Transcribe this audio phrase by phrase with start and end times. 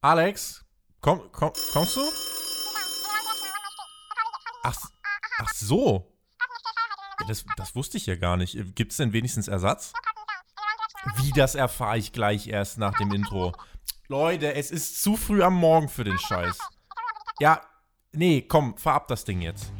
[0.00, 0.64] Alex,
[1.00, 2.00] komm, komm, kommst du?
[4.62, 4.76] Ach,
[5.38, 6.12] ach so.
[7.26, 8.56] Das, das wusste ich ja gar nicht.
[8.74, 9.92] Gibt es denn wenigstens Ersatz?
[11.16, 13.52] Wie, das erfahre ich gleich erst nach dem Intro.
[14.08, 16.58] Leute, es ist zu früh am Morgen für den Scheiß.
[17.40, 17.60] Ja,
[18.12, 19.72] nee, komm, fahr ab das Ding jetzt.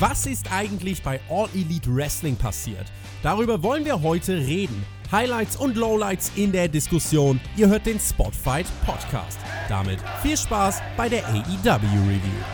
[0.00, 2.90] Was ist eigentlich bei All Elite Wrestling passiert?
[3.22, 4.84] Darüber wollen wir heute reden.
[5.10, 7.40] Highlights und Lowlights in der Diskussion.
[7.56, 9.38] Ihr hört den Spotfight Podcast.
[9.66, 12.44] Damit viel Spaß bei der AEW Review.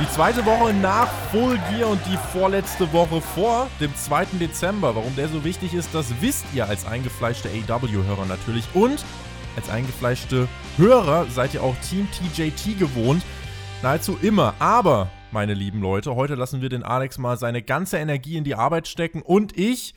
[0.00, 4.26] Die zweite Woche nach Full Gear und die vorletzte Woche vor dem 2.
[4.38, 4.94] Dezember.
[4.94, 8.64] Warum der so wichtig ist, das wisst ihr als eingefleischte AEW-Hörer natürlich.
[8.74, 9.04] Und
[9.58, 13.24] als eingefleischte Hörer seid ihr auch Team TJT gewohnt.
[13.82, 14.54] Nahezu immer.
[14.60, 18.54] Aber, meine lieben Leute, heute lassen wir den Alex mal seine ganze Energie in die
[18.54, 19.20] Arbeit stecken.
[19.20, 19.96] Und ich,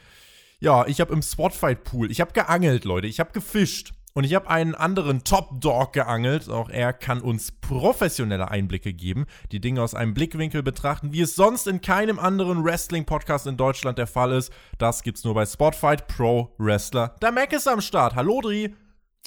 [0.60, 3.06] ja, ich habe im Spotfight-Pool, ich habe geangelt, Leute.
[3.06, 3.94] Ich habe gefischt.
[4.14, 6.50] Und ich habe einen anderen Top Dog geangelt.
[6.50, 11.36] Auch er kann uns professionelle Einblicke geben, die Dinge aus einem Blickwinkel betrachten, wie es
[11.36, 14.52] sonst in keinem anderen Wrestling-Podcast in Deutschland der Fall ist.
[14.80, 17.16] Das gibt's nur bei Spotfight Pro Wrestler.
[17.22, 18.16] Der Mac ist am Start.
[18.16, 18.74] Hallo, Dri.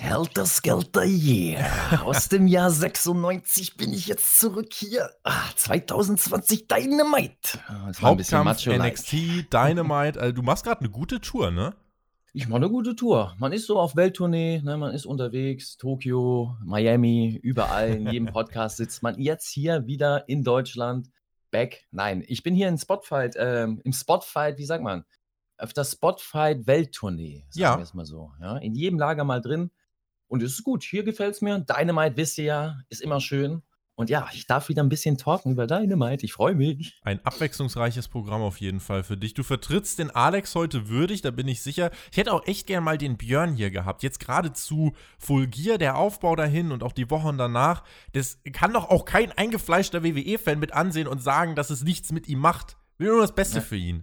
[0.01, 2.03] Helter Skelter Yeah.
[2.05, 5.09] Aus dem Jahr 96 bin ich jetzt zurück hier.
[5.23, 7.59] Ah, 2020 Dynamite.
[7.87, 10.21] Das war Hauptkampf NXT, Dynamite.
[10.21, 11.75] Also, du machst gerade eine gute Tour, ne?
[12.33, 13.37] Ich mache eine gute Tour.
[13.39, 18.79] Man ist so auf Welttournee, ne, man ist unterwegs, Tokio, Miami, überall, in jedem Podcast
[18.79, 19.17] sitzt man.
[19.21, 21.11] Jetzt hier wieder in Deutschland,
[21.53, 21.87] back.
[21.93, 25.05] Nein, ich bin hier in Spotfight, ähm, im Spotfight, wie sagt man,
[25.57, 27.79] auf der Spotfight Welttournee, sagen ja.
[27.79, 28.33] wir es mal so.
[28.41, 29.71] Ja, in jedem Lager mal drin.
[30.35, 31.61] Und es ist gut, hier gefällt es mir.
[31.61, 33.63] Dynamite, wisst ihr ja, ist immer schön.
[33.95, 36.27] Und ja, ich darf wieder ein bisschen talken über Dynamite.
[36.27, 37.01] Ich freue mich.
[37.05, 39.35] Ein abwechslungsreiches Programm auf jeden Fall für dich.
[39.35, 41.93] Du vertrittst den Alex heute würdig, da bin ich sicher.
[42.11, 44.03] Ich hätte auch echt gern mal den Björn hier gehabt.
[44.03, 47.85] Jetzt gerade zu Fulgier, der Aufbau dahin und auch die Wochen danach.
[48.13, 52.27] Das kann doch auch kein eingefleischter WWE-Fan mit ansehen und sagen, dass es nichts mit
[52.27, 52.77] ihm macht.
[52.99, 53.63] Will nur das Beste ja.
[53.63, 54.03] für ihn.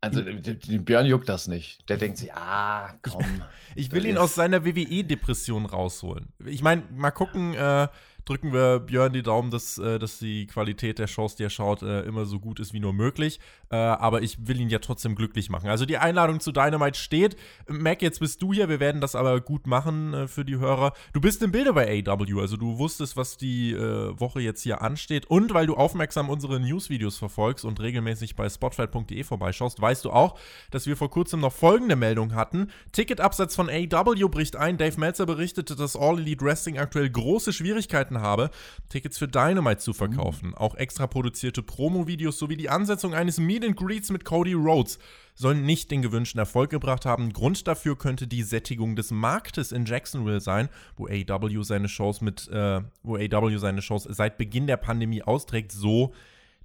[0.00, 1.88] Also den Björn juckt das nicht.
[1.88, 3.42] Der denkt sich, ah, komm.
[3.74, 6.28] Ich will ihn aus seiner WWE-Depression rausholen.
[6.46, 7.88] Ich meine, mal gucken, äh,
[8.28, 11.82] drücken wir Björn die Daumen, dass, äh, dass die Qualität der Shows, die er schaut,
[11.82, 13.40] äh, immer so gut ist wie nur möglich.
[13.70, 15.70] Äh, aber ich will ihn ja trotzdem glücklich machen.
[15.70, 17.36] Also die Einladung zu Dynamite steht.
[17.66, 18.68] Mac, jetzt bist du hier.
[18.68, 20.92] Wir werden das aber gut machen für die Hörer.
[21.12, 25.26] Du bist im Bilde bei AW, also du wusstest, was die Woche jetzt hier ansteht.
[25.26, 30.38] Und weil du aufmerksam unsere Newsvideos verfolgst und regelmäßig bei spotfight.de vorbeischaust, weißt du auch,
[30.70, 32.70] dass wir vor kurzem noch folgende Meldung hatten.
[32.92, 34.78] Ticketabsatz von AW bricht ein.
[34.78, 38.50] Dave Meltzer berichtete, dass All Elite Wrestling aktuell große Schwierigkeiten habe,
[38.88, 40.48] Tickets für Dynamite zu verkaufen.
[40.48, 40.54] Mhm.
[40.54, 44.98] Auch extra produzierte Promo-Videos sowie die Ansetzung eines Meet and Greets mit Cody Rhodes
[45.34, 47.32] sollen nicht den gewünschten Erfolg gebracht haben.
[47.32, 52.48] Grund dafür könnte die Sättigung des Marktes in Jacksonville sein, wo AW seine Shows mit,
[52.48, 55.70] äh, wo AW seine Shows seit Beginn der Pandemie austrägt.
[55.70, 56.12] So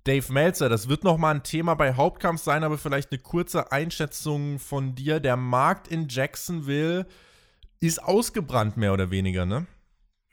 [0.05, 4.59] Dave Meltzer, das wird nochmal ein Thema bei Hauptkampf sein, aber vielleicht eine kurze Einschätzung
[4.59, 5.19] von dir.
[5.21, 7.05] Der Markt in Jacksonville
[7.79, 9.65] ist ausgebrannt, mehr oder weniger, ne?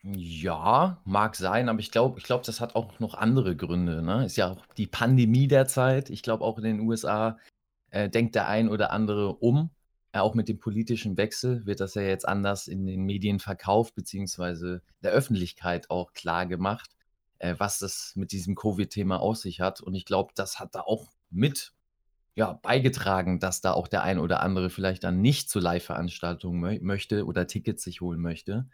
[0.02, 4.24] Ja, mag sein, aber ich glaube ich glaube, das hat auch noch andere Gründe, ne?
[4.24, 6.08] Ist ja auch die Pandemie derzeit.
[6.08, 7.38] Ich glaube, auch in den USA,
[7.90, 9.70] äh, denkt der ein oder andere um.
[10.12, 13.94] Äh, auch mit dem politischen Wechsel wird das ja jetzt anders in den Medien verkauft,
[13.94, 16.90] beziehungsweise der Öffentlichkeit auch klar gemacht,
[17.38, 19.82] äh, was das mit diesem Covid-Thema aus sich hat.
[19.82, 21.74] Und ich glaube, das hat da auch mit,
[22.36, 26.78] ja, beigetragen, dass da auch der ein oder andere vielleicht dann nicht zu Live-Veranstaltungen mö
[26.82, 28.66] möchte oder Tickets sich holen möchte.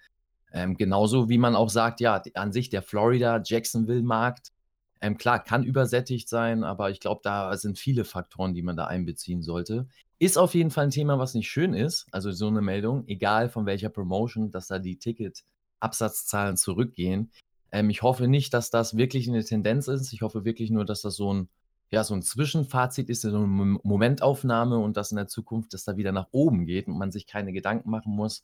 [0.53, 4.53] Ähm, genauso wie man auch sagt, ja, an sich der Florida-Jacksonville-Markt,
[5.01, 8.87] ähm, klar, kann übersättigt sein, aber ich glaube, da sind viele Faktoren, die man da
[8.87, 9.87] einbeziehen sollte.
[10.19, 12.07] Ist auf jeden Fall ein Thema, was nicht schön ist.
[12.11, 17.31] Also so eine Meldung, egal von welcher Promotion, dass da die Ticket-Absatzzahlen zurückgehen.
[17.71, 20.13] Ähm, ich hoffe nicht, dass das wirklich eine Tendenz ist.
[20.13, 21.48] Ich hoffe wirklich nur, dass das so ein,
[21.91, 25.97] ja, so ein Zwischenfazit ist, so eine Momentaufnahme und dass in der Zukunft das da
[25.98, 28.43] wieder nach oben geht und man sich keine Gedanken machen muss,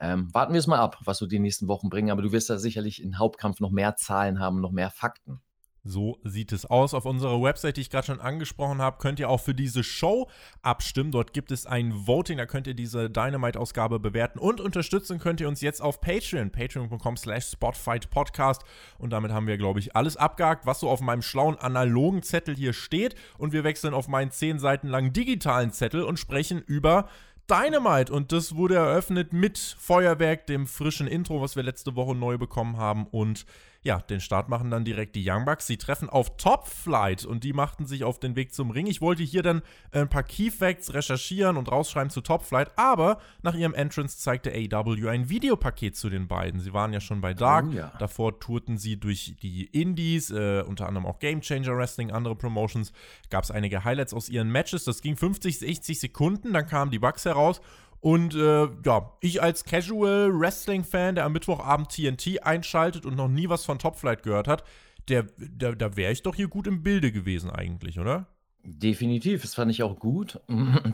[0.00, 2.10] ähm, warten wir es mal ab, was so die nächsten Wochen bringen.
[2.10, 5.40] Aber du wirst da sicherlich in Hauptkampf noch mehr Zahlen haben, noch mehr Fakten.
[5.84, 6.92] So sieht es aus.
[6.92, 10.28] Auf unserer Website, die ich gerade schon angesprochen habe, könnt ihr auch für diese Show
[10.60, 11.12] abstimmen.
[11.12, 15.48] Dort gibt es ein Voting, da könnt ihr diese Dynamite-Ausgabe bewerten und unterstützen könnt ihr
[15.48, 18.64] uns jetzt auf Patreon, patreon.com slash spotfightpodcast.
[18.98, 22.54] Und damit haben wir, glaube ich, alles abgehakt, was so auf meinem schlauen analogen Zettel
[22.54, 23.14] hier steht.
[23.38, 27.08] Und wir wechseln auf meinen zehn Seiten langen digitalen Zettel und sprechen über
[27.50, 28.12] Dynamite.
[28.12, 32.76] Und das wurde eröffnet mit Feuerwerk, dem frischen Intro, was wir letzte Woche neu bekommen
[32.76, 33.06] haben.
[33.06, 33.46] Und
[33.82, 35.66] ja, den Start machen dann direkt die Young Bucks.
[35.66, 38.86] Sie treffen auf Top Flight und die machten sich auf den Weg zum Ring.
[38.86, 43.18] Ich wollte hier dann ein paar Key Facts recherchieren und rausschreiben zu Top Flight, aber
[43.42, 46.60] nach ihrem Entrance zeigte AW ein Videopaket zu den beiden.
[46.60, 47.92] Sie waren ja schon bei Dark, oh, ja.
[47.98, 52.92] davor tourten sie durch die Indies, äh, unter anderem auch Game Changer Wrestling, andere Promotions.
[53.30, 54.84] Gab es einige Highlights aus ihren Matches.
[54.84, 57.60] Das ging 50, 60 Sekunden, dann kamen die Bugs heraus
[58.00, 63.48] und äh, ja, ich als Casual Wrestling-Fan, der am Mittwochabend TNT einschaltet und noch nie
[63.48, 64.64] was von Top Flight gehört hat,
[65.08, 68.26] der, der, da wäre ich doch hier gut im Bilde gewesen eigentlich, oder?
[68.62, 70.40] Definitiv, das fand ich auch gut.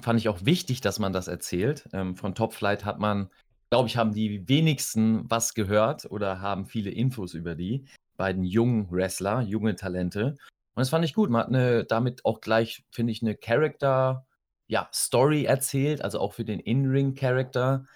[0.03, 1.89] fand ich auch wichtig, dass man das erzählt.
[1.93, 3.29] Ähm, von Top Flight hat man,
[3.71, 7.85] glaube ich, haben die wenigsten was gehört oder haben viele Infos über die
[8.17, 10.37] beiden jungen Wrestler, junge Talente.
[10.77, 11.31] Und das fand ich gut.
[11.31, 14.25] Man hat eine, damit auch gleich, finde ich, eine Character-
[14.67, 17.87] ja, Story erzählt, also auch für den In-Ring-Charakter.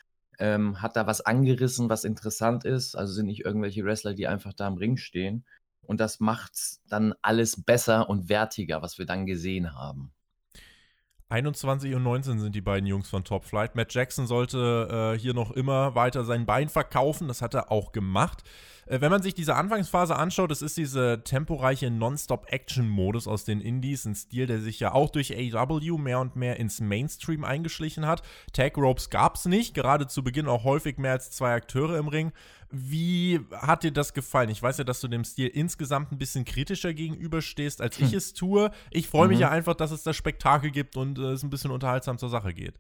[0.41, 2.95] Ähm, hat da was angerissen, was interessant ist.
[2.95, 5.45] Also sind nicht irgendwelche Wrestler, die einfach da im Ring stehen.
[5.83, 6.53] Und das macht
[6.89, 10.13] dann alles besser und wertiger, was wir dann gesehen haben.
[11.31, 13.75] 21 und 19 sind die beiden Jungs von Top Flight.
[13.75, 17.29] Matt Jackson sollte äh, hier noch immer weiter sein Bein verkaufen.
[17.29, 18.45] Das hat er auch gemacht.
[18.89, 24.05] Äh, wenn man sich diese Anfangsphase anschaut, das ist diese temporeiche Non-Stop-Action-Modus aus den Indies,
[24.07, 28.23] ein Stil, der sich ja auch durch AW mehr und mehr ins Mainstream eingeschlichen hat.
[28.53, 32.09] Tag Ropes gab es nicht, gerade zu Beginn auch häufig mehr als zwei Akteure im
[32.09, 32.33] Ring.
[32.71, 34.51] Wie hat dir das gefallen?
[34.51, 38.19] Ich weiß ja, dass du dem Stil insgesamt ein bisschen kritischer gegenüberstehst, als ich hm.
[38.19, 38.71] es tue.
[38.91, 39.43] Ich freue mich mhm.
[39.43, 42.53] ja einfach, dass es das Spektakel gibt und äh, es ein bisschen unterhaltsam zur Sache
[42.53, 42.75] geht.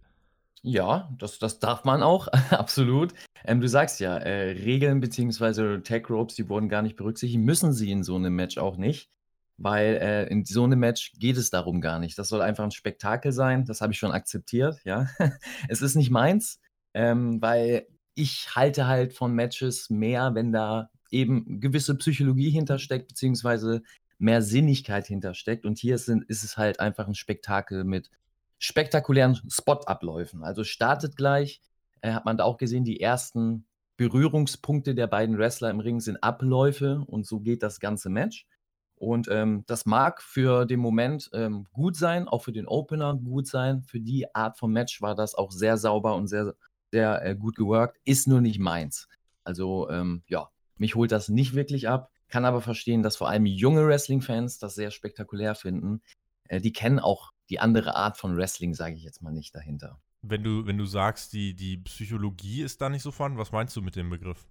[0.62, 3.14] Ja, das, das darf man auch, absolut.
[3.44, 5.81] Ähm, du sagst ja, äh, Regeln bzw.
[5.81, 9.11] Tag Ropes, die wurden gar nicht berücksichtigt, müssen sie in so einem Match auch nicht,
[9.56, 12.19] weil äh, in so einem Match geht es darum gar nicht.
[12.19, 15.08] Das soll einfach ein Spektakel sein, das habe ich schon akzeptiert, ja.
[15.69, 16.61] es ist nicht meins,
[16.94, 23.82] ähm, weil ich halte halt von Matches mehr, wenn da eben gewisse Psychologie hintersteckt, beziehungsweise
[24.19, 25.64] mehr Sinnigkeit hintersteckt.
[25.64, 28.11] Und hier sind, ist es halt einfach ein Spektakel mit
[28.58, 30.43] spektakulären Spotabläufen.
[30.43, 31.62] Also startet gleich,
[32.03, 33.67] äh, hat man da auch gesehen, die ersten
[33.97, 38.47] Berührungspunkte der beiden Wrestler im Ring sind Abläufe und so geht das ganze Match.
[38.95, 43.47] Und ähm, das mag für den Moment ähm, gut sein, auch für den Opener gut
[43.47, 43.83] sein.
[43.83, 46.55] Für die Art von Match war das auch sehr sauber und sehr
[46.91, 49.09] sehr äh, gut geworkt, ist nur nicht meins.
[49.44, 53.47] Also ähm, ja, mich holt das nicht wirklich ab, kann aber verstehen, dass vor allem
[53.47, 56.03] junge Wrestling-Fans das sehr spektakulär finden.
[56.49, 59.99] Äh, die kennen auch die andere Art von Wrestling, sage ich jetzt mal nicht dahinter.
[60.29, 63.77] Wenn du, wenn du sagst, die, die Psychologie ist da nicht so vorhanden, was meinst
[63.77, 64.47] du mit dem Begriff?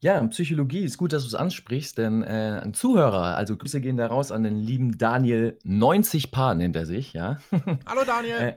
[0.00, 3.96] Ja, Psychologie ist gut, dass du es ansprichst, denn äh, ein Zuhörer, also Grüße gehen
[3.96, 7.38] da raus an den lieben Daniel 90 Paar nennt er sich, ja.
[7.86, 8.36] Hallo Daniel.
[8.36, 8.54] äh,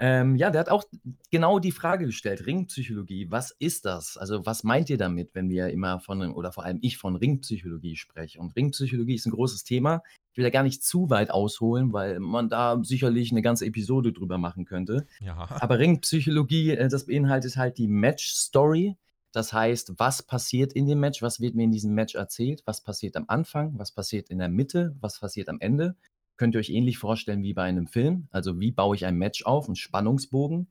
[0.00, 0.84] ähm, ja, der hat auch
[1.30, 4.16] genau die Frage gestellt, Ringpsychologie, was ist das?
[4.16, 7.96] Also was meint ihr damit, wenn wir immer von, oder vor allem ich von Ringpsychologie
[7.96, 8.38] spreche?
[8.38, 10.02] Und Ringpsychologie ist ein großes Thema.
[10.38, 14.38] Will da gar nicht zu weit ausholen, weil man da sicherlich eine ganze Episode drüber
[14.38, 15.06] machen könnte.
[15.20, 15.46] Ja.
[15.50, 18.96] Aber Ringpsychologie, äh, das beinhaltet halt die Match-Story.
[19.32, 22.80] Das heißt, was passiert in dem Match, was wird mir in diesem Match erzählt, was
[22.82, 25.96] passiert am Anfang, was passiert in der Mitte, was passiert am Ende
[26.38, 28.28] könnt ihr euch ähnlich vorstellen wie bei einem Film.
[28.30, 30.68] Also wie baue ich ein Match auf, einen Spannungsbogen.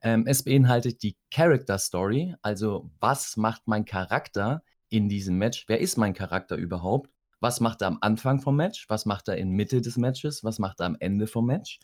[0.00, 5.64] Ähm, es beinhaltet die Character Story, also was macht mein Charakter in diesem Match?
[5.66, 7.10] Wer ist mein Charakter überhaupt?
[7.40, 8.88] Was macht er am Anfang vom Match?
[8.88, 10.42] Was macht er in Mitte des Matches?
[10.42, 11.78] Was macht er am Ende vom Match?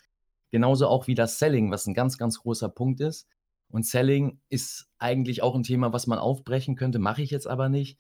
[0.51, 3.29] Genauso auch wie das Selling, was ein ganz, ganz großer Punkt ist.
[3.69, 7.69] Und Selling ist eigentlich auch ein Thema, was man aufbrechen könnte, mache ich jetzt aber
[7.69, 7.99] nicht.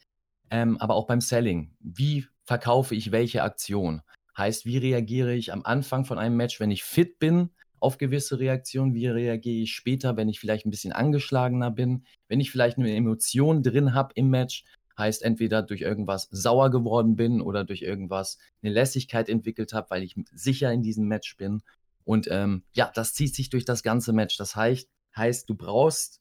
[0.50, 1.74] Ähm, aber auch beim Selling.
[1.80, 4.02] Wie verkaufe ich welche Aktion?
[4.36, 8.38] Heißt, wie reagiere ich am Anfang von einem Match, wenn ich fit bin auf gewisse
[8.38, 8.94] Reaktionen?
[8.94, 12.04] Wie reagiere ich später, wenn ich vielleicht ein bisschen angeschlagener bin?
[12.28, 14.64] Wenn ich vielleicht eine Emotion drin habe im Match,
[14.98, 20.02] heißt entweder durch irgendwas sauer geworden bin oder durch irgendwas eine Lässigkeit entwickelt habe, weil
[20.02, 21.62] ich sicher in diesem Match bin.
[22.04, 24.36] Und ähm, ja, das zieht sich durch das ganze Match.
[24.36, 26.20] Das heißt, heißt, du brauchst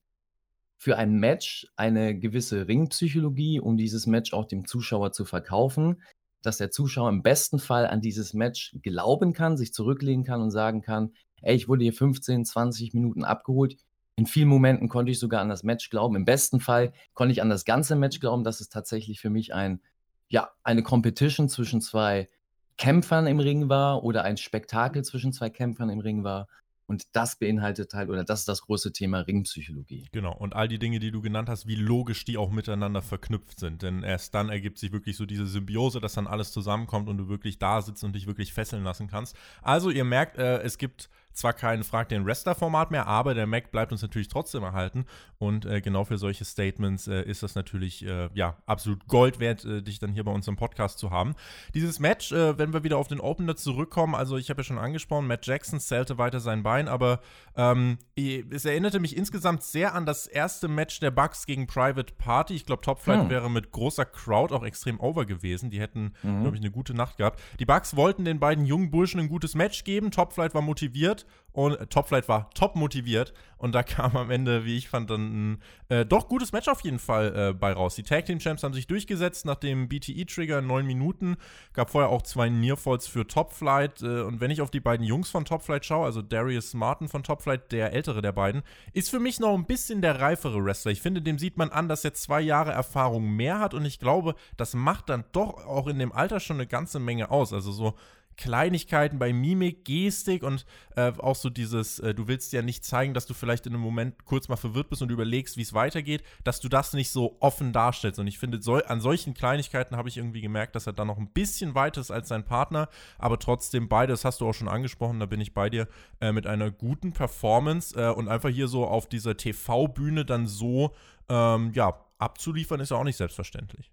[0.78, 5.98] für ein Match eine gewisse Ringpsychologie, um dieses Match auch dem Zuschauer zu verkaufen
[6.44, 10.52] dass der Zuschauer im besten Fall an dieses Match glauben kann, sich zurücklehnen kann und
[10.52, 13.78] sagen kann, ey, ich wurde hier 15, 20 Minuten abgeholt.
[14.16, 16.16] In vielen Momenten konnte ich sogar an das Match glauben.
[16.16, 19.54] Im besten Fall konnte ich an das ganze Match glauben, dass es tatsächlich für mich
[19.54, 19.82] ein,
[20.30, 22.30] ja, eine Competition zwischen zwei
[22.78, 26.48] Kämpfern im Ring war oder ein Spektakel zwischen zwei Kämpfern im Ring war.
[26.86, 30.10] Und das beinhaltet halt, oder das ist das große Thema Ringpsychologie.
[30.12, 33.60] Genau, und all die Dinge, die du genannt hast, wie logisch die auch miteinander verknüpft
[33.60, 33.82] sind.
[33.82, 37.30] Denn erst dann ergibt sich wirklich so diese Symbiose, dass dann alles zusammenkommt und du
[37.30, 39.36] wirklich da sitzt und dich wirklich fesseln lassen kannst.
[39.62, 43.72] Also, ihr merkt, äh, es gibt zwar kein Frag den Wrestler-Format mehr, aber der Mac
[43.72, 45.06] bleibt uns natürlich trotzdem erhalten.
[45.40, 49.66] Und äh, genau für solche Statements äh, ist das natürlich äh, ja, absolut Gold wert,
[49.66, 51.36] äh, dich dann hier bei uns im Podcast zu haben.
[51.74, 54.78] Dieses Match, äh, wenn wir wieder auf den Opener zurückkommen, also ich habe ja schon
[54.78, 57.20] angesprochen, Matt Jackson zählte weiter sein Bein, aber
[57.56, 62.54] ähm, es erinnerte mich insgesamt sehr an das erste Match der Bucks gegen Private Party.
[62.54, 63.30] Ich glaube, Top Flight hm.
[63.30, 65.70] wäre mit großer Crowd auch extrem over gewesen.
[65.70, 66.42] Die hätten, mhm.
[66.42, 67.42] glaube ich, eine gute Nacht gehabt.
[67.60, 70.12] Die Bucks wollten den beiden jungen Burschen ein gutes Match geben.
[70.12, 71.23] Top Flight war motiviert
[71.54, 73.34] und äh, Top Flight war top motiviert.
[73.58, 76.82] Und da kam am Ende, wie ich fand, dann ein äh, doch gutes Match auf
[76.82, 77.96] jeden Fall äh, bei raus.
[77.96, 81.38] Die Tag Team Champs haben sich durchgesetzt nach dem BTE-Trigger in neun Minuten.
[81.74, 84.02] Gab vorher auch zwei Nearfalls für Top Flight.
[84.02, 87.08] Äh, und wenn ich auf die beiden Jungs von Top Flight schaue, also Darius Martin
[87.08, 90.64] von Top Flight, der ältere der beiden, ist für mich noch ein bisschen der reifere
[90.64, 90.92] Wrestler.
[90.92, 93.74] Ich finde, dem sieht man an, dass er zwei Jahre Erfahrung mehr hat.
[93.74, 97.30] Und ich glaube, das macht dann doch auch in dem Alter schon eine ganze Menge
[97.30, 97.54] aus.
[97.54, 97.94] Also so
[98.38, 103.14] Kleinigkeiten bei Mimik, Gestik und äh, auch so dieses, äh, du willst ja nicht zeigen,
[103.14, 106.24] dass du vielleicht in einem Moment kurz mal verwirrt bist und überlegst, wie es weitergeht,
[106.44, 108.20] dass du das nicht so offen darstellst.
[108.20, 111.18] Und ich finde, so, an solchen Kleinigkeiten habe ich irgendwie gemerkt, dass er da noch
[111.18, 114.68] ein bisschen weiter ist als sein Partner, aber trotzdem beide, das hast du auch schon
[114.68, 115.88] angesprochen, da bin ich bei dir,
[116.22, 120.94] äh, mit einer guten Performance äh, und einfach hier so auf dieser TV-Bühne dann so,
[121.30, 123.92] ähm, ja, abzuliefern, ist ja auch nicht selbstverständlich.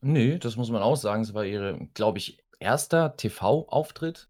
[0.00, 1.22] Nee, das muss man auch sagen.
[1.22, 4.28] Es war ihre, glaube ich, erster TV-Auftritt.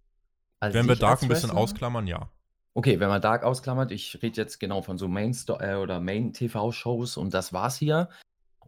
[0.60, 2.30] Wenn wir Dark ein bisschen ausklammern, ja.
[2.74, 6.32] Okay, wenn man Dark ausklammert, ich rede jetzt genau von so Main äh, oder Main
[6.32, 8.08] TV-Shows und das war's hier.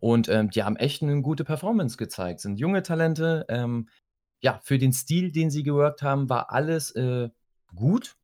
[0.01, 2.41] Und ähm, die haben echt eine gute Performance gezeigt.
[2.41, 3.45] Sind junge Talente.
[3.49, 3.89] Ähm,
[4.41, 7.29] ja, für den Stil, den sie geworkt haben, war alles äh,
[7.75, 8.17] gut.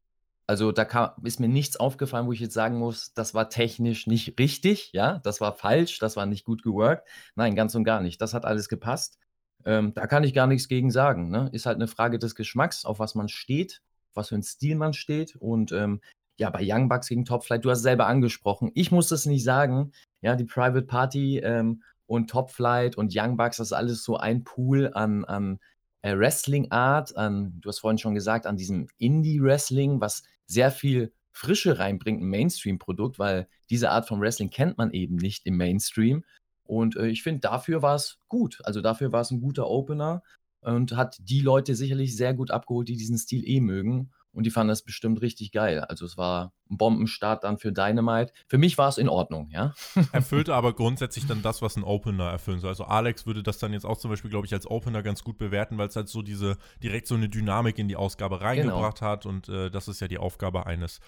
[0.46, 4.06] Also da kam, ist mir nichts aufgefallen, wo ich jetzt sagen muss, das war technisch
[4.06, 7.08] nicht richtig, ja, das war falsch, das war nicht gut geworkt.
[7.34, 8.20] Nein, ganz und gar nicht.
[8.20, 9.18] Das hat alles gepasst.
[9.64, 11.30] Ähm, da kann ich gar nichts gegen sagen.
[11.30, 11.48] Ne?
[11.52, 14.76] Ist halt eine Frage des Geschmacks, auf was man steht, auf was für ein Stil
[14.76, 15.36] man steht.
[15.36, 16.00] Und ähm,
[16.36, 18.70] ja, bei Young Bucks gegen Top Flight, du hast es selber angesprochen.
[18.74, 19.92] Ich muss das nicht sagen.
[20.20, 24.16] Ja, die Private Party ähm, und Top Flight und Young Bucks, das ist alles so
[24.16, 25.60] ein Pool an, an
[26.02, 31.78] äh, Wrestling-Art, an, du hast vorhin schon gesagt, an diesem Indie-Wrestling, was sehr viel Frische
[31.78, 36.24] reinbringt, ein Mainstream-Produkt, weil diese Art von Wrestling kennt man eben nicht im Mainstream.
[36.64, 38.60] Und äh, ich finde, dafür war es gut.
[38.64, 40.22] Also dafür war es ein guter Opener
[40.60, 44.10] und hat die Leute sicherlich sehr gut abgeholt, die diesen Stil eh mögen.
[44.32, 45.80] Und die fanden das bestimmt richtig geil.
[45.80, 48.32] Also es war ein Bombenstart dann für Dynamite.
[48.48, 49.74] Für mich war es in Ordnung, ja.
[50.12, 52.70] Erfüllte aber grundsätzlich dann das, was ein Opener erfüllen soll.
[52.70, 55.38] Also Alex würde das dann jetzt auch zum Beispiel, glaube ich, als Opener ganz gut
[55.38, 58.48] bewerten, weil es halt so diese, direkt so eine Dynamik in die Ausgabe genau.
[58.48, 59.10] reingebracht genau.
[59.10, 59.26] hat.
[59.26, 61.00] Und äh, das ist ja die Aufgabe eines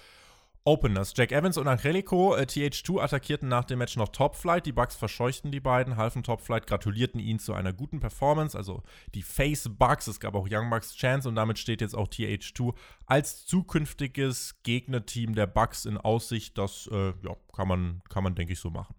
[0.66, 1.12] Openers.
[1.16, 4.66] Jack Evans und Angelico, äh, TH2 attackierten nach dem Match noch Top Flight.
[4.66, 8.58] Die Bugs verscheuchten die beiden, halfen Top Flight, gratulierten ihnen zu einer guten Performance.
[8.58, 8.82] Also
[9.14, 12.74] die Face Bugs, es gab auch Young Bucks Chance und damit steht jetzt auch TH2
[13.06, 16.58] als zukünftiges Gegnerteam der Bugs in Aussicht.
[16.58, 18.96] Das äh, ja, kann man, kann man denke ich, so machen.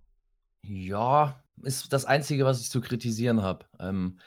[0.64, 3.66] Ja, ist das Einzige, was ich zu kritisieren habe.
[3.80, 4.20] Ähm,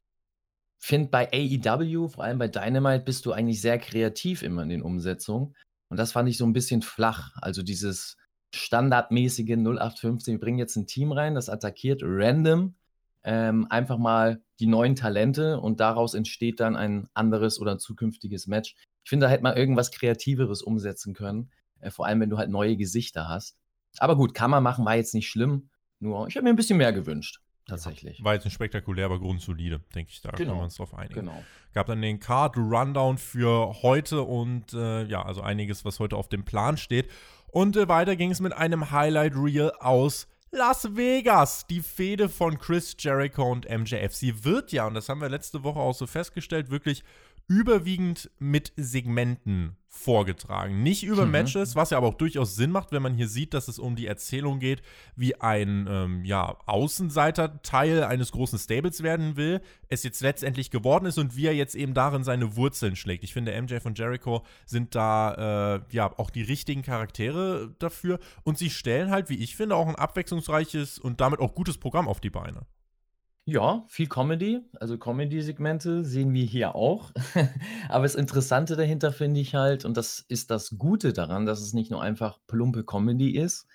[0.78, 4.82] finde bei AEW, vor allem bei Dynamite, bist du eigentlich sehr kreativ immer in den
[4.82, 5.54] Umsetzungen.
[5.90, 7.36] Und das fand ich so ein bisschen flach.
[7.42, 8.16] Also dieses
[8.54, 12.74] standardmäßige 0815, wir bringen jetzt ein Team rein, das attackiert random
[13.22, 18.74] ähm, einfach mal die neuen Talente und daraus entsteht dann ein anderes oder zukünftiges Match.
[19.04, 22.50] Ich finde, da hätte man irgendwas Kreativeres umsetzen können, äh, vor allem wenn du halt
[22.50, 23.58] neue Gesichter hast.
[23.98, 25.68] Aber gut, kann man machen, war jetzt nicht schlimm.
[25.98, 28.22] Nur ich habe mir ein bisschen mehr gewünscht tatsächlich.
[28.22, 30.20] War jetzt ein spektakulär, aber grundsolide, denke ich.
[30.20, 30.50] Da genau.
[30.50, 31.14] kann man uns drauf einigen.
[31.14, 31.44] Genau.
[31.72, 36.28] Gab dann den Card Rundown für heute und äh, ja, also einiges, was heute auf
[36.28, 37.08] dem Plan steht.
[37.48, 42.58] Und äh, weiter ging es mit einem Highlight Reel aus Las Vegas, die Fehde von
[42.58, 44.12] Chris Jericho und MJF.
[44.12, 47.04] Sie wird ja, und das haben wir letzte Woche auch so festgestellt, wirklich
[47.50, 50.84] überwiegend mit Segmenten vorgetragen.
[50.84, 51.32] Nicht über mhm.
[51.32, 53.96] Matches, was ja aber auch durchaus Sinn macht, wenn man hier sieht, dass es um
[53.96, 54.82] die Erzählung geht,
[55.16, 61.06] wie ein ähm, ja, Außenseiter Teil eines großen Stables werden will, es jetzt letztendlich geworden
[61.06, 63.24] ist und wie er jetzt eben darin seine Wurzeln schlägt.
[63.24, 68.58] Ich finde, MJ von Jericho sind da äh, ja auch die richtigen Charaktere dafür und
[68.58, 72.20] sie stellen halt, wie ich finde, auch ein abwechslungsreiches und damit auch gutes Programm auf
[72.20, 72.64] die Beine.
[73.50, 74.60] Ja, viel Comedy.
[74.78, 77.10] Also Comedy-Segmente sehen wir hier auch.
[77.88, 81.72] Aber das Interessante dahinter finde ich halt, und das ist das Gute daran, dass es
[81.72, 83.66] nicht nur einfach plumpe Comedy ist,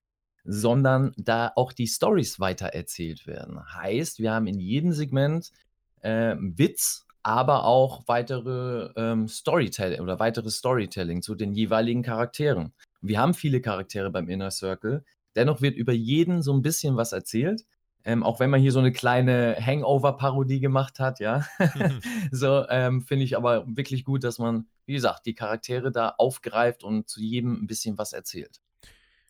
[0.45, 3.59] sondern da auch die Stories weitererzählt werden.
[3.73, 5.51] Heißt, wir haben in jedem Segment
[5.99, 12.73] äh, Witz, aber auch weitere ähm, Storytelling oder weitere Storytelling zu den jeweiligen Charakteren.
[13.01, 15.03] Wir haben viele Charaktere beim Inner Circle.
[15.35, 17.65] Dennoch wird über jeden so ein bisschen was erzählt
[18.05, 21.45] Ähm, auch wenn man hier so eine kleine Hangover-Parodie gemacht hat, ja.
[22.31, 26.83] so ähm, finde ich aber wirklich gut, dass man, wie gesagt, die Charaktere da aufgreift
[26.83, 28.61] und zu jedem ein bisschen was erzählt.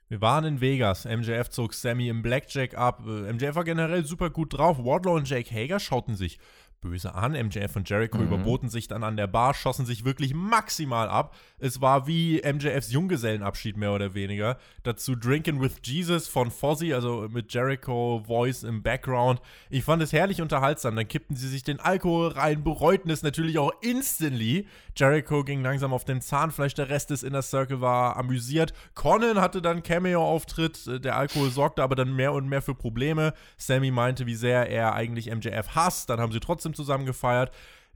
[0.07, 1.05] Wir waren in Vegas.
[1.05, 3.01] MJF zog Sammy im Blackjack ab.
[3.07, 4.77] Äh, MJF war generell super gut drauf.
[4.77, 6.37] Wardlow und Jake Hager schauten sich
[6.85, 7.31] böse an.
[7.31, 8.25] MJF und Jericho mhm.
[8.25, 11.35] überboten sich dann an der Bar, schossen sich wirklich maximal ab.
[11.57, 14.57] Es war wie MJFs Junggesellenabschied mehr oder weniger.
[14.83, 19.41] Dazu Drinking with Jesus von Fozzy, also mit Jericho Voice im Background.
[19.69, 20.95] Ich fand es herrlich unterhaltsam.
[20.95, 24.67] Dann kippten sie sich den Alkohol rein, bereuten es natürlich auch instantly.
[24.97, 28.73] Jericho ging langsam auf dem Zahnfleisch, der Rest des Inner Circle war amüsiert.
[28.93, 33.33] Conan hatte dann Cameo-Auftritt, der Alkohol sorgte aber dann mehr und mehr für Probleme.
[33.57, 36.09] Sammy meinte, wie sehr er eigentlich MJF hasst.
[36.09, 37.51] Dann haben sie trotzdem zusammen gefeiert.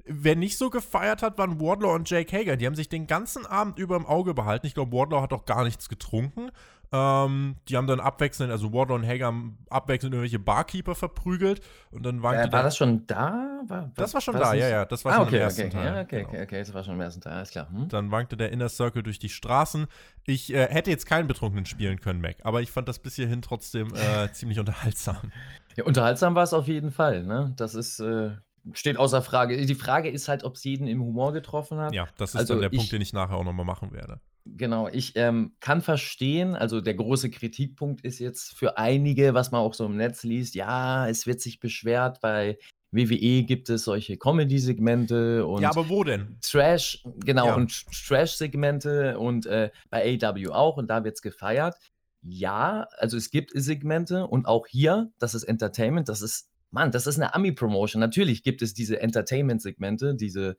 [0.05, 2.57] Wer nicht so gefeiert hat, waren Wardlaw und Jake Hager.
[2.57, 4.65] Die haben sich den ganzen Abend über im Auge behalten.
[4.65, 6.51] Ich glaube, Wardlaw hat auch gar nichts getrunken.
[6.91, 12.03] Ähm, die haben dann abwechselnd, also Wardlaw und Hager haben abwechselnd irgendwelche Barkeeper verprügelt und
[12.03, 13.61] dann wankte äh, War das schon da?
[13.67, 14.85] War, das war schon war da, ja, ja.
[14.85, 15.85] Das war ah, schon okay, im ersten okay, Teil.
[15.85, 16.29] Ja, okay, genau.
[16.29, 17.69] okay, okay, das war schon im ersten Teil, alles klar.
[17.69, 17.89] Hm?
[17.89, 19.85] Dann wankte der Inner Circle durch die Straßen.
[20.25, 23.43] Ich äh, hätte jetzt keinen Betrunkenen spielen können, Mac, aber ich fand das bis hierhin
[23.43, 25.31] trotzdem äh, ziemlich unterhaltsam.
[25.75, 27.53] Ja, unterhaltsam war es auf jeden Fall, ne?
[27.55, 28.31] Das ist, äh,
[28.73, 29.63] steht außer Frage.
[29.63, 31.93] Die Frage ist halt, ob es jeden im Humor getroffen hat.
[31.93, 34.19] Ja, das ist also dann der ich, Punkt, den ich nachher auch nochmal machen werde.
[34.57, 39.61] Genau, ich ähm, kann verstehen, also der große Kritikpunkt ist jetzt für einige, was man
[39.61, 42.57] auch so im Netz liest, ja, es wird sich beschwert, bei
[42.91, 45.61] WWE gibt es solche Comedy-Segmente und.
[45.61, 46.37] Ja, aber wo denn?
[46.41, 47.55] Trash, genau, ja.
[47.55, 51.75] und Trash-Segmente und äh, bei AW auch und da wird es gefeiert.
[52.21, 57.07] Ja, also es gibt Segmente und auch hier, das ist Entertainment, das ist Mann, das
[57.07, 57.99] ist eine Ami-Promotion.
[57.99, 60.55] Natürlich gibt es diese Entertainment-Segmente, diese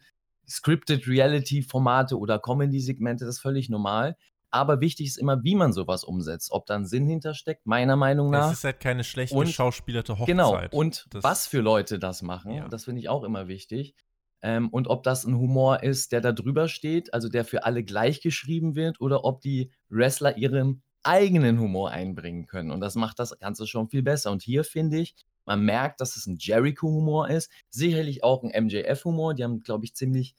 [0.49, 4.17] Scripted Reality-Formate oder Comedy-Segmente, das ist völlig normal.
[4.53, 6.51] Aber wichtig ist immer, wie man sowas umsetzt.
[6.51, 8.51] Ob da ein Sinn hintersteckt, meiner Meinung nach.
[8.51, 10.27] Es ist halt keine schlechte und, schauspielerte Hochzeit.
[10.27, 12.69] Genau, und das, was für Leute das machen, ja.
[12.69, 13.95] das finde ich auch immer wichtig.
[14.43, 17.85] Ähm, und ob das ein Humor ist, der da drüber steht, also der für alle
[17.85, 22.71] gleich geschrieben wird, oder ob die Wrestler ihren eigenen Humor einbringen können.
[22.71, 24.31] Und das macht das Ganze schon viel besser.
[24.31, 25.15] Und hier finde ich,
[25.51, 27.51] man merkt, dass es ein Jericho-Humor ist.
[27.71, 29.35] Sicherlich auch ein MJF-Humor.
[29.35, 30.37] Die haben, glaube ich, ziemlich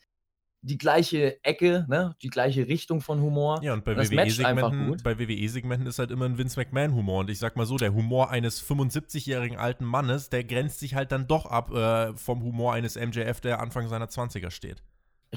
[0.61, 2.15] die gleiche Ecke, ne?
[2.21, 3.61] die gleiche Richtung von Humor.
[3.61, 7.19] Ja, und bei WWE-Segmenten WWE ist halt immer ein Vince McMahon-Humor.
[7.21, 11.11] Und ich sag mal so, der Humor eines 75-jährigen alten Mannes, der grenzt sich halt
[11.11, 14.81] dann doch ab äh, vom Humor eines MJF, der Anfang seiner 20er steht.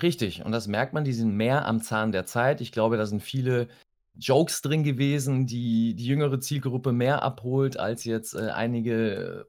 [0.00, 2.60] Richtig, und das merkt man, die sind mehr am Zahn der Zeit.
[2.60, 3.68] Ich glaube, da sind viele
[4.16, 9.46] Jokes drin gewesen, die die jüngere Zielgruppe mehr abholt als jetzt äh, einige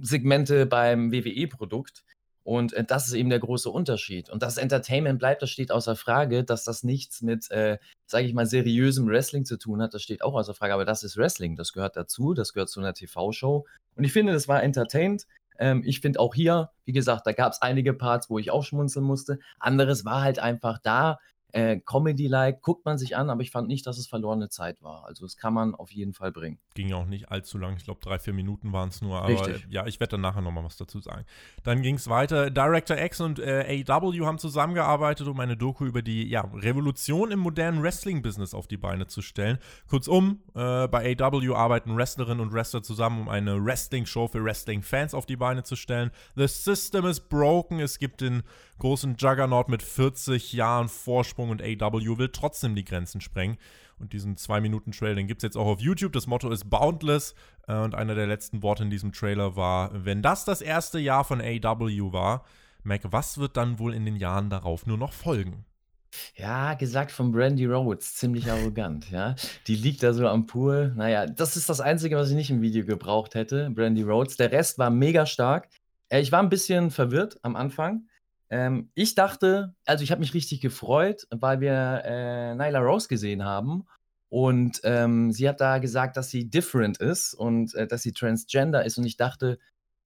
[0.00, 2.04] Segmente beim WWE-Produkt.
[2.42, 4.30] Und äh, das ist eben der große Unterschied.
[4.30, 6.44] Und dass Entertainment bleibt, das steht außer Frage.
[6.44, 10.22] Dass das nichts mit, äh, sage ich mal, seriösem Wrestling zu tun hat, das steht
[10.22, 10.74] auch außer Frage.
[10.74, 13.66] Aber das ist Wrestling, das gehört dazu, das gehört zu einer TV-Show.
[13.96, 15.26] Und ich finde, das war entertained.
[15.58, 18.64] Ähm, ich finde auch hier, wie gesagt, da gab es einige Parts, wo ich auch
[18.64, 19.38] schmunzeln musste.
[19.58, 21.18] Anderes war halt einfach da
[21.52, 25.04] äh, Comedy-like, guckt man sich an, aber ich fand nicht, dass es verlorene Zeit war.
[25.06, 26.58] Also das kann man auf jeden Fall bringen.
[26.74, 29.28] Ging ja auch nicht allzu lang, ich glaube drei, vier Minuten waren es nur, aber
[29.28, 29.66] Richtig.
[29.70, 31.24] ja, ich werde dann nachher nochmal was dazu sagen.
[31.62, 32.50] Dann ging es weiter.
[32.50, 37.40] Director X und äh, AW haben zusammengearbeitet, um eine Doku über die ja, Revolution im
[37.40, 39.58] modernen Wrestling-Business auf die Beine zu stellen.
[39.88, 45.26] Kurzum, äh, bei AW arbeiten Wrestlerinnen und Wrestler zusammen, um eine Wrestling-Show für Wrestling-Fans auf
[45.26, 46.10] die Beine zu stellen.
[46.36, 47.80] The System is broken.
[47.80, 48.42] Es gibt den
[48.78, 53.56] großen Juggernaut mit 40 Jahren Vorsprung und AW will trotzdem die Grenzen sprengen.
[53.98, 56.12] Und diesen 2-Minuten-Trailer, den gibt es jetzt auch auf YouTube.
[56.12, 57.34] Das Motto ist Boundless.
[57.66, 61.24] Äh, und einer der letzten Worte in diesem Trailer war, wenn das das erste Jahr
[61.24, 62.44] von AW war,
[62.82, 65.64] Mac, was wird dann wohl in den Jahren darauf nur noch folgen?
[66.34, 69.36] Ja, gesagt von Brandy Rhodes, ziemlich arrogant, ja.
[69.66, 70.92] Die liegt da so am Pool.
[70.96, 74.36] Naja, das ist das Einzige, was ich nicht im Video gebraucht hätte, Brandy Rhodes.
[74.36, 75.68] Der Rest war mega stark.
[76.08, 78.08] Äh, ich war ein bisschen verwirrt am Anfang,
[78.50, 83.44] ähm, ich dachte, also ich habe mich richtig gefreut, weil wir äh, Nyla Rose gesehen
[83.44, 83.86] haben.
[84.28, 88.84] Und ähm, sie hat da gesagt, dass sie different ist und äh, dass sie transgender
[88.84, 88.98] ist.
[88.98, 89.58] Und ich dachte,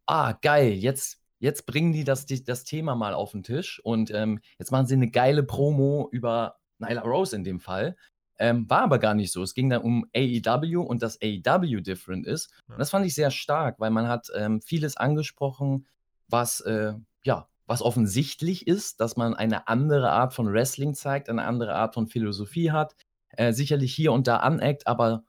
[0.07, 3.81] ah, geil, jetzt, jetzt bringen die das, die, das Thema mal auf den Tisch.
[3.83, 7.97] Und ähm, jetzt machen sie eine geile Promo über Nyla Rose in dem Fall.
[8.39, 9.43] Ähm, war aber gar nicht so.
[9.43, 12.51] Es ging dann um AEW und dass AEW different ist.
[12.67, 15.87] Und das fand ich sehr stark, weil man hat ähm, vieles angesprochen,
[16.29, 21.45] was äh, ja was offensichtlich ist, dass man eine andere Art von Wrestling zeigt, eine
[21.45, 22.95] andere Art von Philosophie hat,
[23.31, 25.25] äh, sicherlich hier und da aneckt, aber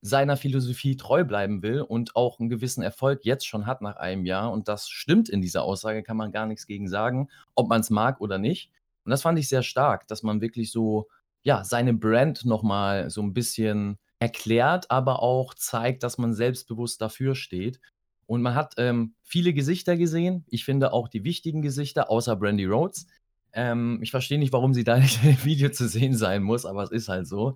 [0.00, 4.24] seiner Philosophie treu bleiben will und auch einen gewissen Erfolg jetzt schon hat nach einem
[4.26, 4.52] Jahr.
[4.52, 7.90] Und das stimmt in dieser Aussage, kann man gar nichts gegen sagen, ob man es
[7.90, 8.70] mag oder nicht.
[9.04, 11.08] Und das fand ich sehr stark, dass man wirklich so,
[11.42, 17.34] ja, seine Brand nochmal so ein bisschen erklärt, aber auch zeigt, dass man selbstbewusst dafür
[17.34, 17.80] steht.
[18.28, 20.44] Und man hat ähm, viele Gesichter gesehen.
[20.48, 23.06] Ich finde auch die wichtigen Gesichter, außer Brandy Rhodes.
[23.54, 26.82] Ähm, ich verstehe nicht, warum sie da nicht im Video zu sehen sein muss, aber
[26.82, 27.54] es ist halt so.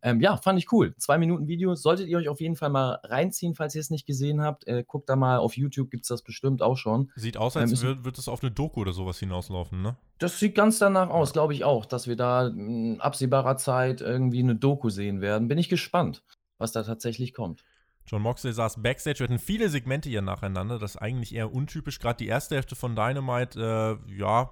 [0.00, 0.94] Ähm, ja, fand ich cool.
[0.96, 1.74] Zwei Minuten Video.
[1.74, 4.66] Solltet ihr euch auf jeden Fall mal reinziehen, falls ihr es nicht gesehen habt.
[4.66, 7.12] Äh, guckt da mal auf YouTube, gibt es das bestimmt auch schon.
[7.16, 9.96] Sieht aus, als ähm, wird, wird es auf eine Doku oder sowas hinauslaufen, ne?
[10.18, 14.40] Das sieht ganz danach aus, glaube ich auch, dass wir da in absehbarer Zeit irgendwie
[14.40, 15.48] eine Doku sehen werden.
[15.48, 16.22] Bin ich gespannt,
[16.56, 17.62] was da tatsächlich kommt.
[18.06, 21.98] John Moxley saß Backstage, wir hatten viele Segmente hier nacheinander, das ist eigentlich eher untypisch.
[21.98, 24.50] Gerade die erste Hälfte von Dynamite, äh, ja,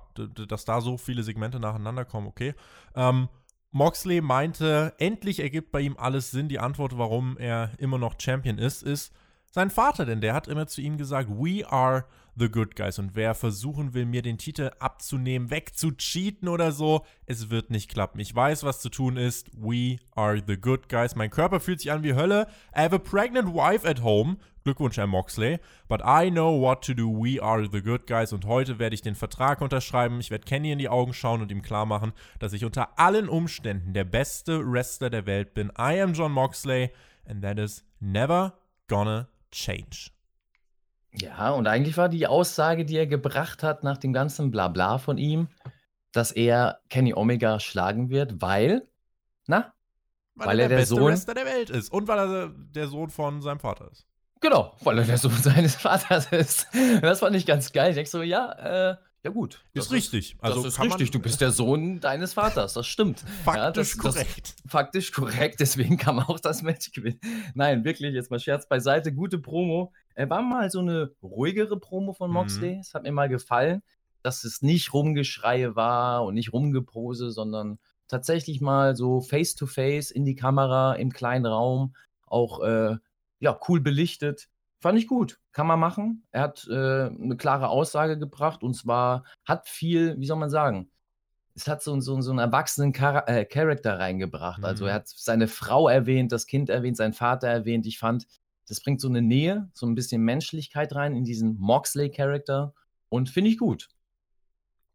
[0.49, 2.55] dass da so viele Segmente nacheinander kommen, okay.
[2.95, 3.29] Ähm,
[3.71, 6.49] Moxley meinte, endlich ergibt bei ihm alles Sinn.
[6.49, 9.15] Die Antwort, warum er immer noch Champion ist, ist
[9.51, 12.05] sein Vater, denn der hat immer zu ihm gesagt, we are
[12.37, 12.99] the good guys.
[12.99, 18.21] Und wer versuchen will, mir den Titel abzunehmen, wegzucheaten oder so, es wird nicht klappen.
[18.21, 19.51] Ich weiß, was zu tun ist.
[19.55, 21.15] We are the good guys.
[21.15, 22.47] Mein Körper fühlt sich an wie Hölle.
[22.77, 24.37] I have a pregnant wife at home.
[24.65, 25.59] Glückwunsch, Herr Moxley.
[25.89, 27.09] But I know what to do.
[27.09, 28.33] We are the good guys.
[28.33, 30.21] Und heute werde ich den Vertrag unterschreiben.
[30.21, 33.29] Ich werde Kenny in die Augen schauen und ihm klar machen, dass ich unter allen
[33.29, 35.69] Umständen der beste Wrestler der Welt bin.
[35.79, 36.91] I am John Moxley.
[37.25, 38.55] And that is never
[38.89, 40.11] gonna change.
[41.15, 45.19] Ja, und eigentlich war die Aussage, die er gebracht hat nach dem ganzen Blabla von
[45.19, 45.49] ihm,
[46.13, 48.89] dass er Kenny Omega schlagen wird, weil,
[49.47, 49.75] na?
[50.35, 52.89] Weil, weil er, der, der beste Sohn Wrestler der Welt ist und weil er der
[52.89, 54.07] Sohn von seinem Vater ist.
[54.41, 56.67] Genau, weil er der Sohn seines Vaters ist.
[57.01, 57.91] Das fand ich ganz geil.
[57.91, 59.65] Ich denke so, ja, äh, ja gut.
[59.73, 60.35] Ist richtig.
[60.35, 61.13] Ist, also das ist richtig.
[61.13, 62.75] Du bist der Sohn deines Vaters.
[62.75, 63.21] Das stimmt.
[63.45, 64.55] Faktisch ja, das, korrekt.
[64.65, 65.61] Das, faktisch korrekt.
[65.61, 67.21] Deswegen kann man auch das Match gewinnen.
[67.55, 68.15] Nein, wirklich.
[68.15, 69.13] Jetzt mal Scherz beiseite.
[69.13, 69.93] Gute Promo.
[70.15, 72.35] Er war mal so eine ruhigere Promo von mhm.
[72.35, 72.75] Moxley.
[72.75, 72.81] Mhm.
[72.81, 73.83] Es hat mir mal gefallen,
[74.23, 80.11] dass es nicht Rumgeschreie war und nicht Rumgepose, sondern tatsächlich mal so face to face
[80.11, 81.95] in die Kamera im kleinen Raum.
[82.27, 82.97] Auch äh,
[83.39, 84.49] ja, cool belichtet.
[84.83, 85.39] Fand ich gut.
[85.53, 86.27] Kann man machen.
[86.33, 90.91] Er hat äh, eine klare Aussage gebracht und zwar hat viel, wie soll man sagen,
[91.55, 94.59] es hat so, so, so einen erwachsenen Char äh, Charakter reingebracht.
[94.59, 94.65] Mhm.
[94.65, 94.97] Also er mhm.
[94.97, 97.87] hat seine Frau erwähnt, das Kind erwähnt, seinen Vater erwähnt.
[97.87, 98.27] Ich fand,
[98.67, 102.75] das bringt so eine Nähe, so ein bisschen Menschlichkeit rein in diesen Moxley-Charakter
[103.09, 103.89] und finde ich gut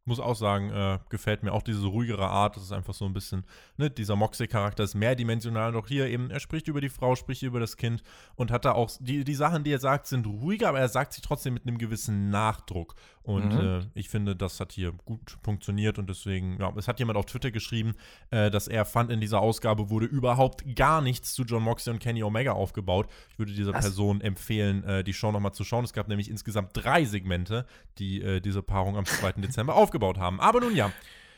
[0.07, 2.55] muss auch sagen, äh, gefällt mir auch diese ruhigere Art.
[2.55, 3.45] Das ist einfach so ein bisschen,
[3.77, 5.73] ne, dieser Moxie-Charakter ist mehrdimensional.
[5.73, 8.03] Doch hier eben, er spricht über die Frau, spricht über das Kind
[8.35, 11.13] und hat da auch, die, die Sachen, die er sagt, sind ruhiger, aber er sagt
[11.13, 12.95] sie trotzdem mit einem gewissen Nachdruck.
[13.27, 13.59] Und mhm.
[13.59, 17.25] äh, ich finde, das hat hier gut funktioniert und deswegen, ja, es hat jemand auf
[17.25, 17.93] Twitter geschrieben,
[18.29, 21.99] äh, dass er fand, in dieser Ausgabe wurde überhaupt gar nichts zu John Moxley und
[21.99, 23.09] Kenny Omega aufgebaut.
[23.29, 23.81] Ich würde dieser Was?
[23.81, 25.83] Person empfehlen, äh, die Show nochmal zu schauen.
[25.83, 27.65] Es gab nämlich insgesamt drei Segmente,
[27.97, 29.33] die äh, diese Paarung am 2.
[29.33, 30.39] Dezember aufgebaut haben.
[30.39, 30.91] Aber nun ja.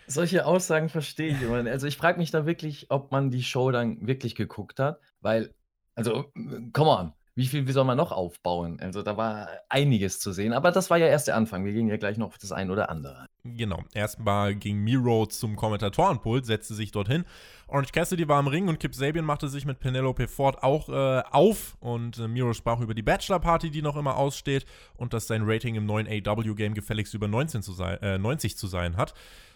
[0.07, 1.69] Solche Aussagen verstehe ich immer.
[1.69, 5.53] Also ich frage mich da wirklich, ob man die Show dann wirklich geguckt hat, weil,
[5.95, 6.31] also,
[6.73, 8.81] come on, wie viel wie soll man noch aufbauen?
[8.81, 11.63] Also da war einiges zu sehen, aber das war ja erst der Anfang.
[11.63, 13.27] Wir gehen ja gleich noch auf das ein oder andere.
[13.45, 13.81] Genau.
[13.93, 17.23] Erstmal ging Miro zum Kommentatorenpult, setzte sich dorthin.
[17.67, 21.23] Orange Cassidy war im Ring und Kip Sabian machte sich mit Penelope Ford auch äh,
[21.31, 24.65] auf und äh, Miro sprach über die Bachelor-Party, die noch immer aussteht
[24.97, 28.67] und dass sein Rating im neuen AW-Game gefälligst über 19 zu sein, äh, 90 zu
[28.67, 29.13] sein hat.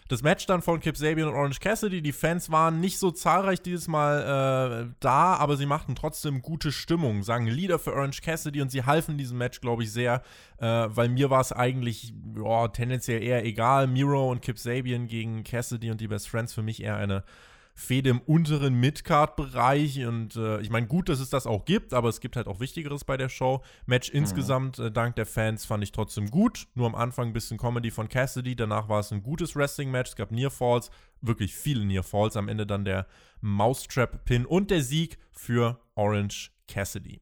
[0.08, 2.02] Das Match dann von Kip Sabian und Orange Cassidy.
[2.02, 6.72] Die Fans waren nicht so zahlreich dieses Mal äh, da, aber sie machten trotzdem gute
[6.72, 10.22] Stimmung, sagen Lieder für Orange Cassidy und sie halfen diesem Match, glaube ich, sehr,
[10.58, 13.86] äh, weil mir war es eigentlich ja, tendenziell eher egal.
[13.86, 17.24] Miro und Kip Sabian gegen Cassidy und die Best Friends für mich eher eine
[17.74, 20.06] Fehde im unteren Midcard-Bereich.
[20.06, 22.60] Und äh, ich meine, gut, dass es das auch gibt, aber es gibt halt auch
[22.60, 23.62] Wichtigeres bei der Show.
[23.86, 24.20] Match mhm.
[24.20, 26.68] insgesamt, äh, dank der Fans, fand ich trotzdem gut.
[26.74, 28.54] Nur am Anfang ein bisschen Comedy von Cassidy.
[28.54, 30.10] Danach war es ein gutes Wrestling-Match.
[30.10, 32.36] Es gab Near Falls, wirklich viele Near Falls.
[32.36, 33.06] Am Ende dann der
[33.40, 37.20] Mousetrap-Pin und der Sieg für Orange Cassidy.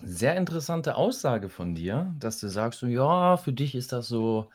[0.00, 4.48] Sehr interessante Aussage von dir, dass du sagst, so, ja, für dich ist das so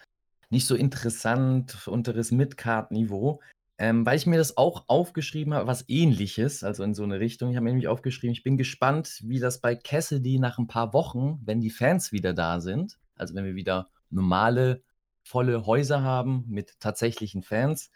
[0.50, 3.42] nicht so interessant, unteres Midcard-Niveau.
[3.80, 7.50] Ähm, weil ich mir das auch aufgeschrieben habe, was ähnliches, also in so eine Richtung.
[7.50, 10.94] Ich habe mir nämlich aufgeschrieben, ich bin gespannt, wie das bei Cassidy nach ein paar
[10.94, 14.84] Wochen, wenn die Fans wieder da sind, also wenn wir wieder normale,
[15.24, 17.90] volle Häuser haben mit tatsächlichen Fans,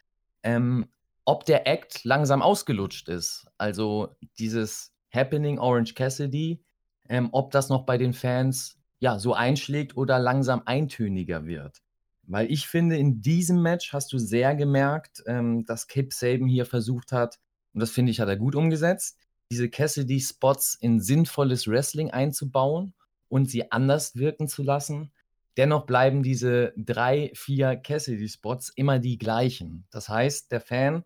[0.44, 0.88] ähm,
[1.26, 3.48] ob der Act langsam ausgelutscht ist.
[3.58, 6.63] Also dieses Happening Orange Cassidy,
[7.10, 11.82] ähm, ob das noch bei den Fans ja so einschlägt oder langsam eintöniger wird.
[12.28, 16.66] Weil ich finde, in diesem Match hast du sehr gemerkt, ähm, dass Kip Saban hier
[16.66, 17.40] versucht hat,
[17.74, 19.18] und das finde ich, hat er gut umgesetzt,
[19.52, 22.94] diese Cassidy-Spots in sinnvolles Wrestling einzubauen
[23.30, 25.12] und sie anders wirken zu lassen.
[25.56, 29.86] Dennoch bleiben diese drei, vier Cassidy-Spots immer die gleichen.
[29.90, 31.04] Das heißt, der Fan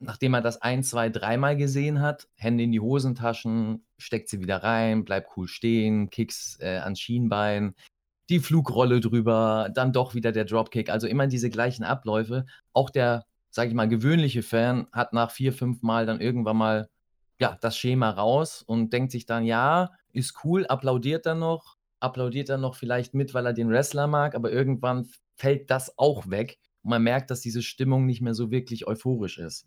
[0.00, 4.62] nachdem er das ein, zwei, dreimal gesehen hat, Hände in die Hosentaschen, steckt sie wieder
[4.62, 7.74] rein, bleibt cool stehen, Kicks äh, ans Schienbein,
[8.30, 10.90] die Flugrolle drüber, dann doch wieder der Dropkick.
[10.90, 12.46] Also immer diese gleichen Abläufe.
[12.72, 16.88] Auch der, sage ich mal, gewöhnliche Fan hat nach vier, fünf Mal dann irgendwann mal
[17.40, 22.50] ja, das Schema raus und denkt sich dann, ja, ist cool, applaudiert dann noch, applaudiert
[22.50, 26.58] dann noch vielleicht mit, weil er den Wrestler mag, aber irgendwann fällt das auch weg
[26.82, 29.66] und man merkt, dass diese Stimmung nicht mehr so wirklich euphorisch ist.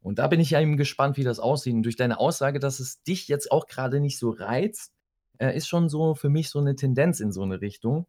[0.00, 1.72] Und da bin ich ja eben gespannt, wie das aussieht.
[1.72, 4.92] Und durch deine Aussage, dass es dich jetzt auch gerade nicht so reizt,
[5.38, 8.06] äh, ist schon so für mich so eine Tendenz in so eine Richtung.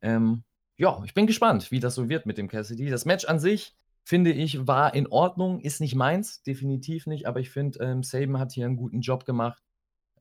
[0.00, 0.44] Ähm,
[0.76, 2.90] ja, ich bin gespannt, wie das so wird mit dem Cassidy.
[2.90, 7.40] Das Match an sich, finde ich, war in Ordnung, ist nicht meins, definitiv nicht, aber
[7.40, 9.62] ich finde, ähm, Saban hat hier einen guten Job gemacht,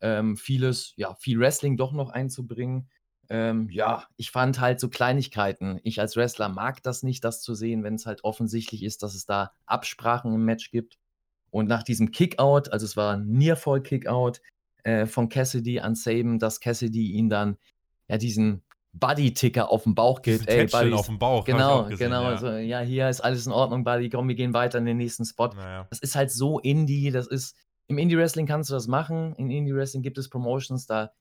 [0.01, 2.89] ähm, vieles, ja, viel Wrestling doch noch einzubringen.
[3.29, 5.79] Ähm, ja, ich fand halt so Kleinigkeiten.
[5.83, 9.15] Ich als Wrestler mag das nicht, das zu sehen, wenn es halt offensichtlich ist, dass
[9.15, 10.97] es da Absprachen im Match gibt.
[11.49, 14.41] Und nach diesem Kickout, also es war ein Nearfall-Kickout,
[14.83, 17.57] äh, von Cassidy an Saban, dass Cassidy ihn dann
[18.07, 18.63] ja diesen
[18.93, 20.47] Buddy-Ticker auf den Bauch gibt.
[20.47, 20.93] Ey, Buddy.
[20.93, 21.45] auf dem Bauch.
[21.45, 22.23] Genau, gesehen, genau.
[22.23, 22.37] Ja.
[22.37, 24.09] So, ja, hier ist alles in Ordnung, Buddy.
[24.09, 25.47] Komm, wir gehen weiter in den nächsten Spot.
[25.47, 25.87] Naja.
[25.89, 27.11] Das ist halt so Indie.
[27.11, 27.55] Das ist
[27.87, 29.33] im Indie-Wrestling kannst du das machen.
[29.35, 31.11] In Indie-Wrestling gibt es Promotions, da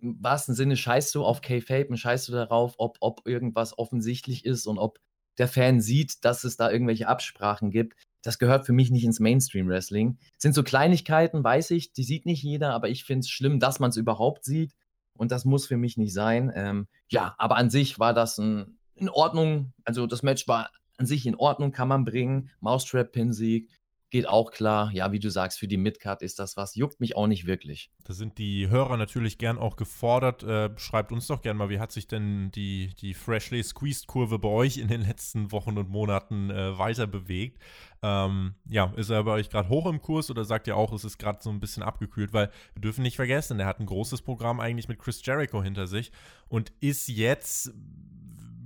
[0.00, 4.44] im wahrsten Sinne scheißt du auf K-Fape und scheißt du darauf, ob, ob irgendwas offensichtlich
[4.44, 4.98] ist und ob
[5.38, 9.20] der Fan sieht, dass es da irgendwelche Absprachen gibt das gehört für mich nicht ins
[9.20, 10.18] Mainstream-Wrestling.
[10.36, 13.80] Sind so Kleinigkeiten, weiß ich, die sieht nicht jeder, aber ich finde es schlimm, dass
[13.80, 14.74] man es überhaupt sieht.
[15.14, 16.52] Und das muss für mich nicht sein.
[16.54, 19.72] Ähm, ja, aber an sich war das ein, in Ordnung.
[19.84, 22.50] Also das Match war an sich in Ordnung, kann man bringen.
[22.60, 23.70] Mousetrap-Pin-Sieg
[24.16, 24.90] geht auch klar.
[24.94, 26.74] Ja, wie du sagst, für die Midcard ist das was.
[26.74, 27.90] Juckt mich auch nicht wirklich.
[28.04, 30.42] Da sind die Hörer natürlich gern auch gefordert.
[30.42, 34.38] Äh, schreibt uns doch gern mal, wie hat sich denn die, die Freshly Squeezed Kurve
[34.38, 37.60] bei euch in den letzten Wochen und Monaten äh, weiter bewegt?
[38.02, 41.04] Ähm, ja, ist er bei euch gerade hoch im Kurs oder sagt ihr auch, es
[41.04, 42.32] ist gerade so ein bisschen abgekühlt?
[42.32, 45.86] Weil wir dürfen nicht vergessen, er hat ein großes Programm eigentlich mit Chris Jericho hinter
[45.86, 46.10] sich
[46.48, 47.74] und ist jetzt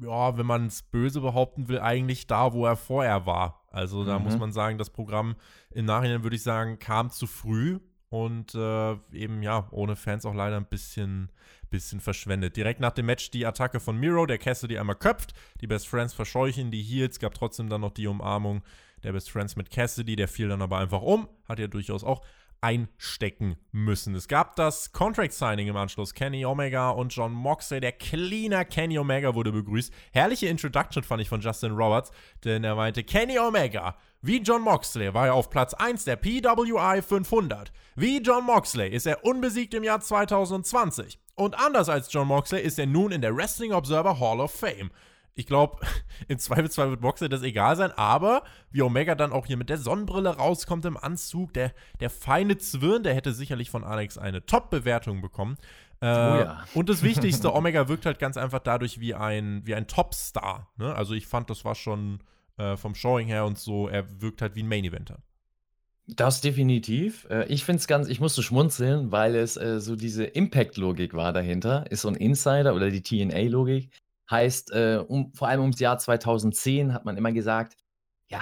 [0.02, 3.64] ja, wenn man es böse behaupten will, eigentlich da, wo er vorher war.
[3.70, 4.24] Also da mhm.
[4.24, 5.36] muss man sagen, das Programm
[5.70, 10.34] im Nachhinein würde ich sagen, kam zu früh und äh, eben ja, ohne Fans auch
[10.34, 11.30] leider ein bisschen,
[11.70, 12.56] bisschen verschwendet.
[12.56, 16.12] Direkt nach dem Match die Attacke von Miro, der Cassidy einmal köpft, die Best Friends
[16.12, 18.62] verscheuchen, die Heels, gab trotzdem dann noch die Umarmung
[19.04, 22.22] der Best Friends mit Cassidy, der fiel dann aber einfach um, hat ja durchaus auch
[22.60, 24.14] einstecken müssen.
[24.14, 26.14] Es gab das Contract Signing im Anschluss.
[26.14, 27.80] Kenny Omega und John Moxley.
[27.80, 29.92] Der cleaner Kenny Omega wurde begrüßt.
[30.12, 32.10] Herrliche Introduction fand ich von Justin Roberts,
[32.44, 37.02] denn er meinte, Kenny Omega, wie John Moxley war er auf Platz 1 der PWI
[37.02, 37.72] 500.
[37.96, 41.18] Wie John Moxley ist er unbesiegt im Jahr 2020.
[41.36, 44.90] Und anders als John Moxley ist er nun in der Wrestling Observer Hall of Fame.
[45.34, 45.78] Ich glaube,
[46.28, 49.78] im Zweifelsfall wird Moxley das egal sein, aber wie Omega dann auch hier mit der
[49.78, 55.20] Sonnenbrille rauskommt im Anzug, der, der feine Zwirn, der hätte sicherlich von Alex eine Top-Bewertung
[55.20, 55.56] bekommen.
[56.00, 56.64] Äh, oh ja.
[56.74, 60.68] Und das Wichtigste, Omega wirkt halt ganz einfach dadurch wie ein, wie ein Top-Star.
[60.76, 60.94] Ne?
[60.94, 62.20] Also ich fand, das war schon
[62.56, 65.22] äh, vom Showing her und so, er wirkt halt wie ein Main-Eventer.
[66.16, 67.26] Das definitiv.
[67.30, 71.32] Äh, ich finde es ganz, ich musste schmunzeln, weil es äh, so diese Impact-Logik war
[71.32, 71.90] dahinter.
[71.90, 73.90] Ist so ein Insider oder die TNA-Logik.
[74.30, 77.76] Heißt, äh, um, vor allem ums Jahr 2010 hat man immer gesagt,
[78.28, 78.40] ja,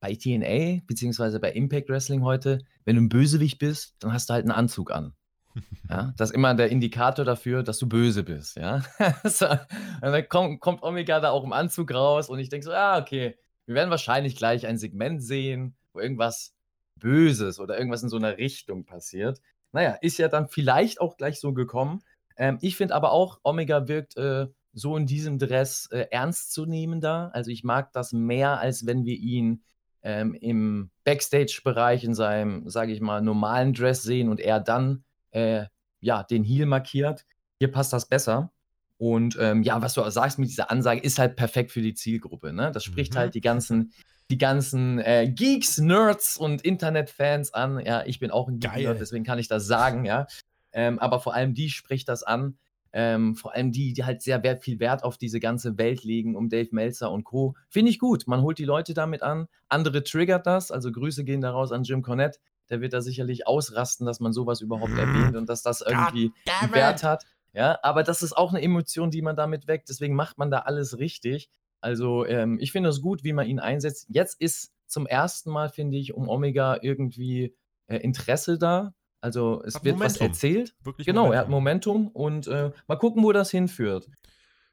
[0.00, 4.34] bei TNA, beziehungsweise bei Impact Wrestling heute, wenn du ein Bösewicht bist, dann hast du
[4.34, 5.14] halt einen Anzug an.
[5.88, 8.56] Ja, das ist immer der Indikator dafür, dass du böse bist.
[8.56, 8.82] Ja?
[9.24, 9.58] so, und
[10.02, 13.38] dann kommt, kommt Omega da auch im Anzug raus und ich denke so, ja, okay,
[13.64, 16.54] wir werden wahrscheinlich gleich ein Segment sehen, wo irgendwas
[16.96, 19.40] Böses oder irgendwas in so einer Richtung passiert.
[19.72, 22.02] Naja, ist ja dann vielleicht auch gleich so gekommen.
[22.36, 26.66] Ähm, ich finde aber auch, Omega wirkt äh, so in diesem Dress äh, ernst zu
[26.66, 27.28] nehmen da.
[27.32, 29.62] Also ich mag das mehr, als wenn wir ihn
[30.02, 35.64] ähm, im Backstage-Bereich in seinem, sage ich mal, normalen Dress sehen und er dann äh,
[36.00, 37.24] ja den Heel markiert.
[37.58, 38.52] Hier passt das besser.
[38.98, 42.52] Und ähm, ja, was du sagst mit dieser Ansage, ist halt perfekt für die Zielgruppe.
[42.52, 42.70] Ne?
[42.70, 43.18] Das spricht mhm.
[43.18, 43.92] halt die ganzen,
[44.30, 47.80] die ganzen äh, Geeks, Nerds und Internetfans an.
[47.80, 50.26] Ja, ich bin auch ein Geek, deswegen kann ich das sagen, ja.
[50.72, 52.58] Ähm, aber vor allem die spricht das an.
[52.98, 56.34] Ähm, vor allem die, die halt sehr wert, viel Wert auf diese ganze Welt legen,
[56.34, 57.54] um Dave Meltzer und Co.
[57.68, 58.26] Finde ich gut.
[58.26, 59.48] Man holt die Leute damit an.
[59.68, 60.70] Andere triggert das.
[60.70, 62.38] Also Grüße gehen daraus an Jim Cornette.
[62.70, 64.98] Der wird da sicherlich ausrasten, dass man sowas überhaupt mhm.
[64.98, 66.32] erwähnt und dass das irgendwie
[66.72, 67.26] Wert hat.
[67.52, 69.90] Ja, aber das ist auch eine Emotion, die man damit weckt.
[69.90, 71.50] Deswegen macht man da alles richtig.
[71.82, 74.06] Also ähm, ich finde es gut, wie man ihn einsetzt.
[74.08, 77.54] Jetzt ist zum ersten Mal, finde ich, um Omega irgendwie
[77.88, 78.94] äh, Interesse da.
[79.20, 80.14] Also es hat wird Momentum.
[80.14, 80.74] was erzählt.
[80.82, 81.34] Wirklich genau, Momentum.
[81.34, 84.08] er hat Momentum und äh, mal gucken, wo das hinführt.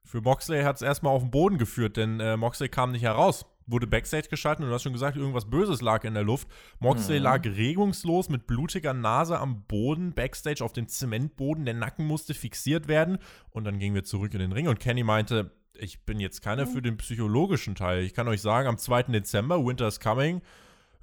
[0.06, 3.46] Für Moxley hat es erstmal auf den Boden geführt, denn äh, Moxley kam nicht heraus
[3.68, 6.48] wurde Backstage geschaltet und du hast schon gesagt, irgendwas Böses lag in der Luft.
[6.80, 7.24] Moxley mhm.
[7.24, 11.66] lag regungslos mit blutiger Nase am Boden, Backstage auf dem Zementboden.
[11.66, 13.18] Der Nacken musste fixiert werden.
[13.52, 16.68] Und dann gingen wir zurück in den Ring und Kenny meinte, ich bin jetzt keiner
[16.68, 18.04] für den psychologischen Teil.
[18.04, 19.04] Ich kann euch sagen, am 2.
[19.04, 20.42] Dezember, Winter's Coming,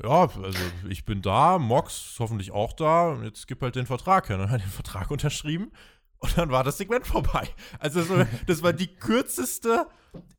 [0.03, 0.59] ja, also
[0.89, 4.39] ich bin da, Mox ist hoffentlich auch da jetzt gibt halt den Vertrag her.
[4.39, 5.73] Dann hat er den Vertrag unterschrieben
[6.19, 7.49] und dann war das Segment vorbei.
[7.79, 9.87] Also so, das war die kürzeste,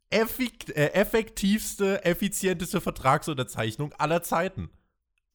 [0.09, 4.69] effekt, äh, effektivste, effizienteste Vertragsunterzeichnung aller Zeiten.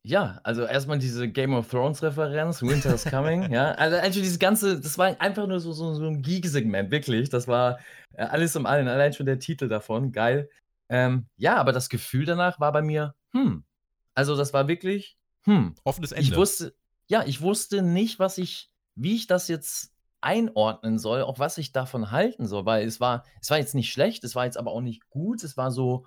[0.05, 3.73] Ja, also erstmal diese Game of Thrones Referenz, Winter's Coming, ja.
[3.79, 7.29] Also eigentlich dieses ganze, das war einfach nur so, so, so ein Geek-Segment, wirklich.
[7.29, 7.81] Das war
[8.15, 10.49] äh, alles um allen, allein schon der Titel davon, geil.
[10.89, 13.65] Ähm, ja, aber das Gefühl danach war bei mir, hm.
[14.17, 15.75] Also das war wirklich, hm.
[15.85, 16.23] Offenes Ende.
[16.23, 16.75] Ich wusste,
[17.07, 21.71] ja, ich wusste nicht, was ich, wie ich das jetzt einordnen soll, auch was ich
[21.71, 24.73] davon halten soll, weil es war, es war jetzt nicht schlecht, es war jetzt aber
[24.73, 26.07] auch nicht gut, es war so,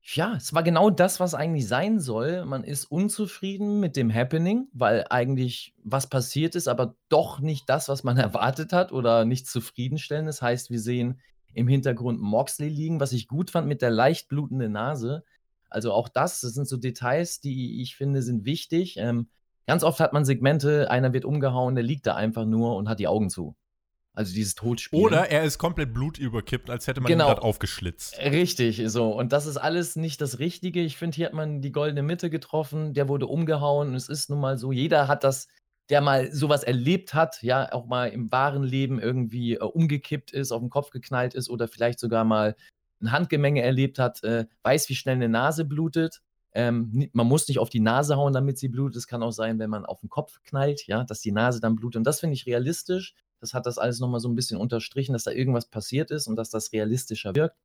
[0.00, 2.44] ja, es war genau das, was eigentlich sein soll.
[2.44, 7.88] Man ist unzufrieden mit dem Happening, weil eigentlich was passiert ist, aber doch nicht das,
[7.88, 10.28] was man erwartet hat oder nicht zufriedenstellend.
[10.28, 11.20] Das heißt, wir sehen
[11.54, 15.24] im Hintergrund Moxley liegen, was ich gut fand mit der leicht blutenden Nase.
[15.74, 18.96] Also auch das, das sind so Details, die ich finde, sind wichtig.
[18.96, 19.28] Ähm,
[19.66, 22.98] Ganz oft hat man Segmente, einer wird umgehauen, der liegt da einfach nur und hat
[22.98, 23.56] die Augen zu.
[24.12, 25.00] Also dieses Todspiel.
[25.00, 27.24] Oder er ist komplett blutüberkippt, als hätte man genau.
[27.24, 28.16] ihn gerade aufgeschlitzt.
[28.18, 29.10] Richtig, so.
[29.10, 30.80] Und das ist alles nicht das Richtige.
[30.82, 33.88] Ich finde, hier hat man die goldene Mitte getroffen, der wurde umgehauen.
[33.88, 35.48] Und es ist nun mal so, jeder hat das,
[35.88, 40.52] der mal sowas erlebt hat, ja, auch mal im wahren Leben irgendwie äh, umgekippt ist,
[40.52, 42.54] auf den Kopf geknallt ist oder vielleicht sogar mal
[43.04, 46.22] ein Handgemenge erlebt hat, äh, weiß, wie schnell eine Nase blutet.
[46.52, 48.96] Ähm, man muss nicht auf die Nase hauen, damit sie blutet.
[48.96, 51.76] Es kann auch sein, wenn man auf den Kopf knallt, ja, dass die Nase dann
[51.76, 51.98] blutet.
[51.98, 53.14] Und das finde ich realistisch.
[53.40, 56.36] Das hat das alles nochmal so ein bisschen unterstrichen, dass da irgendwas passiert ist und
[56.36, 57.56] dass das realistischer wirkt.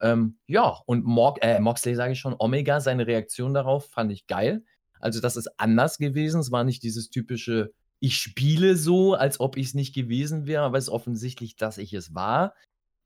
[0.00, 4.26] Ähm, ja, und Mor äh, Moxley sage ich schon, Omega, seine Reaktion darauf fand ich
[4.26, 4.62] geil.
[5.00, 6.40] Also, das ist anders gewesen.
[6.40, 10.62] Es war nicht dieses typische, ich spiele so, als ob ich es nicht gewesen wäre,
[10.64, 12.54] aber es ist offensichtlich, dass ich es war.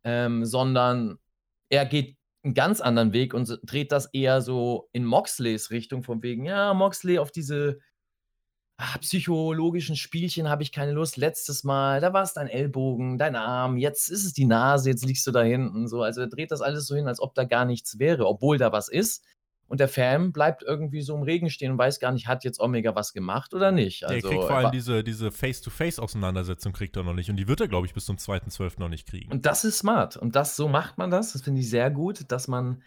[0.03, 1.19] Ähm, sondern
[1.71, 6.23] er geht einen ganz anderen Weg und dreht das eher so in Moxleys Richtung, von
[6.23, 7.79] wegen, ja, Moxley auf diese
[8.79, 11.17] ah, psychologischen Spielchen habe ich keine Lust.
[11.17, 15.05] Letztes Mal, da war es dein Ellbogen, dein Arm, jetzt ist es die Nase, jetzt
[15.05, 15.87] liegst du da hinten.
[15.89, 16.03] So.
[16.03, 18.73] Also er dreht das alles so hin, als ob da gar nichts wäre, obwohl da
[18.73, 19.25] was ist.
[19.71, 22.59] Und der Fan bleibt irgendwie so im Regen stehen und weiß gar nicht, hat jetzt
[22.59, 24.03] Omega was gemacht oder nicht.
[24.03, 27.31] Also, der kriegt vor allem diese, diese Face-to-Face-Auseinandersetzung kriegt er noch nicht.
[27.31, 28.81] Und die wird er, glaube ich, bis zum 2.12.
[28.81, 29.31] noch nicht kriegen.
[29.31, 30.17] Und das ist smart.
[30.17, 31.35] Und das, so macht man das.
[31.35, 32.83] Das finde ich sehr gut, dass man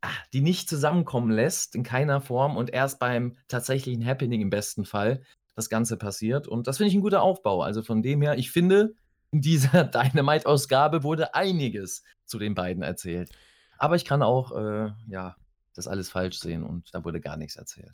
[0.00, 2.56] ah, die nicht zusammenkommen lässt, in keiner Form.
[2.56, 5.22] Und erst beim tatsächlichen Happening im besten Fall
[5.56, 6.46] das Ganze passiert.
[6.46, 7.62] Und das finde ich ein guter Aufbau.
[7.62, 8.94] Also von dem her, ich finde,
[9.32, 13.30] in dieser Dynamite-Ausgabe wurde einiges zu den beiden erzählt.
[13.76, 15.34] Aber ich kann auch, äh, ja,
[15.78, 17.92] das alles falsch sehen und da wurde gar nichts erzählt.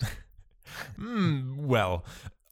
[0.97, 2.03] mm, well,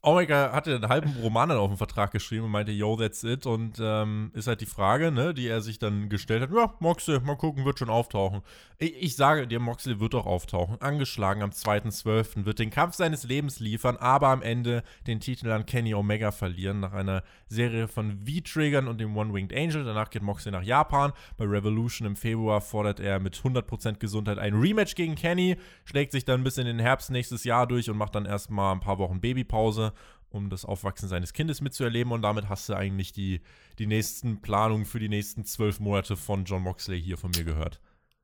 [0.05, 3.45] Omega hatte einen halben Roman dann auf den Vertrag geschrieben und meinte, yo, that's it.
[3.45, 7.21] Und ähm, ist halt die Frage, ne, die er sich dann gestellt hat, ja, Moxley,
[7.21, 8.41] mal gucken, wird schon auftauchen.
[8.79, 10.75] Ich, ich sage dir, Moxley wird auch auftauchen.
[10.81, 12.43] Angeschlagen am 2.12.
[12.43, 16.81] wird den Kampf seines Lebens liefern, aber am Ende den Titel an Kenny Omega verlieren
[16.81, 19.85] nach einer Serie von V-Triggern und dem One-Winged Angel.
[19.85, 21.13] Danach geht Moxley nach Japan.
[21.37, 26.25] Bei Revolution im Februar fordert er mit 100% Gesundheit ein Rematch gegen Kenny, schlägt sich
[26.25, 29.21] dann bis in den Herbst nächstes Jahr durch und macht dann erstmal ein paar Wochen
[29.21, 29.92] Babypause
[30.33, 32.11] um das Aufwachsen seines Kindes mitzuerleben.
[32.11, 33.41] Und damit hast du eigentlich die,
[33.79, 37.79] die nächsten Planungen für die nächsten zwölf Monate von John Moxley hier von mir gehört.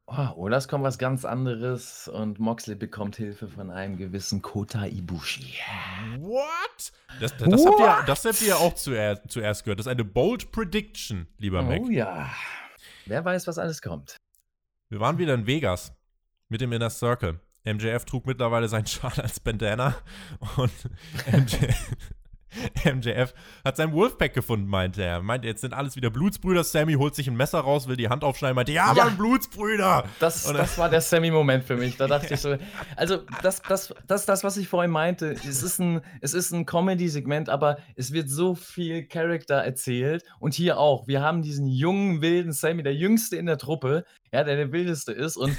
[0.08, 4.88] Oh, oder es kommt was ganz anderes und Moxley bekommt Hilfe von einem gewissen Kota
[4.88, 5.54] Ibushi.
[6.18, 6.92] What?
[7.20, 7.80] Das, das, das What?
[7.80, 9.80] Habt, ihr, das habt ihr auch zuerst, zuerst gehört.
[9.80, 11.82] Das ist eine bold Prediction, lieber oh, Mac.
[11.84, 12.28] Oh ja.
[13.06, 14.18] Wer weiß, was alles kommt.
[14.90, 15.94] Wir waren wieder in Vegas
[16.48, 17.40] mit dem Inner Circle.
[17.66, 19.96] MJF trug mittlerweile seinen Schal als Bandana
[20.58, 20.72] und
[21.32, 21.96] MJF,
[22.86, 23.34] MJF
[23.64, 25.22] hat sein Wolfpack gefunden, meinte er.
[25.22, 26.64] Meinte, jetzt sind alles wieder Blutsbrüder.
[26.64, 29.06] Sammy holt sich ein Messer raus, will die Hand aufschneiden, meinte, ja, ja.
[29.06, 30.06] Mann, Blutsbrüder.
[30.20, 31.98] Das, das war der Sammy-Moment für mich.
[31.98, 32.58] Da dachte ich so,
[32.96, 35.36] also das, das, das das, was ich vorhin meinte.
[35.48, 40.24] Es ist ein, ein Comedy-Segment, aber es wird so viel Charakter erzählt.
[40.40, 41.08] Und hier auch.
[41.08, 45.12] Wir haben diesen jungen, wilden Sammy, der jüngste in der Truppe, ja, der der wildeste
[45.12, 45.38] ist.
[45.38, 45.58] Und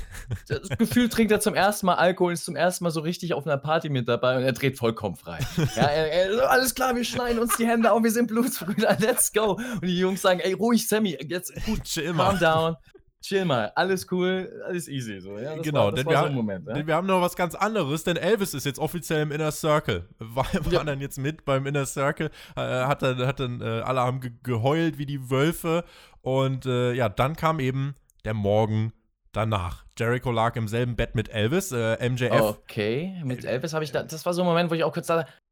[0.49, 3.47] das Gefühl trinkt er zum ersten Mal Alkohol, ist zum ersten Mal so richtig auf
[3.47, 5.39] einer Party mit dabei und er dreht vollkommen frei.
[5.77, 9.33] Ja, er, er, alles klar, wir schneiden uns die Hände auf, wir sind Blutsbrüder, let's
[9.33, 9.53] go.
[9.53, 12.31] Und die Jungs sagen, ey, ruhig, Sammy, jetzt gut, chill mal.
[12.31, 12.77] Calm down.
[13.23, 15.21] Chill mal, alles cool, alles easy.
[15.21, 15.55] So, ja?
[15.57, 16.73] genau, war, denn, wir, so Moment, ja?
[16.73, 20.09] denn wir haben noch was ganz anderes, denn Elvis ist jetzt offiziell im Inner Circle.
[20.19, 20.85] War, war ja.
[20.85, 24.33] dann jetzt mit beim Inner Circle, äh, hat dann, hat dann äh, alle haben ge
[24.43, 25.85] geheult wie die Wölfe
[26.23, 28.95] und äh, ja, dann kam eben der Morgen
[29.33, 29.85] danach.
[29.99, 32.41] Jericho lag im selben Bett mit Elvis, äh, MJF.
[32.41, 35.09] Okay, mit Elvis habe ich da, das war so ein Moment, wo ich auch kurz
[35.09, 35.50] dachte, äh,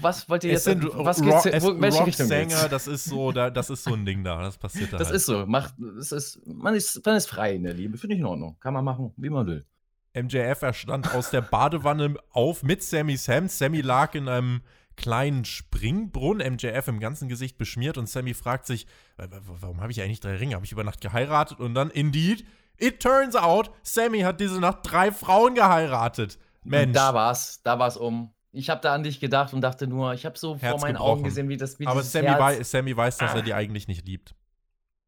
[0.00, 2.42] was wollt ihr Es jetzt, sind was Rock, geht's, es, wo, welche Richtung geht's?
[2.54, 5.08] Rocksänger, das ist so, da, das ist so ein Ding da, das passiert da Das
[5.08, 5.16] halt.
[5.16, 8.20] ist so, macht, es ist, man ist, man ist frei in der Liebe, finde ich
[8.20, 8.56] in Ordnung.
[8.60, 9.64] Kann man machen, wie man will.
[10.14, 13.48] MJF, er stand aus der Badewanne auf mit Sammy Sam.
[13.48, 14.62] Sammy lag in einem
[14.96, 18.86] kleinen Springbrunnen, MJF im ganzen Gesicht beschmiert und Sammy fragt sich,
[19.16, 20.56] "Wa- wa- warum habe ich eigentlich drei Ringe?
[20.56, 21.60] Habe ich über Nacht geheiratet?
[21.60, 22.44] Und dann, indeed,
[22.78, 26.38] it turns out, Sammy hat diese Nacht drei Frauen geheiratet.
[26.64, 28.34] Mensch, Da war's, da war's um.
[28.52, 30.94] Ich habe da an dich gedacht und dachte nur, ich habe so vor Herz meinen
[30.94, 31.10] gebrochen.
[31.10, 33.36] Augen gesehen, wie das wie aber Sammy, Herz- wei Sammy weiß, dass Ah.
[33.36, 34.34] er die eigentlich nicht liebt.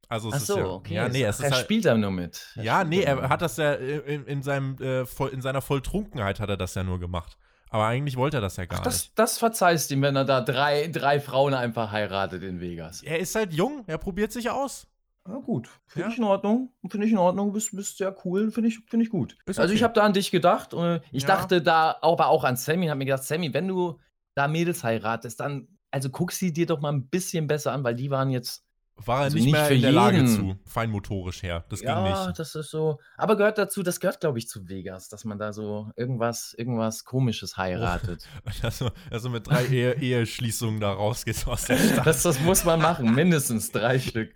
[0.09, 0.95] Also es Ach ist so, ja, okay.
[0.95, 2.53] ja, nee, es er ist halt, spielt da nur mit.
[2.57, 6.41] Er Ja, nee, er hat das ja in, in, seinem, äh, voll, in seiner Volltrunkenheit
[6.41, 7.39] hat er das ja nur gemacht.
[7.73, 9.11] Aber eigentlich wollte er das ja gar Ach, nicht.
[9.11, 13.03] das, das verzeihst ihm, wenn er da drei, drei Frauen einfach heiratet in Vegas.
[13.05, 14.89] Er ist halt jung, er probiert sich aus.
[15.31, 15.69] Ja, gut.
[15.87, 16.13] Finde Ja.
[16.13, 16.73] ich in Ordnung.
[16.91, 17.53] Finde ich in Ordnung.
[17.53, 18.51] Bist, bist sehr cool.
[18.51, 19.37] Finde ich, find ich gut.
[19.47, 19.85] Ist Also, ich okay.
[19.85, 20.75] habe da an dich gedacht.
[20.75, 21.29] äh, Ich Ja.
[21.29, 22.87] dachte da aber auch an Sammy.
[22.89, 23.99] Habe mir gedacht, Sammy, wenn du
[24.35, 27.95] da Mädels heiratest, dann, also guck sie dir doch mal ein bisschen besser an, weil
[27.95, 28.65] die waren jetzt.
[29.05, 30.29] War er Also nicht, nicht mehr in der Lage jeden.
[30.29, 31.65] zu, feinmotorisch her.
[31.69, 32.39] Das ging ja, nicht.
[32.39, 32.99] das ist so.
[33.17, 37.05] Aber gehört dazu, das gehört, glaube ich, zu Vegas, dass man da so irgendwas, irgendwas
[37.05, 38.27] Komisches heiratet.
[38.63, 42.07] Also, also mit drei Ehe Eheschließungen da rausgeht aus der Stadt.
[42.07, 43.15] das, das muss man machen.
[43.15, 44.35] Mindestens drei Stück.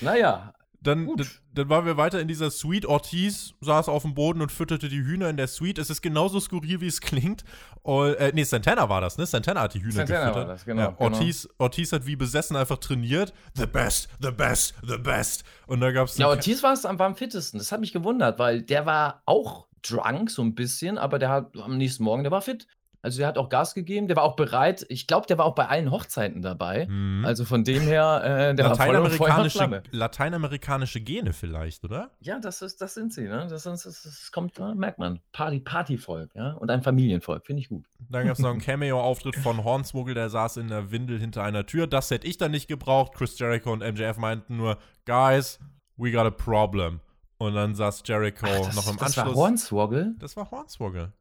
[0.00, 0.54] Naja,
[0.88, 1.10] Dann,
[1.54, 2.86] dann, waren wir weiter in dieser Suite.
[2.86, 5.78] Ortiz saß auf dem Boden und fütterte die Hühner in der Suite.
[5.78, 7.44] Es ist genauso skurril, wie es klingt.
[7.82, 9.26] Und, äh, nee, Santana war das, ne?
[9.26, 10.48] Santana hat die Hühner Santana gefüttert.
[10.48, 11.04] war das, genau, Ja, genau.
[11.04, 13.34] Ortiz, Ortiz hat wie besessen einfach trainiert.
[13.54, 15.44] The best, the best, the best.
[15.66, 17.58] Und da gab es Ja, Ortiz war es am, war am fittesten.
[17.58, 21.56] Das hat mich gewundert, weil der war auch drunk, so ein bisschen, aber der hat
[21.56, 22.66] am nächsten Morgen, der war fit.
[23.00, 24.84] Also der hat auch Gas gegeben, der war auch bereit.
[24.88, 26.86] Ich glaube, der war auch bei allen Hochzeiten dabei.
[26.88, 27.24] Mhm.
[27.24, 32.10] Also von dem her, äh, der war voll lateinamerikanische, lateinamerikanische Gene vielleicht, oder?
[32.20, 33.46] Ja, das, ist, das sind sie, ne?
[33.48, 35.20] Das, ist, das, das kommt, da merkt man.
[35.32, 36.52] Party, Partyvolk, ja?
[36.54, 37.84] Und ein Familienvolk, finde ich gut.
[38.10, 41.66] Dann gab es noch einen Cameo-Auftritt von Hornswoggle, der saß in der Windel hinter einer
[41.66, 41.86] Tür.
[41.86, 43.14] Das hätte ich dann nicht gebraucht.
[43.14, 45.60] Chris Jericho und MJF meinten nur, Guys,
[45.96, 47.00] we got a problem.
[47.38, 49.36] Und dann saß Jericho Ach, das, noch im das war Anschluss.
[49.36, 50.14] Hornswoggle?
[50.18, 51.12] das war Hornswoggle.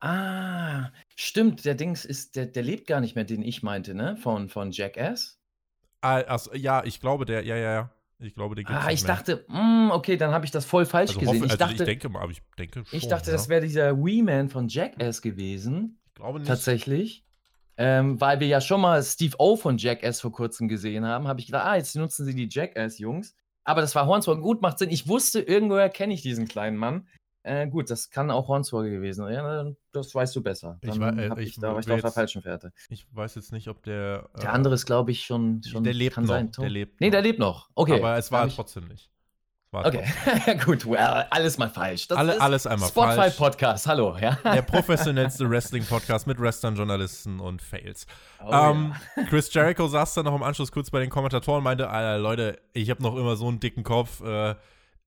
[0.00, 4.16] Ah, stimmt, der Dings ist, der, der lebt gar nicht mehr, den ich meinte, ne?
[4.16, 5.38] Von, von Jackass.
[6.00, 7.90] Ah, also, ja, ich glaube, der, ja, ja, ja.
[8.18, 9.16] Ich glaube, den gibt's Ah, nicht ich mehr.
[9.16, 11.36] dachte, mm, okay, dann habe ich das voll falsch also, gesehen.
[11.36, 12.98] hoffe, ich, also dachte, ich denke mal, aber ich denke schon.
[12.98, 13.36] ich dachte, ja.
[13.36, 15.98] das wäre dieser Wee-Man von Jackass gewesen.
[16.06, 16.48] Ich glaube nicht.
[16.48, 17.24] Tatsächlich.
[17.78, 21.40] Ähm, weil wir ja schon mal Steve O von Jackass vor kurzem gesehen haben, habe
[21.40, 23.34] ich gedacht, ah, jetzt nutzen sie die Jackass-Jungs.
[23.64, 24.42] Aber das war Hornswoggle.
[24.42, 24.90] Gut, macht Sinn.
[24.90, 27.06] Ich wusste, irgendwoher kenne ich diesen kleinen Mann.
[27.46, 29.34] Äh, gut, das kann auch Hornswoggle gewesen sein.
[29.34, 30.78] Ja, das weißt du besser.
[30.82, 32.72] Ich Dann wei- äh, hab ich ich, da war ich auf der falschen Fährte.
[32.88, 34.28] Ich weiß jetzt nicht, ob der.
[34.40, 35.84] Der äh, andere ist, glaube ich, schon, schon.
[35.84, 36.30] der lebt kann noch.
[36.30, 37.12] Sein, der lebt Nee, noch.
[37.12, 37.70] der lebt noch.
[37.76, 37.98] Okay.
[38.00, 39.10] Aber es war ich- trotzdem nicht.
[39.72, 40.04] War Okay,
[40.64, 42.06] gut, well, alles mal falsch.
[42.08, 43.36] Das Alle- alles einmal Spotify falsch.
[43.36, 44.38] Podcast, hallo, ja.
[44.44, 48.06] Der professionellste Wrestling-Podcast mit Wrestlern, Journalisten und Fails.
[48.44, 48.94] Oh, ähm,
[49.28, 51.84] Chris Jericho saß dann noch im Anschluss kurz bei den Kommentatoren und meinte,
[52.20, 54.20] Leute, ich habe noch immer so einen dicken Kopf.
[54.20, 54.54] Äh,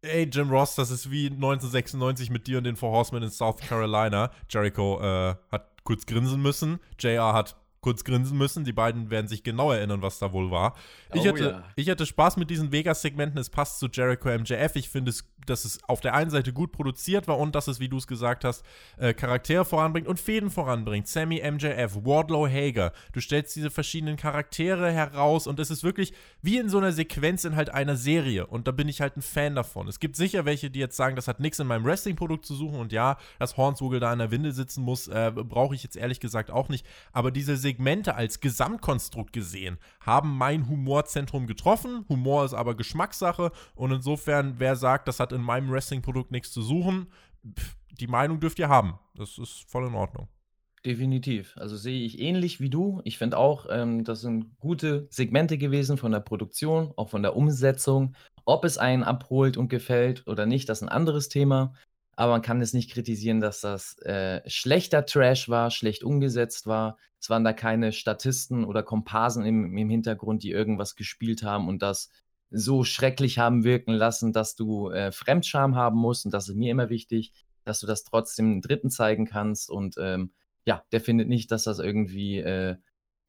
[0.02, 3.58] ey, Jim Ross, das ist wie 1996 mit dir und den Four Horsemen in South
[3.58, 4.32] Carolina.
[4.50, 6.80] Jericho äh, hat kurz grinsen müssen.
[7.00, 8.66] JR hat kurz grinsen müssen.
[8.66, 10.76] Die beiden werden sich genau erinnern, was da wohl war.
[11.14, 11.64] Ich, Oh hatte, ja.
[11.76, 13.40] ich hatte Spaß mit diesen Vegas-Segmenten.
[13.40, 14.76] Es passt zu Jericho MJF.
[14.76, 17.80] Ich finde, es, dass es auf der einen Seite gut produziert war und dass es,
[17.80, 18.64] wie du es gesagt hast,
[18.98, 21.08] äh, Charaktere voranbringt und Fäden voranbringt.
[21.08, 22.92] Sammy MJF, Wardlow Hager.
[23.14, 27.46] Du stellst diese verschiedenen Charaktere heraus und es ist wirklich wie in so einer Sequenz
[27.46, 28.46] in halt einer Serie.
[28.48, 29.88] Und da bin ich halt ein Fan davon.
[29.88, 32.80] Es gibt sicher welche, die jetzt sagen, das hat nichts in meinem Wrestling-Produkt zu suchen
[32.80, 36.20] und ja, dass Hornswoggle da in der Windel sitzen muss, äh, brauche ich jetzt ehrlich
[36.20, 36.86] gesagt auch nicht.
[37.12, 42.04] Aber diese Segmente als Gesamtkonstrukt gesehen haben mein Humorzentrum getroffen.
[42.10, 46.64] Humor ist aber Geschmackssache und insofern, wer sagt, das hat in meinem Wrestling-Produkt nichts zu
[46.64, 47.12] suchen,
[47.48, 48.98] pff, die Meinung dürft ihr haben.
[49.14, 50.28] Das ist voll in Ordnung.
[50.84, 51.56] Definitiv.
[51.58, 53.02] Also sehe ich ähnlich wie du.
[53.04, 57.36] Ich finde auch, ähm, das sind gute Segmente gewesen von der Produktion, auch von der
[57.36, 58.16] Umsetzung.
[58.46, 61.76] Ob es einen abholt und gefällt oder nicht, das ist ein anderes Thema.
[62.20, 66.98] Aber man kann es nicht kritisieren, dass das äh, schlechter Trash war, schlecht umgesetzt war.
[67.18, 71.82] Es waren da keine Statisten oder Komparsen im, im Hintergrund, die irgendwas gespielt haben und
[71.82, 72.10] das
[72.52, 76.26] so schrecklich haben wirken lassen, dass du äh, Fremdscham haben musst.
[76.26, 77.32] Und das ist mir immer wichtig,
[77.64, 79.70] dass du das trotzdem Dritten zeigen kannst.
[79.70, 80.34] Und ähm,
[80.66, 82.76] ja, der findet nicht, dass das irgendwie äh,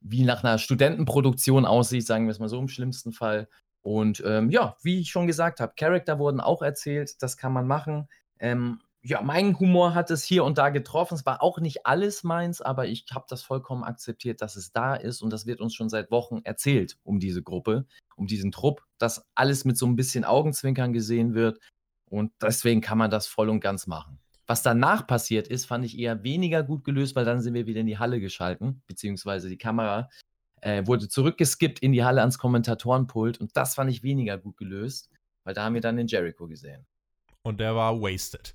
[0.01, 3.47] wie nach einer Studentenproduktion aussieht, sagen wir es mal so im schlimmsten Fall.
[3.82, 7.68] Und ähm, ja, wie ich schon gesagt habe, Charakter wurden auch erzählt, das kann man
[7.68, 8.09] machen.
[8.41, 11.14] Ähm, ja, mein Humor hat es hier und da getroffen.
[11.14, 14.95] Es war auch nicht alles meins, aber ich habe das vollkommen akzeptiert, dass es da
[14.95, 17.86] ist und das wird uns schon seit Wochen erzählt um diese Gruppe,
[18.16, 21.61] um diesen Trupp, dass alles mit so ein bisschen Augenzwinkern gesehen wird.
[22.11, 24.18] Und deswegen kann man das voll und ganz machen.
[24.47, 27.80] Was danach passiert ist, fand ich eher weniger gut gelöst, weil dann sind wir wieder
[27.80, 30.11] in die Halle geschalten, beziehungsweise die Kamera
[30.61, 35.09] äh, wurde zurückgeskippt in die Halle ans Kommentatorenpult und das fand ich weniger gut gelöst,
[35.45, 36.84] weil da haben wir dann den Jericho gesehen.
[37.43, 38.55] Und der war wasted.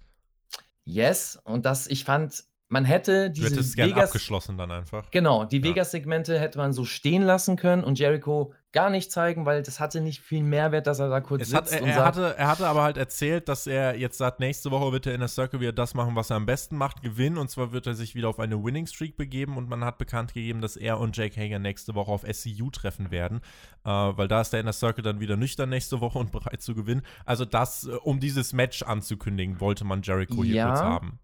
[0.84, 5.10] Yes, und das, ich fand, man hätte diese du hättest gern abgeschlossen dann einfach.
[5.12, 5.64] Genau, die ja.
[5.64, 10.02] Vegas-Segmente hätte man so stehen lassen können und Jericho gar nicht zeigen, weil das hatte
[10.02, 12.38] nicht viel Mehrwert, dass er da kurz es sitzt hat, er, und er sagt, hatte,
[12.38, 15.30] er hatte aber halt erzählt, dass er jetzt sagt, nächste Woche wird er in der
[15.30, 17.38] Circle wieder das machen, was er am besten macht, gewinnen.
[17.38, 20.34] Und zwar wird er sich wieder auf eine Winning Streak begeben und man hat bekannt
[20.34, 23.40] gegeben, dass er und Jake Hager nächste Woche auf SCU treffen werden,
[23.86, 26.62] äh, weil da ist der in der Circle dann wieder nüchtern nächste Woche und bereit
[26.62, 27.02] zu gewinnen.
[27.24, 30.68] Also das, äh, um dieses Match anzukündigen, wollte man Jericho hier Ja.
[30.68, 31.20] kurz haben.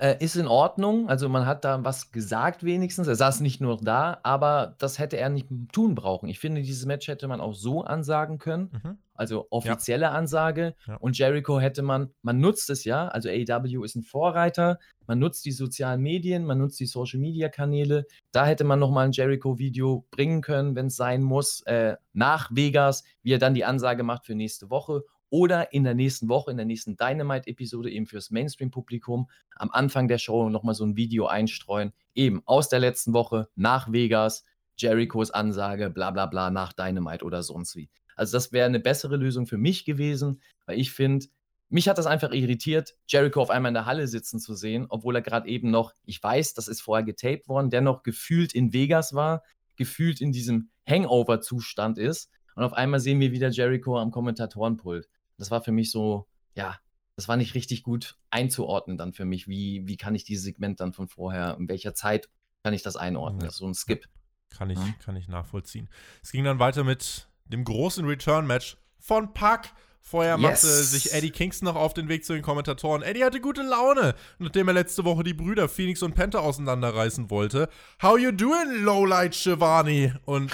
[0.00, 1.08] Äh, ist in Ordnung.
[1.08, 3.08] Also man hat da was gesagt wenigstens.
[3.08, 6.28] Er saß nicht nur da, aber das hätte er nicht tun brauchen.
[6.28, 8.70] Ich finde, dieses Match hätte man auch so ansagen können.
[8.72, 8.98] Mhm.
[9.14, 10.76] Also offizielle Ansage.
[10.86, 10.94] Ja.
[10.98, 13.08] Und Jericho hätte man, man nutzt es ja.
[13.08, 14.78] Also AEW ist ein Vorreiter.
[15.08, 18.06] Man nutzt die sozialen Medien, man nutzt die Social Media Kanäle.
[18.30, 23.02] Da hätte man nochmal ein Jericho-Video bringen können, wenn es sein muss, äh, nach Vegas,
[23.24, 25.02] wie er dann die Ansage macht für nächste Woche.
[25.30, 30.18] Oder in der nächsten Woche, in der nächsten Dynamite-Episode eben fürs Mainstream-Publikum am Anfang der
[30.18, 31.92] Show nochmal so ein Video einstreuen.
[32.14, 34.44] Eben aus der letzten Woche nach Vegas,
[34.76, 37.90] Jerichos Ansage, bla bla bla, nach Dynamite oder sonst wie.
[38.16, 41.26] Also das wäre eine bessere Lösung für mich gewesen, weil ich finde,
[41.70, 45.16] mich hat das einfach irritiert, Jericho auf einmal in der Halle sitzen zu sehen, obwohl
[45.16, 49.12] er gerade eben noch, ich weiß, das ist vorher getaped worden, dennoch gefühlt in Vegas
[49.12, 49.42] war,
[49.76, 52.30] gefühlt in diesem Hangover-Zustand ist.
[52.54, 55.08] Und auf einmal sehen wir wieder Jericho am Kommentatorenpult.
[55.38, 56.78] Das war für mich so, ja,
[57.16, 59.48] das war nicht richtig gut einzuordnen dann für mich.
[59.48, 62.28] Wie, wie kann ich dieses Segment dann von vorher, in welcher Zeit
[62.62, 63.40] kann ich das einordnen?
[63.40, 63.46] Ja.
[63.46, 64.08] Das ist so ein Skip.
[64.50, 64.94] Kann ich, Ja.
[65.04, 65.88] kann ich nachvollziehen.
[66.22, 69.72] Es ging dann weiter mit dem großen Return-Match von Pack.
[70.10, 70.40] Vorher Yes.
[70.42, 73.02] machte sich Eddie Kingston noch auf den Weg zu den Kommentatoren.
[73.02, 77.68] Eddie hatte gute Laune, nachdem er letzte Woche die Brüder Phoenix und Penta auseinanderreißen wollte.
[78.02, 80.12] How you doing, Lowlight Shivani?
[80.24, 80.50] Und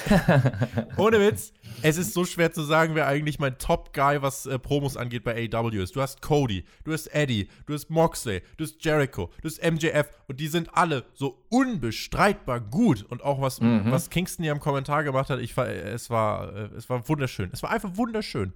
[0.96, 1.52] ohne Witz,
[1.82, 5.48] es ist so schwer zu sagen, wer eigentlich mein Top-Guy, was äh, Promos angeht, bei
[5.52, 5.94] AEW ist.
[5.94, 10.10] Du hast Cody, du hast Eddie, du hast Moxley, du hast Jericho, du hast MJF
[10.28, 13.04] und die sind alle so unbestreitbar gut.
[13.08, 13.90] Und auch was, Mhm.
[13.90, 17.50] was Kingston hier im Kommentar gemacht hat, ich äh, es war, äh, es war wunderschön.
[17.52, 18.52] Es war einfach wunderschön.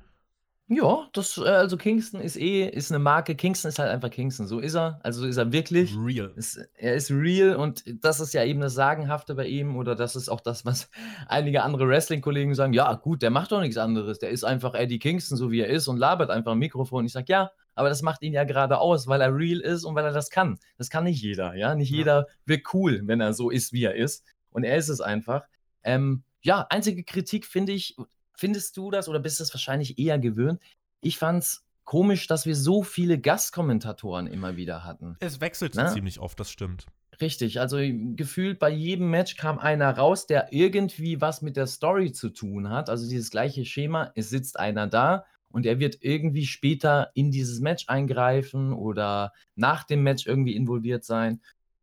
[0.70, 3.34] Ja, das, äh, also Kingston ist eh, ist eine Marke.
[3.34, 4.46] Kingston ist halt einfach Kingston.
[4.46, 5.00] So ist er.
[5.02, 5.94] Also so ist er wirklich.
[5.96, 6.30] Real.
[6.36, 10.14] Es, er ist real und das ist ja eben das Sagenhafte bei ihm oder das
[10.14, 10.90] ist auch das, was
[11.26, 12.74] einige andere Wrestling-Kollegen sagen.
[12.74, 14.18] Ja, gut, der macht doch nichts anderes.
[14.18, 17.06] Der ist einfach Eddie Kingston, so wie er ist und labert einfach am Mikrofon.
[17.06, 19.94] Ich sage, ja, aber das macht ihn ja gerade aus, weil er real ist und
[19.94, 20.58] weil er das kann.
[20.76, 21.74] Das kann nicht jeder, ja.
[21.74, 21.96] Nicht Ja.
[21.96, 24.22] jeder wird cool, wenn er so ist, wie er ist.
[24.50, 25.46] Und er ist es einfach.
[25.82, 27.96] Ähm, ja, einzige Kritik finde ich,
[28.38, 30.60] findest du das oder bist du es wahrscheinlich eher gewöhnt?
[31.00, 35.16] Ich fand's komisch, dass wir so viele Gastkommentatoren immer wieder hatten.
[35.20, 35.88] Es wechselte Na?
[35.88, 36.86] ziemlich oft, das stimmt.
[37.20, 42.12] Richtig, also gefühlt bei jedem Match kam einer raus, der irgendwie was mit der Story
[42.12, 42.88] zu tun hat.
[42.88, 47.58] Also dieses gleiche Schema, es sitzt einer da und er wird irgendwie später in dieses
[47.58, 51.40] Match eingreifen oder nach dem Match irgendwie involviert sein.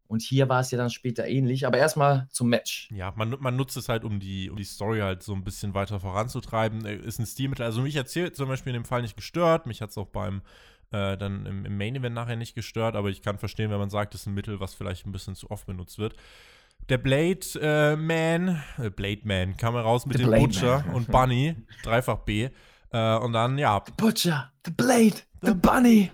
[0.07, 1.65] Und hier war es ja dann später ähnlich.
[1.65, 2.89] Aber erstmal zum Match.
[2.91, 5.73] Ja, man, man nutzt es halt, um die, um die Story halt so ein bisschen
[5.73, 6.85] weiter voranzutreiben.
[6.85, 7.65] Äh, Ist ein Stilmittel.
[7.65, 9.65] Also mich erzählt zum Beispiel in dem Fall nicht gestört.
[9.65, 10.41] Mich hat es auch beim
[10.91, 13.89] äh, dann im, im Main Event nachher nicht gestört, aber ich kann verstehen, wenn man
[13.89, 16.15] sagt, es ist ein Mittel, was vielleicht ein bisschen zu oft benutzt wird.
[16.89, 20.89] Der Blade äh, Man, äh, Blade Man, kam heraus mit The dem Blade Butcher Man.
[20.95, 22.49] und Bunny, dreifach B.
[22.91, 26.11] Äh, und dann, ja, The Butcher, The Blade, The Bunny.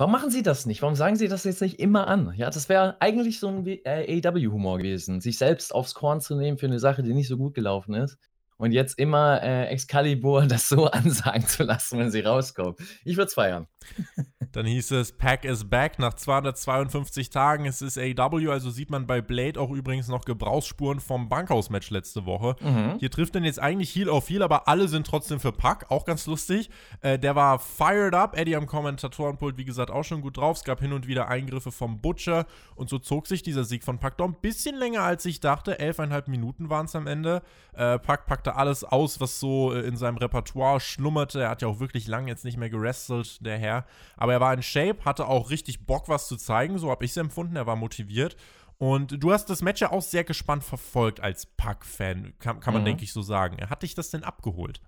[0.00, 0.80] Warum machen sie das nicht?
[0.80, 2.32] Warum sagen sie das jetzt nicht immer an?
[2.34, 6.56] Ja, das wäre eigentlich so ein äh, AEW-Humor gewesen, sich selbst aufs Korn zu nehmen
[6.56, 8.16] für eine Sache, die nicht so gut gelaufen ist.
[8.56, 12.78] Und jetzt immer äh, Excalibur das so ansagen zu lassen, wenn sie rauskommt.
[13.04, 13.66] Ich würde es feiern.
[14.52, 17.66] Dann hieß es, Pack is back nach 252 Tagen.
[17.66, 22.26] Es ist AW, also sieht man bei Blade auch übrigens noch Gebrauchsspuren vom Bankhaus-Match letzte
[22.26, 22.56] Woche.
[22.60, 22.96] Mhm.
[22.98, 25.86] Hier trifft dann jetzt eigentlich Heal auf Heal, aber alle sind trotzdem für Pack.
[25.90, 26.68] Auch ganz lustig.
[27.00, 28.36] Äh, der war fired up.
[28.36, 30.56] Eddie am Kommentatorenpult, wie gesagt, auch schon gut drauf.
[30.56, 32.46] Es gab hin und wieder Eingriffe vom Butcher.
[32.74, 35.78] Und so zog sich dieser Sieg von Pack doch ein bisschen länger, als ich dachte.
[35.78, 37.42] Elfeinhalb Minuten waren es am Ende.
[37.72, 41.42] Äh, Pack packte alles aus, was so äh, in seinem Repertoire schlummerte.
[41.42, 43.69] Er hat ja auch wirklich lange jetzt nicht mehr gerestelt, der Herr.
[44.16, 46.78] Aber er war in Shape, hatte auch richtig Bock, was zu zeigen.
[46.78, 47.56] So habe ich es empfunden.
[47.56, 48.36] Er war motiviert.
[48.78, 52.82] Und du hast das Match ja auch sehr gespannt verfolgt als Pack-Fan, kann, kann man,
[52.82, 52.86] Mhm.
[52.86, 53.58] denke ich, so sagen.
[53.68, 54.80] Hat dich das denn abgeholt?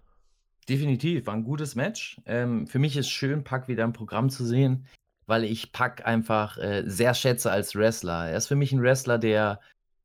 [0.69, 2.21] Definitiv, war ein gutes Match.
[2.25, 4.87] Ähm, für mich ist schön, Pack wieder im Programm zu sehen,
[5.27, 8.31] weil ich Pack einfach äh, sehr schätze als Wrestler.
[8.31, 9.61] Er ist für mich ein Wrestler, der,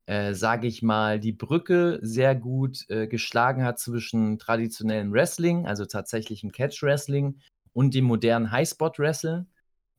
[0.06, 5.86] äh, sage ich mal, die Brücke sehr gut äh, geschlagen hat zwischen traditionellem Wrestling, also
[5.86, 7.40] tatsächlichem Catch-Wrestling
[7.72, 9.46] und dem modernen Highspot-Wrestling.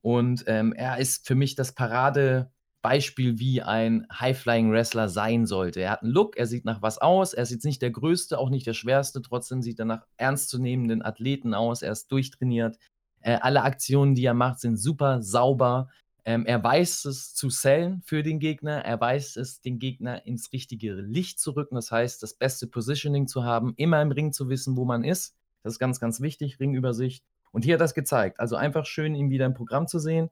[0.01, 5.81] Und ähm, er ist für mich das Paradebeispiel, wie ein High-Flying-Wrestler sein sollte.
[5.81, 8.49] Er hat einen Look, er sieht nach was aus, er sieht nicht der Größte, auch
[8.49, 12.77] nicht der Schwerste, trotzdem sieht er nach ernstzunehmenden Athleten aus, er ist durchtrainiert.
[13.21, 15.89] Äh, alle Aktionen, die er macht, sind super sauber.
[16.25, 18.85] Ähm, er weiß es zu sellen für den Gegner.
[18.85, 21.75] Er weiß es, den Gegner ins richtige Licht zu rücken.
[21.75, 25.35] Das heißt, das beste Positioning zu haben, immer im Ring zu wissen, wo man ist.
[25.63, 27.25] Das ist ganz, ganz wichtig, Ringübersicht.
[27.51, 28.39] Und hier hat das gezeigt.
[28.39, 30.29] Also einfach schön, ihn wieder im Programm zu sehen.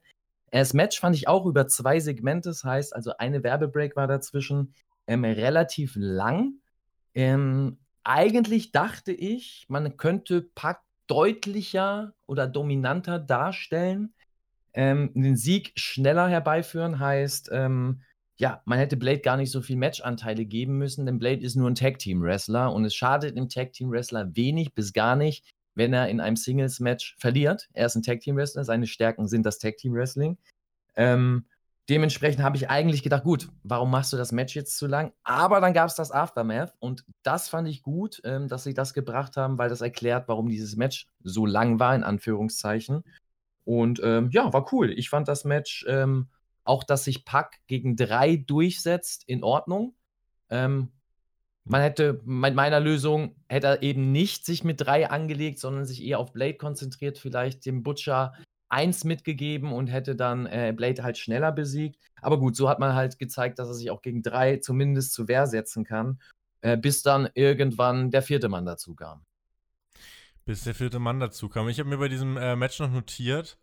[0.52, 2.50] Das Match fand ich auch über zwei Segmente.
[2.50, 4.74] Das heißt, also eine Werbebreak war dazwischen
[5.08, 6.54] ähm, relativ lang.
[7.14, 14.14] Ähm, eigentlich dachte ich, man könnte Pack deutlicher oder dominanter darstellen.
[14.74, 18.02] Ähm, den Sieg schneller herbeiführen heißt, ähm,
[18.38, 21.70] ja, man hätte Blade gar nicht so viel Matchanteile geben müssen, denn Blade ist nur
[21.70, 26.36] ein Tag-Team-Wrestler und es schadet dem Tag-Team-Wrestler wenig bis gar nicht, wenn er in einem
[26.36, 27.70] Singles-Match verliert.
[27.74, 30.38] Er ist ein Tag-Team-Wrestler, seine Stärken sind das Tag-Team-Wrestling.
[30.96, 31.46] Ähm,
[31.88, 35.14] dementsprechend habe ich eigentlich gedacht, gut, warum machst du das Match jetzt zu lang?
[35.24, 38.96] Aber dann gab es das Aftermath und das fand ich gut, ähm, dass sie das
[38.96, 43.04] gebracht haben, weil das erklärt, warum dieses Match so lang war, in Anführungszeichen.
[43.64, 44.92] Und ähm, ja, war cool.
[44.92, 46.28] Ich fand das Match ähm,
[46.64, 49.94] auch, dass sich Pack gegen drei durchsetzt, in Ordnung.
[50.50, 50.92] Ähm,
[51.70, 56.04] man hätte mit meiner Lösung hätte er eben nicht sich mit drei angelegt, sondern sich
[56.04, 58.34] eher auf Blade konzentriert, vielleicht dem Butcher
[58.70, 61.98] eins mitgegeben und hätte dann äh, Blade halt schneller besiegt.
[62.22, 65.28] Aber gut, so hat man halt gezeigt, dass er sich auch gegen drei zumindest zu
[65.28, 66.20] Wehr setzen kann,
[66.62, 69.24] äh, bis dann irgendwann der vierte Mann dazu kam.
[70.46, 71.68] Bis der vierte Mann dazu kam.
[71.70, 73.58] Ich habe mir bei diesem äh, Match noch notiert,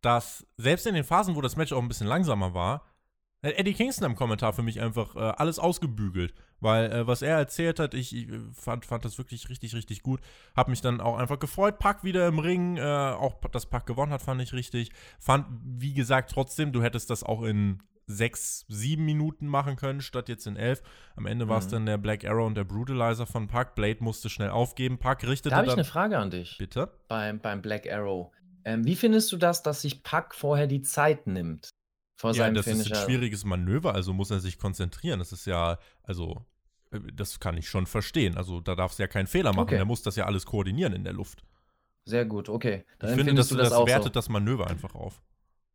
[0.00, 2.84] dass selbst in den Phasen, wo das Match auch ein bisschen langsamer war,
[3.50, 6.34] Eddie Kingston im Kommentar für mich einfach äh, alles ausgebügelt.
[6.60, 10.20] Weil äh, was er erzählt hat, ich, ich, fand, fand das wirklich richtig, richtig gut.
[10.54, 11.78] Hab mich dann auch einfach gefreut.
[11.78, 12.76] Pack wieder im Ring.
[12.76, 14.90] Äh, auch dass Pack gewonnen hat, fand ich richtig.
[15.18, 20.28] Fand, wie gesagt, trotzdem, du hättest das auch in sechs, sieben Minuten machen können, statt
[20.28, 20.82] jetzt in elf.
[21.16, 21.70] Am Ende war es mhm.
[21.70, 23.74] dann der Black Arrow und der Brutalizer von Puck.
[23.74, 24.98] Blade musste schnell aufgeben.
[24.98, 26.56] Puck richtete Da habe ich eine Frage an dich.
[26.58, 26.90] Bitte?
[27.08, 28.32] Beim, beim Black Arrow.
[28.64, 31.70] Ähm, wie findest du das, dass sich Puck vorher die Zeit nimmt?
[32.16, 32.92] Vor ja, das Finisher?
[32.92, 35.18] ist ein schwieriges Manöver, also muss er sich konzentrieren.
[35.18, 36.44] Das ist ja, also,
[36.90, 38.36] äh, das kann ich schon verstehen.
[38.36, 39.64] Also, da darfst du ja keinen Fehler machen.
[39.64, 39.76] Okay.
[39.76, 41.44] Er muss das ja alles koordinieren in der Luft.
[42.06, 42.84] Sehr gut, okay.
[42.98, 44.10] Dann ich finde, das, das, das wertet so.
[44.10, 45.20] das Manöver einfach auf.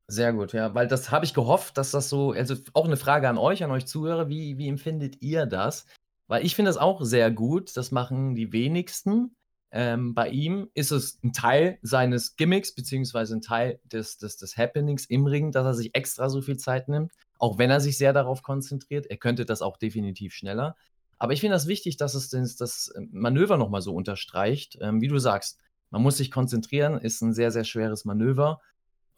[0.07, 3.29] Sehr gut, ja, weil das habe ich gehofft, dass das so, also auch eine Frage
[3.29, 5.85] an euch, an euch Zuhörer, wie, wie empfindet ihr das?
[6.27, 9.35] Weil ich finde das auch sehr gut, das machen die wenigsten.
[9.71, 14.57] Ähm, bei ihm ist es ein Teil seines Gimmicks, beziehungsweise ein Teil des, des, des
[14.57, 17.97] Happenings im Ring, dass er sich extra so viel Zeit nimmt, auch wenn er sich
[17.97, 19.05] sehr darauf konzentriert.
[19.07, 20.75] Er könnte das auch definitiv schneller.
[21.19, 24.77] Aber ich finde das wichtig, dass es das, das Manöver nochmal so unterstreicht.
[24.81, 25.59] Ähm, wie du sagst,
[25.89, 28.59] man muss sich konzentrieren, ist ein sehr, sehr schweres Manöver.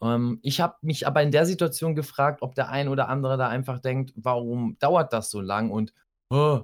[0.02, 3.48] Ähm, ich habe mich aber in der Situation gefragt, ob der ein oder andere da
[3.48, 5.94] einfach denkt, warum dauert das so lang und
[6.30, 6.62] oh,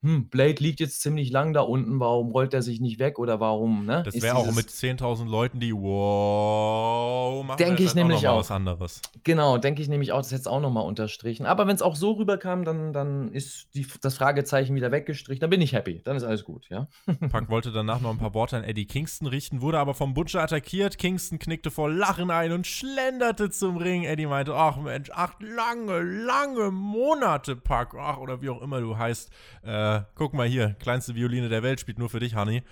[0.00, 3.40] hm, Blade liegt jetzt ziemlich lang da unten, warum rollt er sich nicht weg oder
[3.40, 4.04] warum, ne?
[4.04, 8.38] Das wäre auch mit 10.000 Leuten, die wow machen, denke ich nämlich auch, auch.
[8.38, 9.02] was anderes.
[9.24, 11.46] Genau, denke ich nämlich auch, das hätte es auch nochmal unterstrichen.
[11.46, 15.50] Aber wenn es auch so rüberkam, dann, dann ist die, das Fragezeichen wieder weggestrichen, dann
[15.50, 16.86] bin ich happy, dann ist alles gut, ja.
[17.30, 20.44] Pack wollte danach noch ein paar Worte an Eddie Kingston richten, wurde aber vom Butcher
[20.44, 24.04] attackiert, Kingston knickte vor Lachen ein und schlenderte zum Ring.
[24.04, 28.96] Eddie meinte, ach Mensch, acht lange, lange Monate, Pack, ach, oder wie auch immer du
[28.96, 29.32] heißt,
[29.64, 32.62] äh, äh, guck mal hier, kleinste Violine der Welt spielt nur für dich, Honey.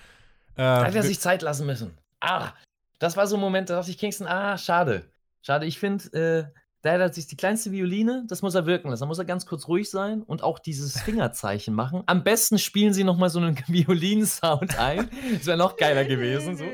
[0.57, 1.97] Äh, hat er sich Zeit lassen müssen.
[2.21, 2.53] Ah,
[2.99, 5.11] das war so ein Moment, da dachte ich Kingston, ah, schade.
[5.43, 9.01] Schade, ich finde, äh, da hat sich die kleinste Violine, das muss er wirken lassen.
[9.01, 12.03] Da muss er ganz kurz ruhig sein und auch dieses Fingerzeichen machen.
[12.07, 15.11] Am besten spielen sie noch mal so einen Violin-Sound ein.
[15.35, 16.57] Das wäre noch geiler gewesen.
[16.57, 16.65] So.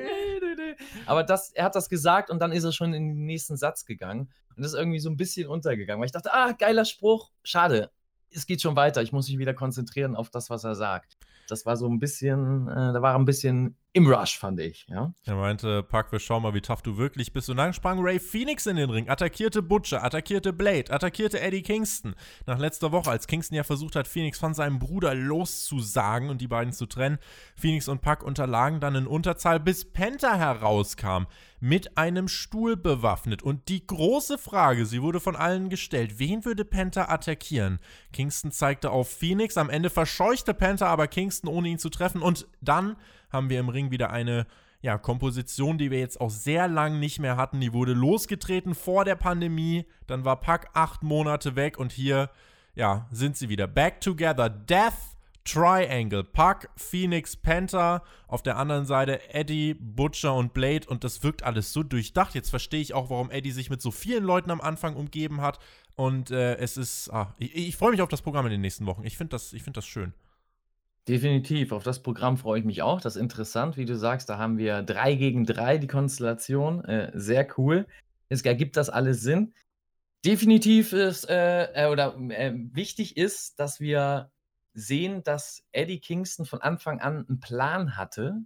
[1.06, 3.84] Aber das, er hat das gesagt und dann ist er schon in den nächsten Satz
[3.84, 4.30] gegangen.
[4.54, 6.00] Und das ist irgendwie so ein bisschen untergegangen.
[6.00, 7.30] Weil ich dachte, ah, geiler Spruch.
[7.42, 7.90] Schade
[8.34, 9.02] es geht schon weiter.
[9.02, 11.16] Ich muss mich wieder konzentrieren auf das, was er sagt.
[11.48, 14.86] Das war so ein bisschen, äh, da war ein bisschen im Rush, fand ich.
[14.88, 15.12] Ja?
[15.24, 17.50] Er meinte, Pack, wir schauen mal, wie tough du wirklich bist.
[17.50, 22.14] Und dann sprang Ray Phoenix in den Ring, attackierte Butcher, attackierte Blade, attackierte Eddie Kingston.
[22.46, 26.48] Nach letzter Woche, als Kingston ja versucht hat, Phoenix von seinem Bruder loszusagen und die
[26.48, 27.18] beiden zu trennen,
[27.54, 31.26] Phoenix und Pack unterlagen dann in Unterzahl, bis Penta herauskam,
[31.60, 33.42] mit einem Stuhl bewaffnet.
[33.42, 37.78] Und die große Frage, sie wurde von allen gestellt, wen würde Penta attackieren?
[38.12, 42.22] Kingston zeigte auf Phoenix, am Ende verscheuchte Penta aber Kingston, ohne ihn zu treffen.
[42.22, 42.96] Und dann
[43.32, 44.46] haben wir im Ring wieder eine
[44.82, 47.60] ja, Komposition, die wir jetzt auch sehr lang nicht mehr hatten.
[47.60, 49.86] Die wurde losgetreten vor der Pandemie.
[50.06, 52.30] Dann war Pack acht Monate weg und hier
[52.74, 53.66] ja, sind sie wieder.
[53.66, 54.48] Back together.
[54.48, 54.94] Death
[55.44, 56.24] Triangle.
[56.24, 58.02] Puck, Phoenix, Panther.
[58.26, 60.88] Auf der anderen Seite Eddie, Butcher und Blade.
[60.88, 62.34] Und das wirkt alles so durchdacht.
[62.34, 65.58] Jetzt verstehe ich auch, warum Eddie sich mit so vielen Leuten am Anfang umgeben hat.
[65.94, 68.86] Und äh, es ist, ah, ich, ich freue mich auf das Programm in den nächsten
[68.86, 69.04] Wochen.
[69.04, 70.12] Ich finde das, find das schön.
[71.08, 73.00] Definitiv, auf das Programm freue ich mich auch.
[73.00, 76.84] Das ist interessant, wie du sagst, da haben wir drei gegen drei die Konstellation.
[76.84, 77.86] Äh, sehr cool.
[78.28, 79.52] Es ergibt das alles Sinn.
[80.24, 84.30] Definitiv ist, äh, äh oder äh, wichtig ist, dass wir
[84.74, 88.36] sehen, dass Eddie Kingston von Anfang an einen Plan hatte,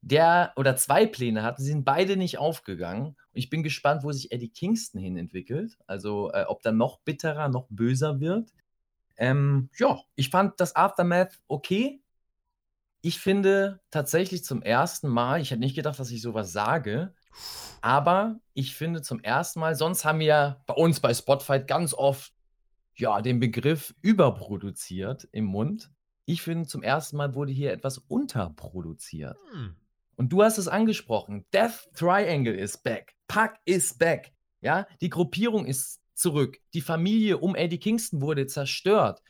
[0.00, 3.06] der oder zwei Pläne hatte, sie sind beide nicht aufgegangen.
[3.06, 5.78] Und ich bin gespannt, wo sich Eddie Kingston hin entwickelt.
[5.86, 8.52] Also, äh, ob dann noch bitterer, noch böser wird.
[9.16, 12.00] Ähm, ja, ich fand das Aftermath okay.
[13.04, 17.12] Ich finde tatsächlich zum ersten Mal, ich hätte nicht gedacht, dass ich sowas sage,
[17.82, 21.92] aber ich finde zum ersten Mal, sonst haben wir ja bei uns bei Spotfight ganz
[21.92, 22.32] oft
[22.94, 25.90] ja, den Begriff überproduziert im Mund.
[26.24, 29.36] Ich finde, zum ersten Mal wurde hier etwas unterproduziert.
[29.52, 29.76] Hm.
[30.16, 31.44] Und du hast es angesprochen.
[31.52, 33.12] Death Triangle is back.
[33.28, 34.32] Puck is back.
[34.62, 36.56] Ja, die Gruppierung ist zurück.
[36.72, 39.20] Die Familie um Eddie Kingston wurde zerstört.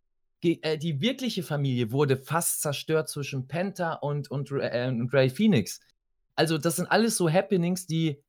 [0.45, 5.81] Äh, die wirkliche Familie wurde fast zerstört zwischen Penta und, und, äh, und Ray Phoenix.
[6.37, 8.23] Also, das sind alles so Happenings, die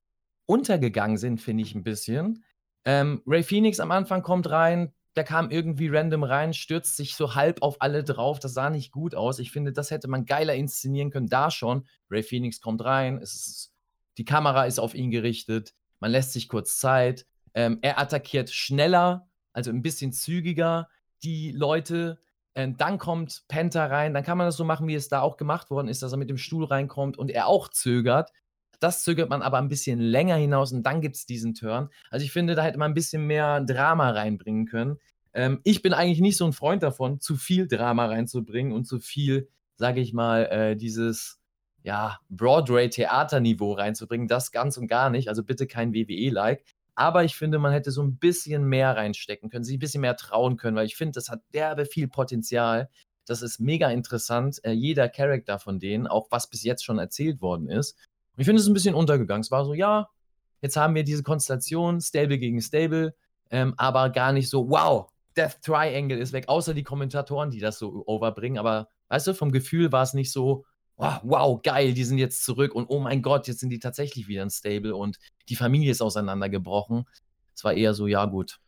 [0.45, 2.43] untergegangen sind, finde ich ein bisschen.
[2.86, 7.36] Ähm, Ray Phoenix am Anfang kommt rein, der kam irgendwie random rein, stürzt sich so
[7.36, 8.39] halb auf alle drauf.
[8.39, 9.39] Das sah nicht gut aus.
[9.39, 11.28] Ich finde, das hätte man geiler inszenieren können.
[11.28, 11.88] Da schon.
[12.11, 13.18] Ray Phoenix kommt rein.
[13.20, 13.72] Ist,
[14.18, 15.74] die Kamera ist auf ihn gerichtet.
[15.99, 17.26] Man lässt sich kurz Zeit.
[17.53, 20.89] Ähm, er attackiert schneller, also ein bisschen zügiger
[21.26, 22.20] die Leute.
[22.56, 24.14] Ähm, dann kommt Penta rein.
[24.14, 26.18] Dann kann man das so machen, wie es da auch gemacht worden ist, dass er
[26.18, 28.32] mit dem Stuhl reinkommt und er auch zögert.
[28.80, 31.90] Das zögert man aber ein bisschen länger hinaus und dann gibt es diesen Turn.
[32.10, 35.00] Also ich finde, da hätte man ein bisschen mehr Drama reinbringen können.
[35.34, 39.00] Ähm, ich bin eigentlich nicht so ein Freund davon, zu viel Drama reinzubringen und zu
[39.00, 41.40] viel, sage ich mal, äh, dieses
[41.84, 44.28] ja, Broadway-Theaterniveau reinzubringen.
[44.28, 45.30] Das ganz und gar nicht.
[45.30, 46.64] Also bitte kein WWE-like.
[46.96, 50.16] Aber ich finde, man hätte so ein bisschen mehr reinstecken können, sich ein bisschen mehr
[50.16, 52.89] trauen können, weil ich finde, das hat derbe viel Potenzial.
[53.26, 54.64] Das ist mega interessant.
[54.64, 57.98] Äh, jeder Charakter von denen, auch was bis jetzt schon erzählt worden ist.
[58.36, 59.41] Und ich finde es ein bisschen untergegangen.
[59.41, 60.10] Es war so, ja,
[60.62, 63.14] jetzt haben wir diese Konstellation, Stable gegen Stable,
[63.50, 67.78] ähm, aber gar nicht so, wow, Death Triangle ist weg, außer die Kommentatoren, die das
[67.78, 68.58] so overbringen.
[68.58, 70.66] Aber weißt du, vom Gefühl war es nicht so,
[70.98, 74.28] wow, wow, geil, die sind jetzt zurück und oh mein Gott, jetzt sind die tatsächlich
[74.28, 75.18] wieder ein Stable und
[75.50, 77.06] die Familie ist auseinandergebrochen.
[77.54, 78.60] Es war eher so, ja, gut.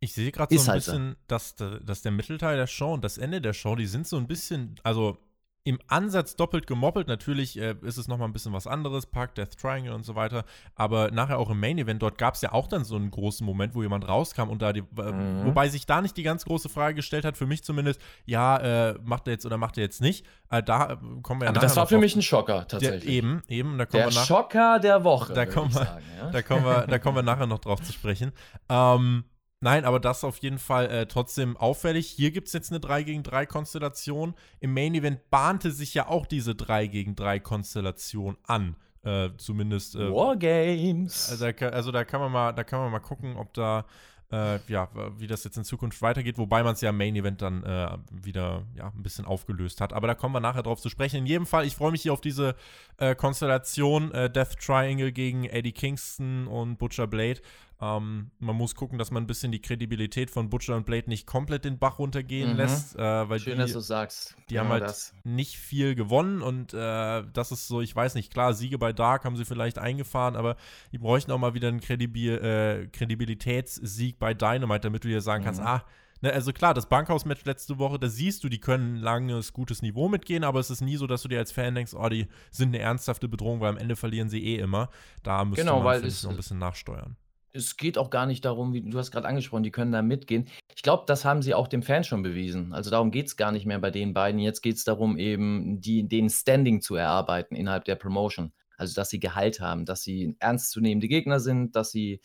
[0.00, 3.16] Ich sehe gerade so ein halt bisschen, dass, dass der Mittelteil der Show und das
[3.16, 5.18] Ende der Show, die sind so ein bisschen, also
[5.64, 7.08] im Ansatz doppelt gemoppelt.
[7.08, 10.44] Natürlich äh, ist es nochmal ein bisschen was anderes, Park, Death Triangle und so weiter.
[10.74, 13.46] Aber nachher auch im Main Event, dort gab es ja auch dann so einen großen
[13.46, 15.46] Moment, wo jemand rauskam und da die, äh, mhm.
[15.46, 18.98] wobei sich da nicht die ganz große Frage gestellt hat, für mich zumindest, ja, äh,
[19.02, 20.26] macht er jetzt oder macht er jetzt nicht.
[20.50, 23.04] Äh, da äh, kommen wir ja Aber das war für mich ein Schocker, tatsächlich.
[23.04, 23.78] Der, eben, eben.
[23.78, 25.32] Da kommen der wir nach, Schocker der Woche.
[25.32, 26.30] Da kommen, wir, sagen, ja?
[26.30, 28.32] da, kommen wir, da kommen wir nachher noch drauf zu sprechen.
[28.68, 29.24] Ähm,
[29.64, 32.06] Nein, aber das auf jeden Fall äh, trotzdem auffällig.
[32.06, 34.34] Hier gibt es jetzt eine 3 gegen 3 Konstellation.
[34.60, 38.76] Im Main Event bahnte sich ja auch diese 3 gegen 3 Konstellation an.
[39.04, 39.94] Äh, zumindest.
[39.94, 41.30] Äh, Wargames.
[41.30, 43.86] Also, also, da kann man mal, da kann man mal gucken, ob da
[44.30, 47.40] äh, ja, wie das jetzt in Zukunft weitergeht, wobei man es ja im Main Event
[47.40, 49.94] dann äh, wieder ja, ein bisschen aufgelöst hat.
[49.94, 51.16] Aber da kommen wir nachher drauf zu sprechen.
[51.16, 52.54] In jedem Fall, ich freue mich hier auf diese
[52.98, 57.40] äh, Konstellation äh, Death Triangle gegen Eddie Kingston und Butcher Blade.
[57.80, 61.26] Ähm, man muss gucken, dass man ein bisschen die Kredibilität von Butcher und Blade nicht
[61.26, 62.56] komplett den Bach runtergehen mhm.
[62.56, 62.96] lässt.
[62.96, 64.36] Äh, weil Schön, die, dass du sagst.
[64.48, 65.12] Die genau haben halt das.
[65.24, 69.24] nicht viel gewonnen und äh, das ist so, ich weiß nicht, klar, Siege bei Dark
[69.24, 70.56] haben sie vielleicht eingefahren, aber
[70.92, 75.44] die bräuchten auch mal wieder einen Kredibil, äh, Kredibilitätssieg bei Dynamite, damit du dir sagen
[75.44, 75.66] kannst, mhm.
[75.66, 75.84] ah,
[76.20, 79.82] ne, also klar, das Bankhaus-Match letzte Woche, da siehst du, die können ein langes, gutes
[79.82, 82.28] Niveau mitgehen, aber es ist nie so, dass du dir als Fan denkst, oh, die
[82.52, 84.90] sind eine ernsthafte Bedrohung, weil am Ende verlieren sie eh immer.
[85.24, 87.16] Da müsste genau, man weil es, noch ein bisschen nachsteuern
[87.54, 90.46] es geht auch gar nicht darum, wie du hast gerade angesprochen, die können da mitgehen.
[90.74, 92.72] Ich glaube, das haben sie auch dem Fan schon bewiesen.
[92.72, 94.40] Also darum geht es gar nicht mehr bei den beiden.
[94.40, 98.52] Jetzt geht es darum, eben die, den Standing zu erarbeiten innerhalb der Promotion.
[98.76, 102.20] Also dass sie Gehalt haben, dass sie ernstzunehmende Gegner sind, dass sie,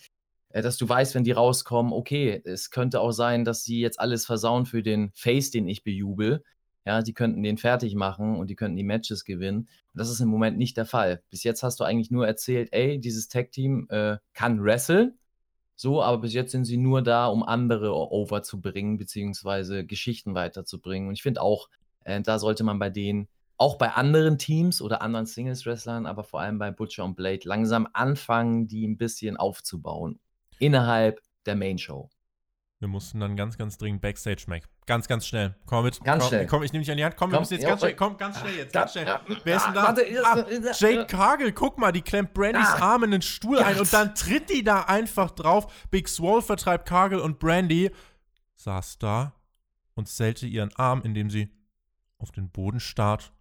[0.50, 4.00] äh, dass du weißt, wenn die rauskommen, okay, es könnte auch sein, dass sie jetzt
[4.00, 6.44] alles versauen für den Face, den ich bejubel.
[6.86, 9.60] Ja, die könnten den fertig machen und die könnten die Matches gewinnen.
[9.60, 11.22] Und das ist im Moment nicht der Fall.
[11.30, 15.14] Bis jetzt hast du eigentlich nur erzählt, ey, dieses Tag-Team äh, kann wrestle.
[15.82, 21.08] So, aber bis jetzt sind sie nur da, um andere overzubringen, beziehungsweise Geschichten weiterzubringen.
[21.08, 21.70] Und ich finde auch,
[22.04, 26.42] äh, da sollte man bei denen, auch bei anderen Teams oder anderen Singles-Wrestlern, aber vor
[26.42, 30.20] allem bei Butcher und Blade, langsam anfangen, die ein bisschen aufzubauen.
[30.60, 32.10] Innerhalb der Main Show.
[32.80, 34.68] Wir mussten dann ganz, ganz dringend Backstage Mac.
[34.90, 35.54] Ganz, ganz schnell.
[35.68, 36.04] Komm mit.
[36.04, 36.48] Ganz komm, schnell.
[36.48, 37.16] Komm, ich nehme dich an die Hand.
[37.16, 37.96] Komm, wir Komm, müssen jetzt ja, ganz schnell.
[37.96, 38.74] Komm, ganz schnell jetzt.
[38.74, 39.06] Ganz schnell.
[39.06, 39.84] ja, Wer ist denn da?
[39.84, 42.94] warte, ah, Jade Cargill, guck mal, die klemmt Brandys Ah.
[42.94, 45.72] Arm in den Stuhl ein und dann tritt die da einfach drauf.
[45.92, 47.92] Big Swole vertreibt Cargill und Brandy
[48.56, 49.34] saß da
[49.94, 51.52] und zählte ihren Arm, indem sie
[52.18, 53.32] auf den Boden starrt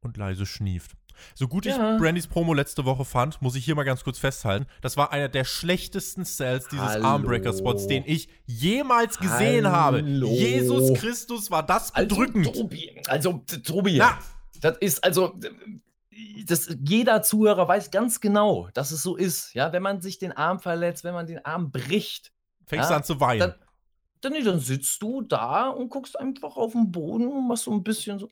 [0.00, 0.92] und leise schnieft.
[1.34, 1.96] So gut ich Ja.
[1.96, 5.28] Brandys Promo letzte Woche fand, muss ich hier mal ganz kurz festhalten, das war einer
[5.28, 6.84] der schlechtesten Sells dieses.
[6.84, 9.98] Armbreaker-Spots, den ich jemals gesehen habe.
[9.98, 10.28] Hallo.
[10.28, 12.46] Jesus Christus, war das bedrückend.
[12.48, 14.18] Also, Tobi, also, Tobi, Na.
[14.60, 15.34] das ist also.
[16.46, 19.52] Das, jeder Zuhörer weiß ganz genau, dass es so ist.
[19.54, 22.32] Ja, wenn man sich den Arm verletzt, wenn man den Arm bricht,
[22.66, 23.40] Fängst Ja, an zu weinen.
[23.40, 23.54] dann,
[24.32, 27.82] dann, dann sitzt du da und guckst einfach auf den Boden und machst so ein
[27.82, 28.28] bisschen so.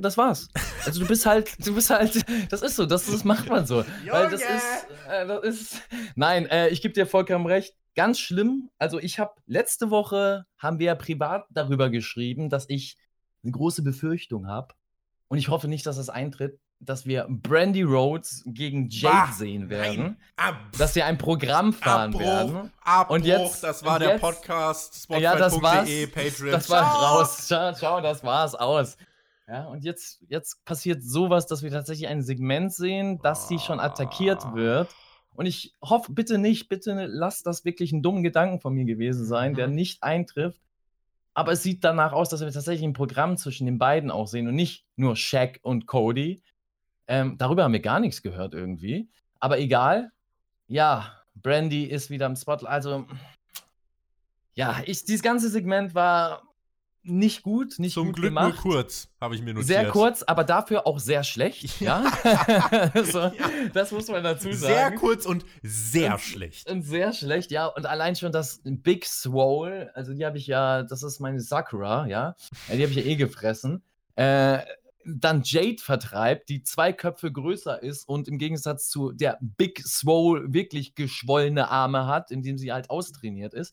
[0.00, 0.48] Das war's.
[0.86, 3.84] Also du bist halt, du bist halt, das ist so, das, das macht man so.
[4.10, 5.82] Weil das ist, äh, das ist,
[6.14, 7.74] nein, äh, ich gebe dir vollkommen recht.
[7.96, 8.70] Ganz schlimm.
[8.78, 12.96] Also ich habe letzte Woche haben wir ja privat darüber geschrieben, dass ich
[13.42, 14.74] eine große Befürchtung habe
[15.28, 19.60] und ich hoffe nicht, dass das eintritt, dass wir Brandy Rhodes gegen Jade Bah, sehen
[19.62, 19.70] nein.
[19.70, 22.72] werden, Ab, dass wir ein Programm fahren Abbruch, werden.
[22.82, 25.88] Abbruch, Und jetzt- das war der jetzt- Podcast, Ja, das war's.
[26.14, 26.52] Patreon.
[26.52, 27.16] Das war Ciao.
[27.18, 27.46] raus.
[27.46, 28.96] Ciao, ciao, das war's aus.
[29.50, 33.80] Ja, und jetzt, jetzt passiert sowas, dass wir tatsächlich ein Segment sehen, dass sie schon
[33.80, 34.54] attackiert Ah.
[34.54, 34.94] wird.
[35.34, 39.24] Und ich hoffe, bitte nicht, bitte lasst das wirklich einen dummen Gedanken von mir gewesen
[39.26, 39.74] sein, der Mhm.
[39.74, 40.60] nicht eintrifft.
[41.34, 44.46] Aber es sieht danach aus, dass wir tatsächlich ein Programm zwischen den beiden auch sehen
[44.46, 46.42] und nicht nur Shaq und Cody.
[47.08, 49.08] Ähm, darüber haben wir gar nichts gehört irgendwie.
[49.40, 50.12] Aber egal.
[50.68, 52.70] Ja, Brandy ist wieder im Spotlight.
[52.70, 53.06] Also,
[54.54, 56.42] ja, ich, dieses ganze Segment war
[57.02, 58.54] nicht gut, nicht Zum gut Glück gemacht.
[58.64, 59.66] nur kurz, habe ich mir notiert.
[59.68, 61.80] Sehr kurz, aber dafür auch sehr schlecht.
[61.80, 62.04] Ja,
[63.04, 63.30] so,
[63.72, 64.74] das muss man dazu sagen.
[64.74, 66.70] Sehr kurz und sehr Und- schlecht.
[66.70, 67.66] Und sehr schlecht, ja.
[67.66, 72.06] Und allein schon das Big Swole, also die habe ich ja, das ist meine Sakura,
[72.06, 72.36] ja.
[72.68, 73.82] ja die habe ich ja eh gefressen.
[74.16, 74.58] Äh,
[75.06, 80.52] dann Jade vertreibt, die zwei Köpfe größer ist und im Gegensatz zu der Big Swole
[80.52, 83.72] wirklich geschwollene Arme hat, indem sie halt austrainiert ist.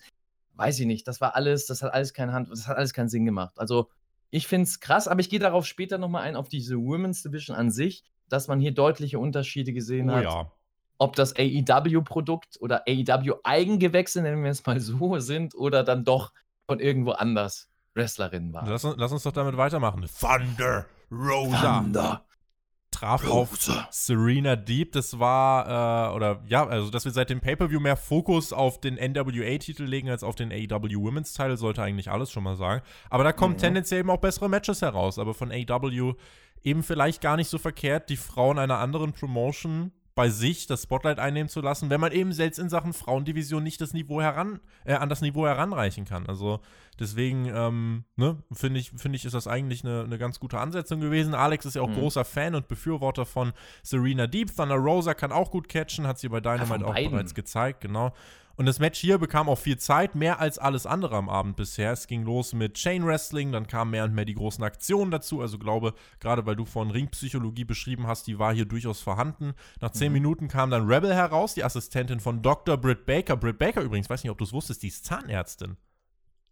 [0.57, 3.09] Weiß ich nicht, das war alles, das hat alles keine Hand, das hat alles keinen
[3.09, 3.53] Sinn gemacht.
[3.57, 3.89] Also,
[4.29, 7.55] ich finde es krass, aber ich gehe darauf später nochmal ein, auf diese Women's Division
[7.55, 10.51] an sich, dass man hier deutliche Unterschiede gesehen Oh hat ja.
[10.97, 16.33] ob das AEW-Produkt oder AEW-Eigengewächse, nennen wir es mal so, sind oder dann doch
[16.65, 18.67] von irgendwo anders Wrestlerinnen waren.
[18.69, 20.05] Lass, uns- lass uns doch damit weitermachen.
[20.19, 22.25] Thunder Rosa Thunder.
[22.99, 23.87] Traf auf Rosa.
[23.91, 24.91] Serena Deep.
[24.91, 28.95] Das war, äh, oder ja, also, dass wir seit dem Pay-Per-View mehr Fokus auf den
[28.95, 32.81] NWA-Titel legen als auf den AEW Women's Title, sollte eigentlich alles schon mal sagen.
[33.09, 33.59] Aber da kommen Mhm.
[33.59, 35.19] tendenziell eben auch bessere Matches heraus.
[35.19, 36.13] Aber von AEW
[36.63, 41.19] eben vielleicht gar nicht so verkehrt, die Frauen einer anderen Promotion bei sich das Spotlight
[41.19, 44.95] einnehmen zu lassen, wenn man eben selbst in Sachen Frauendivision nicht das Niveau heran, äh,
[44.95, 46.25] an das Niveau heranreichen kann.
[46.25, 46.59] Also
[46.99, 51.01] deswegen, ähm, ne, finde ich, finde ich, ist das eigentlich eine, eine ganz gute Ansetzung
[51.01, 51.35] gewesen.
[51.35, 51.99] Alex ist ja auch Mhm.
[51.99, 53.53] großer Fan und Befürworter von
[53.83, 54.55] Serena Deep.
[54.55, 58.11] Thunder Rosa kann auch gut catchen, hat sie bei Dynamite von auch bereits gezeigt, genau.
[58.57, 61.91] Und das Match hier bekam auch viel Zeit, mehr als alles andere am Abend bisher.
[61.91, 65.41] Es ging los mit Chain Wrestling, dann kamen mehr und mehr die großen Aktionen dazu.
[65.41, 69.53] Also glaube, gerade weil du vorhin Ringpsychologie beschrieben hast, die war hier durchaus vorhanden.
[69.79, 70.13] Nach zehn Mhm.
[70.13, 72.77] Minuten kam dann Rebel heraus, die Assistentin von Dr.
[72.77, 73.37] Britt Baker.
[73.37, 75.77] Britt Baker übrigens, weiß nicht, ob du es wusstest, die ist Zahnärztin.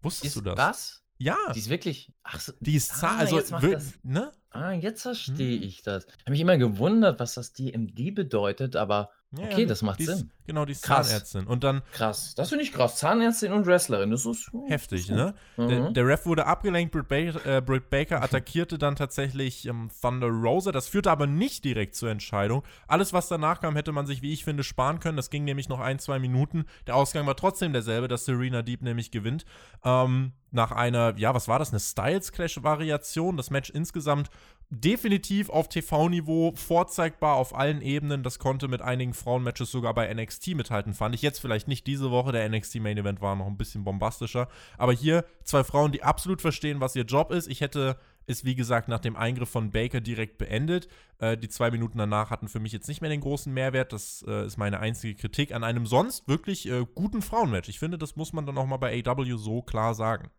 [0.04, 0.58] Wusstest Ist du das?
[0.60, 1.02] was?
[1.18, 2.14] Ja, Die ist wirklich.
[2.24, 4.32] Ach, so, die ist Ah, also, das- ne?
[4.52, 5.64] ah, jetzt verstehe Hm.
[5.64, 6.06] ich das.
[6.06, 10.04] Ich habe mich immer gewundert, was das DMD bedeutet, aber Ja, Okay, das macht die
[10.04, 10.32] ist, Sinn.
[10.48, 11.08] Genau, die ist Krass.
[11.08, 11.48] Zahnärztin.
[11.48, 12.36] Und dann krass.
[12.36, 12.98] Das finde ich krass.
[12.98, 15.34] Zahnärztin und Wrestlerin, das ist heftig, das ist ne?
[15.56, 15.70] gut.
[15.72, 15.94] Der, Mhm.
[15.96, 20.72] der Ref wurde abgelenkt, Britt Baker, äh, Britt Baker attackierte dann tatsächlich ähm, Thunder Rosa.
[20.72, 22.64] Das führte aber nicht direkt zur Entscheidung.
[22.88, 25.18] Alles, was danach kam, hätte man sich, wie ich finde, sparen können.
[25.18, 26.66] Das ging nämlich noch ein, zwei Minuten.
[26.86, 29.46] Der Ausgang war trotzdem derselbe, dass Serena Deep nämlich gewinnt.
[29.84, 31.72] Ähm, nach einer, ja, was war das?
[31.72, 33.36] Eine Styles Clash-Variation.
[33.38, 34.30] Das Match insgesamt
[34.70, 38.24] definitiv auf TV-Niveau, vorzeigbar auf allen Ebenen.
[38.24, 41.22] Das konnte mit einigen Frauenmatches sogar bei NXT mithalten, fand ich.
[41.22, 42.32] Jetzt vielleicht nicht diese Woche.
[42.32, 44.48] Der NXT Main Event war noch ein bisschen bombastischer.
[44.78, 47.48] Aber hier zwei Frauen, die absolut verstehen, was ihr Job ist.
[47.48, 47.98] Ich hätte
[48.28, 50.88] es, wie gesagt, nach dem Eingriff von Baker direkt beendet.
[51.20, 53.94] Äh, die zwei Minuten danach hatten für mich jetzt nicht mehr den großen Mehrwert.
[53.94, 57.70] Das äh, ist meine einzige Kritik an einem sonst wirklich äh, guten Frauenmatch.
[57.70, 60.30] Ich finde, das muss man dann auch mal bei AW so klar sagen.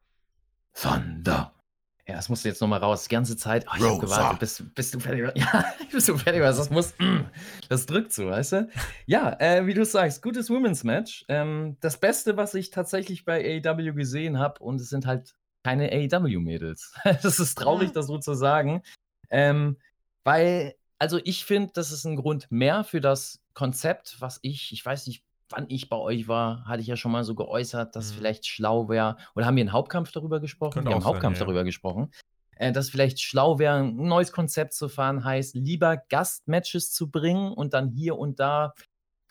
[0.75, 1.56] Thunder.
[2.09, 3.05] Ja, das musst du jetzt nochmal raus.
[3.05, 3.67] Die ganze Zeit.
[3.69, 3.95] Oh, ich Rosa.
[3.95, 5.37] hab gewartet, bis, bis du fertig warst.
[5.53, 6.59] Ja, bis du fertig warst.
[6.61, 6.95] Das muss.
[7.69, 8.69] Das drückt so, weißt du?
[9.07, 11.25] Ja, äh, wie du sagst, gutes Women's Match.
[11.29, 15.35] Ähm, das Beste, was ich tatsächlich bei AEW gesehen habe, und es sind halt
[15.65, 16.95] keine AEW-Mädels.
[17.23, 18.83] das ist traurig, das so zu sagen.
[19.31, 19.79] Ähm,
[20.23, 24.87] weil, also ich finde, das ist ein Grund mehr für das Konzept, was ich, ich
[24.87, 28.13] weiß nicht, wann ich bei euch war, hatte ich ja schon mal so geäußert, dass
[28.13, 28.17] Mhm.
[28.17, 29.17] vielleicht schlau wäre.
[29.35, 30.85] Oder haben wir einen Hauptkampf darüber gesprochen?
[30.85, 31.45] Wir haben sein, Hauptkampf ja.
[31.45, 32.11] darüber gesprochen.
[32.57, 37.53] Äh, dass vielleicht schlau wäre, ein neues Konzept zu fahren, heißt lieber Gastmatches zu bringen
[37.53, 38.73] und dann hier und da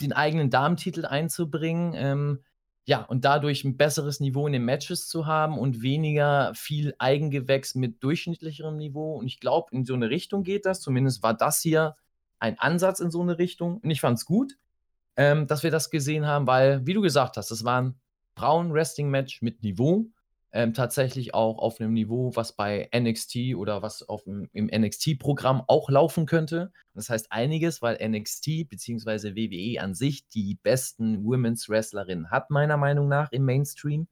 [0.02, 1.94] den eigenen Damentitel einzubringen.
[1.96, 2.44] Ähm,
[2.88, 7.74] ja, und dadurch ein besseres Niveau in den Matches zu haben und weniger viel Eigengewächs
[7.74, 9.16] mit durchschnittlicherem Niveau.
[9.16, 10.82] Und ich glaube, in so eine Richtung geht das.
[10.82, 11.96] Zumindest war das hier
[12.38, 13.80] ein Ansatz in so eine Richtung.
[13.80, 14.58] Und ich fand es gut,
[15.18, 17.96] ähm, dass wir das gesehen haben, weil, wie du gesagt hast, das war ein
[18.36, 20.08] Frauen-Wrestling-Match mit Niveau.
[20.52, 25.64] Ähm, tatsächlich auch auf einem Niveau, was bei NXT oder was auf dem, im NXT-Programm
[25.68, 26.72] auch laufen könnte.
[26.94, 29.36] Das heißt einiges, weil NXT bzw.
[29.36, 34.08] WWE an sich die besten Women's Wrestlerinnen hat, meiner Meinung nach, im Mainstream.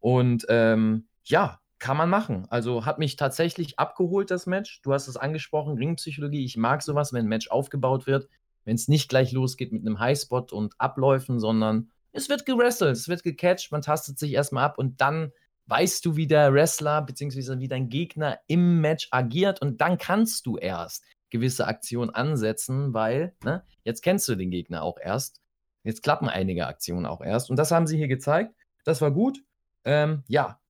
[0.00, 2.46] Und ähm, ja, kann man machen.
[2.50, 4.82] Also hat mich tatsächlich abgeholt, das Match.
[4.82, 6.44] Du hast es angesprochen, Ringpsychologie.
[6.44, 8.28] Ich mag sowas, wenn ein Match aufgebaut wird,
[8.68, 13.08] wenn es nicht gleich losgeht mit einem Highspot und Abläufen, sondern es wird gewrestelt, es
[13.08, 15.32] wird gecatcht, man tastet sich erstmal ab und dann
[15.64, 17.60] weißt du, wie der Wrestler bzw.
[17.60, 23.34] wie dein Gegner im Match agiert und dann kannst du erst gewisse Aktionen ansetzen, weil
[23.42, 25.40] ne, jetzt kennst du den Gegner auch erst.
[25.82, 28.54] Jetzt klappen einige Aktionen auch erst und das haben sie hier gezeigt.
[28.84, 29.38] Das war gut.
[29.86, 30.60] Ähm, ja,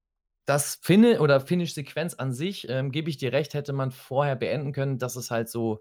[0.44, 4.70] das Finne oder Finish-Sequenz an sich, ähm, gebe ich dir recht, hätte man vorher beenden
[4.70, 4.98] können.
[4.98, 5.80] Das ist halt so,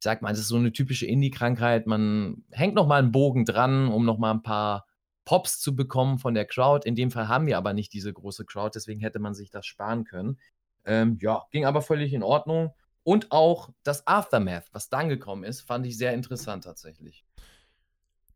[0.00, 1.86] ich sag mal, das ist so eine typische Indie-Krankheit.
[1.86, 4.86] Man hängt noch mal einen Bogen dran, um noch mal ein paar
[5.26, 6.88] Pops zu bekommen von der Crowd.
[6.88, 9.66] In dem Fall haben wir aber nicht diese große Crowd, deswegen hätte man sich das
[9.66, 10.38] sparen können.
[10.86, 12.72] Ähm, ja, ging aber völlig in Ordnung.
[13.02, 17.26] Und auch das Aftermath, was dann gekommen ist, fand ich sehr interessant tatsächlich.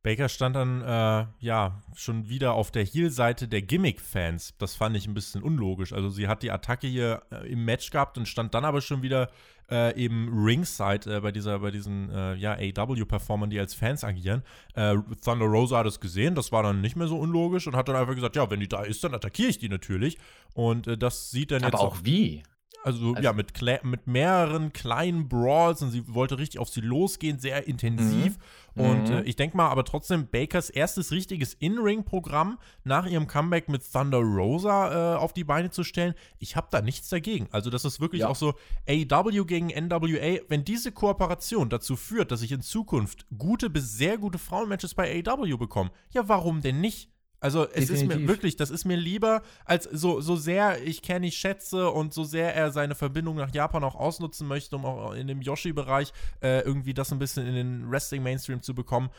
[0.05, 4.55] Baker stand dann, äh, ja, schon wieder auf der Heel-Seite der Gimmick-Fans.
[4.59, 5.95] Das fand ich ein bisschen unlogisch.
[5.95, 9.01] Also sie hat die Attacke hier äh, im Match gehabt und stand dann aber schon
[9.03, 9.31] wieder
[9.71, 14.43] äh, eben Ringside äh, bei dieser, bei diesen, äh, ja, AW-Performern, die als Fans agieren.
[14.75, 14.95] Äh,
[15.25, 17.97] Thunder Rosa hat es gesehen, das war dann nicht mehr so unlogisch und hat dann
[17.97, 20.19] einfach gesagt, ja, wenn die da ist, dann attackiere ich die natürlich.
[20.53, 22.43] Und das sieht dann jetzt Aber auch wie?
[22.85, 26.81] Also, Also- ja, mit, Kle mit mehreren kleinen Brawls und sie wollte richtig auf sie
[26.83, 28.37] losgehen, sehr intensiv.
[28.77, 29.17] Und Mhm.
[29.19, 34.19] äh, ich denke mal, aber trotzdem Bakers erstes richtiges In-Ring-Programm nach ihrem Comeback mit Thunder
[34.19, 37.49] Rosa äh, auf die Beine zu stellen, ich habe da nichts dagegen.
[37.53, 38.29] Also, das ist wirklich Ja.
[38.29, 38.55] auch so
[38.89, 40.41] AW gegen NWA.
[40.49, 45.23] Wenn diese Kooperation dazu führt, dass ich in Zukunft gute bis sehr gute Frauenmatches bei
[45.25, 47.11] AW bekomme, ja, warum denn nicht?
[47.45, 48.29] Also es ist mir Definitiv.
[48.29, 52.55] wirklich, das ist mir lieber, als so, so sehr ich Kenny schätze und so sehr
[52.55, 56.95] er seine Verbindung nach Japan auch ausnutzen möchte, um auch in dem Yoshi-Bereich äh, irgendwie
[56.95, 59.11] das ein bisschen in den Wrestling-Mainstream zu bekommen.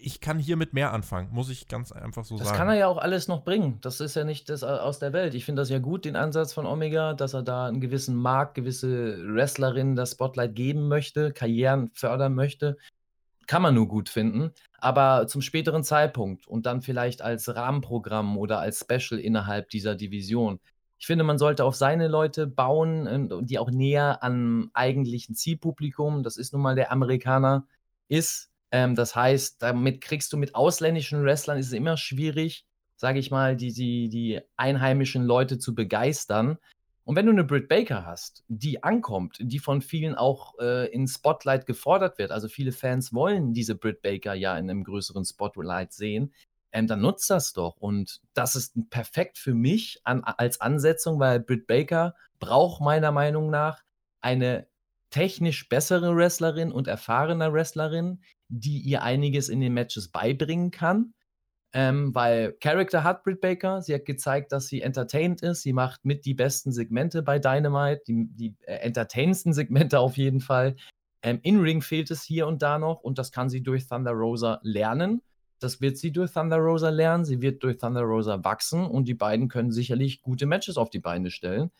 [0.00, 2.58] Ich kann hier mit mehr anfangen, muss ich ganz einfach so Das sagen.
[2.58, 3.78] kann er ja auch alles noch bringen.
[3.82, 5.34] Das ist ja nicht das aus der Welt.
[5.34, 8.56] Ich finde das ja gut, den Ansatz von Omega, dass er da einen gewissen Markt,
[8.56, 12.76] gewisse Wrestlerinnen das Spotlight geben möchte, Karrieren fördern möchte.
[13.52, 14.52] Kann man nur gut finden.
[14.78, 20.58] Aber zum späteren Zeitpunkt und dann vielleicht als Rahmenprogramm oder als Special innerhalb dieser Division.
[20.98, 26.38] Ich finde, man sollte auf seine Leute bauen, die auch näher am eigentlichen Zielpublikum, das
[26.38, 27.66] ist nun mal der Amerikaner,
[28.08, 28.50] ist.
[28.70, 32.64] Ähm, das heißt, damit kriegst du mit ausländischen Wrestlern ist es immer schwierig,
[32.96, 36.56] sage ich mal, die, die, die einheimischen Leute zu begeistern.
[37.04, 41.08] Und wenn du eine Britt Baker hast, die ankommt, die von vielen auch äh, in
[41.08, 45.92] Spotlight gefordert wird, also viele Fans wollen diese Britt Baker ja in einem größeren Spotlight
[45.92, 46.32] sehen,
[46.72, 47.76] ähm, dann nutzt das doch.
[47.76, 53.50] Und das ist perfekt für mich an, als Ansetzung, weil Britt Baker braucht meiner Meinung
[53.50, 53.82] nach
[54.20, 54.68] eine
[55.10, 61.14] technisch bessere Wrestlerin und erfahrene Wrestlerin, die ihr einiges in den Matches beibringen kann.
[61.74, 66.04] Ähm, weil Character hat Britt Baker, sie hat gezeigt, dass sie entertained ist, sie macht
[66.04, 70.76] mit die besten Segmente bei Dynamite, die, die äh, entertainendsten Segmente auf jeden Fall.
[71.22, 74.12] Ähm, In Ring fehlt es hier und da noch und das kann sie durch Thunder
[74.12, 75.22] Rosa lernen.
[75.60, 79.14] Das wird sie durch Thunder Rosa lernen, sie wird durch Thunder Rosa wachsen und die
[79.14, 81.70] beiden können sicherlich gute Matches auf die Beine stellen.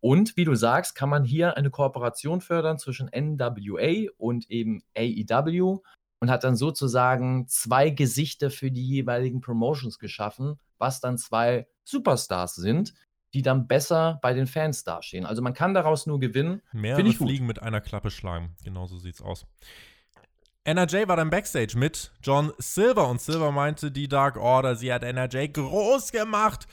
[0.00, 5.80] Und wie du sagst, kann man hier eine Kooperation fördern zwischen NWA und eben AEW
[6.20, 12.54] und hat dann sozusagen zwei Gesichter für die jeweiligen Promotions geschaffen, was dann zwei Superstars
[12.54, 12.94] sind,
[13.32, 15.24] die dann besser bei den Fans dastehen.
[15.24, 16.62] Also man kann daraus nur gewinnen.
[16.72, 17.28] Mehrere ich gut.
[17.28, 18.54] Fliegen mit einer Klappe schlagen.
[18.64, 19.46] Genau so sieht's aus.
[20.64, 25.02] NRJ war dann Backstage mit John Silver und Silver meinte, die Dark Order, sie hat
[25.02, 26.66] NRJ groß gemacht.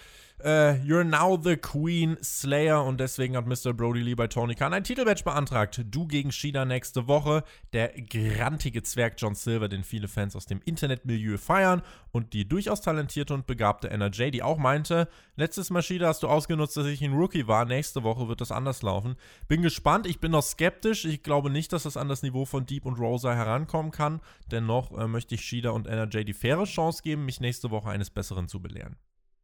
[0.43, 3.73] Äh, You're now the Queen Slayer und deswegen hat Mr.
[3.73, 5.83] Brody Lee bei Tony Khan ein Titelmatch beantragt.
[5.89, 7.43] Du gegen Shida nächste Woche.
[7.73, 11.81] Der grantige Zwerg John Silver, den viele Fans aus dem Internetmilieu feiern
[12.11, 16.27] und die durchaus talentierte und begabte NRJ, die auch meinte, letztes Mal Shida hast du
[16.27, 17.65] ausgenutzt, dass ich ein Rookie war.
[17.65, 19.15] Nächste Woche wird das anders laufen.
[19.47, 20.05] Bin gespannt.
[20.05, 21.05] Ich bin noch skeptisch.
[21.05, 24.21] Ich glaube nicht, dass das an das Niveau von Deep und Rosa herankommen kann.
[24.51, 28.09] Dennoch äh, möchte ich Shida und NRJ die faire Chance geben, mich nächste Woche eines
[28.09, 28.97] Besseren zu belehren.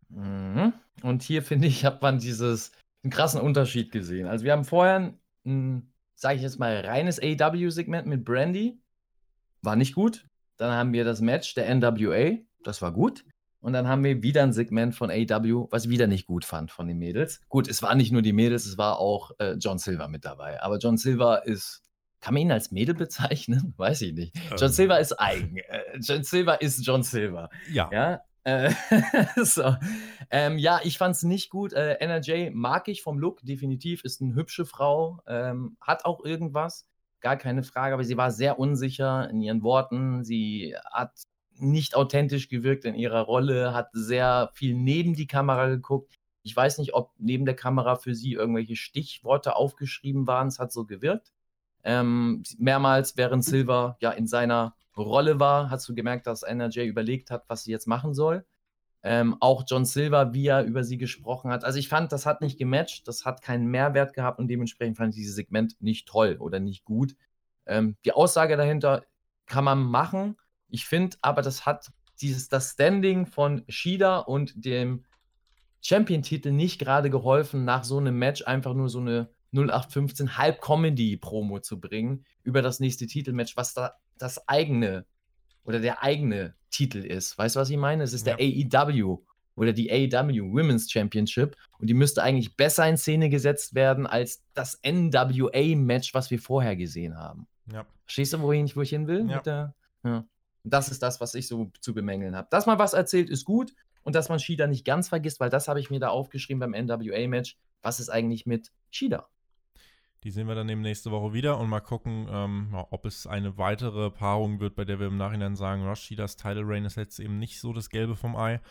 [0.10, 0.74] Mhm.
[1.02, 2.72] Und hier finde ich, hat man dieses
[3.04, 4.28] einen krassen Unterschied gesehen.
[4.28, 5.14] Also wir haben vorher
[5.46, 8.80] ein, sage ich jetzt mal, reines AW-Segment mit Brandy.
[9.62, 10.26] War nicht gut.
[10.58, 12.38] Dann haben wir das Match der NWA.
[12.64, 13.26] Das war gut.
[13.60, 16.70] Und dann haben wir wieder ein Segment von AW, was ich wieder nicht gut fand
[16.70, 17.40] von den Mädels.
[17.48, 20.62] Gut, es waren nicht nur die Mädels, es war auch äh, John Silver mit dabei.
[20.62, 21.82] Aber John Silver ist,
[22.20, 23.74] kann man ihn als Mädel bezeichnen?
[23.78, 24.36] Weiß ich nicht.
[24.58, 24.74] John Ähm.
[24.74, 25.58] Silver ist eigen.
[25.58, 27.50] Äh, John Silver ist John Silver.
[27.72, 27.90] Ja.
[27.94, 28.72] Ja, äh,
[29.44, 29.76] so.
[30.30, 31.74] Ähm, ja, ich fand es nicht gut.
[31.74, 34.04] Äh, NRJ mag ich vom Look, definitiv.
[34.04, 36.86] Ist eine hübsche Frau, ähm, hat auch irgendwas,
[37.22, 40.24] gar keine Frage, aber sie war sehr unsicher in ihren Worten.
[40.24, 41.12] Sie hat
[41.56, 46.16] nicht authentisch gewirkt in ihrer Rolle, hat sehr viel neben die Kamera geguckt.
[46.44, 50.48] Ich weiß nicht, ob neben der Kamera für sie irgendwelche Stichworte aufgeschrieben waren.
[50.48, 51.32] Es hat so gewirkt.
[51.86, 57.32] Ähm, mehrmals, während Silver ja in seiner Rolle war, hast du gemerkt, dass NRJ überlegt
[57.32, 58.46] hat, was sie jetzt machen soll.
[59.02, 61.66] Ähm, auch John Silver, wie er über sie gesprochen hat.
[61.66, 65.14] Also ich fand, das hat nicht gematcht, das hat keinen Mehrwert gehabt und dementsprechend fand
[65.14, 67.16] ich dieses Segment nicht toll oder nicht gut.
[67.66, 69.04] Ähm, die Aussage dahinter
[69.46, 70.38] kann man machen.
[70.70, 71.92] Ich finde aber, das hat
[72.22, 75.04] dieses, das Standing von Shida und dem
[75.82, 81.80] Champion-Titel nicht gerade geholfen, nach so einem Match einfach nur so eine 0815 Halb-Comedy-Promo zu
[81.80, 85.06] bringen über das nächste Titelmatch, was da das eigene
[85.64, 87.38] oder der eigene Titel ist.
[87.38, 88.04] Weißt du, was ich meine?
[88.04, 88.36] Es ist Ja.
[88.36, 89.20] der AEW
[89.56, 94.44] oder die AEW Women's Championship und die müsste eigentlich besser in Szene gesetzt werden als
[94.54, 97.48] das NWA-Match, was wir vorher gesehen haben.
[97.72, 97.86] Ja.
[98.06, 99.30] Verstehst du, wohin ich, wo ich hin will?
[99.30, 99.42] Ja.
[99.42, 100.26] Der, ja.
[100.64, 102.48] Das ist das, was ich so zu bemängeln habe.
[102.50, 103.74] Dass man was erzählt, ist gut.
[104.06, 106.74] Und dass man Shida nicht ganz vergisst, weil das habe ich mir da aufgeschrieben beim
[106.74, 107.58] NWA-Match.
[107.82, 109.28] Was ist eigentlich mit Shida?
[110.24, 113.58] Die sehen wir dann eben nächste Woche wieder und mal gucken, ähm, ob es eine
[113.58, 117.40] weitere Paarung wird, bei der wir im Nachhinein sagen, Rashidas Title Reign ist jetzt eben
[117.40, 118.62] nicht so das Gelbe vom Ei.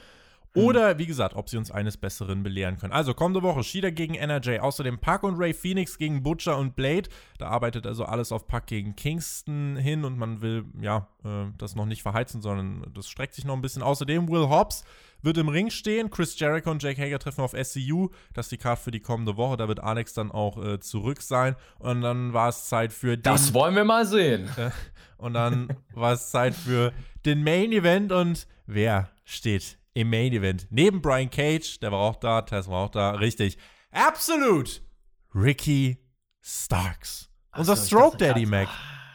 [0.55, 0.62] Mhm.
[0.62, 2.92] Oder, wie gesagt, ob sie uns eines Besseren belehren können.
[2.92, 4.59] Also, kommende Woche Shida gegen NRJ.
[4.59, 7.09] Außerdem Puck und Ray Phoenix gegen Butcher und Blade.
[7.38, 11.74] Da arbeitet also alles auf Puck gegen Kingston hin und man will, ja, äh, das
[11.74, 13.82] noch nicht verheizen, sondern das streckt sich noch ein bisschen.
[13.82, 14.84] Außerdem Will Hobbs
[15.22, 16.11] wird im Ring stehen.
[16.11, 18.11] Chris Jericho und Jake Hager treffen auf SCU.
[18.34, 19.57] Das ist die Card für die kommende Woche.
[19.57, 21.57] Da wird Alex dann auch äh, zurück sein.
[21.78, 23.16] Und dann war es Zeit für.
[23.16, 24.48] Das wollen wir mal sehen.
[25.16, 26.92] Und dann war es Zeit für
[27.24, 28.12] den Main Event.
[28.12, 30.66] Und wer steht im Main Event?
[30.70, 33.59] Neben Brian Cage, der war auch da, Tess war auch da, richtig.
[33.90, 34.80] Absolute
[35.34, 35.99] Ricky
[36.40, 37.28] Starks.
[37.57, 38.68] Unser ich Stroke dachte Daddy, Mac.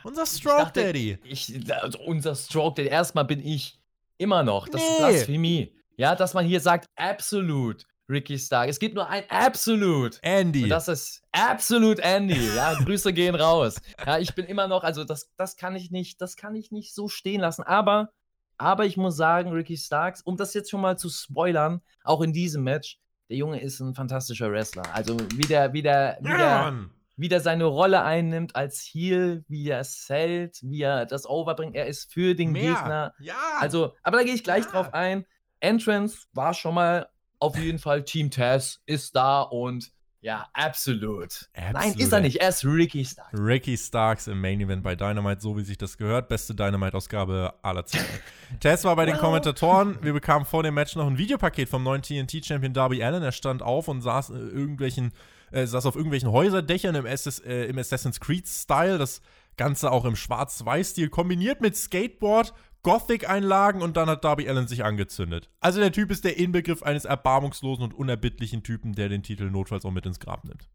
[0.03, 1.17] Unser Stroke dachte, Daddy.
[1.23, 3.82] Ich, also unser Stroke, denn erstmal bin ich
[4.17, 4.67] immer noch.
[4.69, 4.97] Das ist Nee.
[4.97, 5.73] Blasphemie.
[5.97, 8.69] Ja, dass man hier sagt, absolut Ricky Stark.
[8.69, 10.19] Es gibt nur ein Absolut.
[10.21, 10.63] Andy.
[10.63, 12.55] Und das ist absolut Andy.
[12.55, 13.75] Ja, Grüße gehen raus.
[14.05, 16.93] Ja, ich bin immer noch, also das, das kann ich nicht, das kann ich nicht
[16.93, 17.63] so stehen lassen.
[17.63, 18.09] Aber,
[18.58, 22.34] aber ich muss sagen, Ricky Starks, um das jetzt schon mal zu spoilern, auch in
[22.34, 22.99] diesem Match,
[23.30, 24.84] der Junge ist ein fantastischer Wrestler.
[24.93, 26.91] Also wie der, wie der, wie ja, der, Mann.
[27.18, 31.76] wie der seine Rolle einnimmt als Heel, wie er sellt, wie er das overbringt.
[31.76, 32.74] Er ist für den Mehr.
[32.74, 33.14] Gegner.
[33.20, 33.36] Ja.
[33.60, 34.72] Also, aber da gehe ich gleich Ja.
[34.72, 35.26] drauf ein.
[35.60, 39.91] Entrance war schon mal auf jeden Fall Team Taz ist da und
[40.28, 41.47] ja, absolut.
[41.55, 42.41] Nein, Absolut, ist er nicht.
[42.41, 43.30] Er ist Ricky Stark.
[43.32, 46.28] Ricky Starks im Main Event bei Dynamite, so wie sich das gehört.
[46.28, 48.03] Beste Dynamite-Ausgabe aller Zeiten.
[48.59, 49.15] Tess war bei den.
[49.15, 49.97] Kommentatoren.
[50.01, 53.23] Wir bekamen vor dem Match noch ein Videopaket vom neuen TNT-Champion Darby Allen.
[53.23, 55.13] Er stand auf und saß, äh, irgendwelchen,
[55.51, 58.97] äh, saß auf irgendwelchen Häuserdächern im, SS, äh, im Assassin's Creed-Style.
[58.97, 59.21] Das
[59.55, 62.53] Ganze auch im Schwarz-Weiß-Stil, kombiniert mit Skateboard,
[62.88, 65.49] Gothic-Einlagen und dann hat Darby Allen sich angezündet.
[65.59, 69.83] Also der Typ ist der Inbegriff eines erbarmungslosen und unerbittlichen Typen, der den Titel notfalls
[69.83, 70.69] auch mit ins Grab nimmt.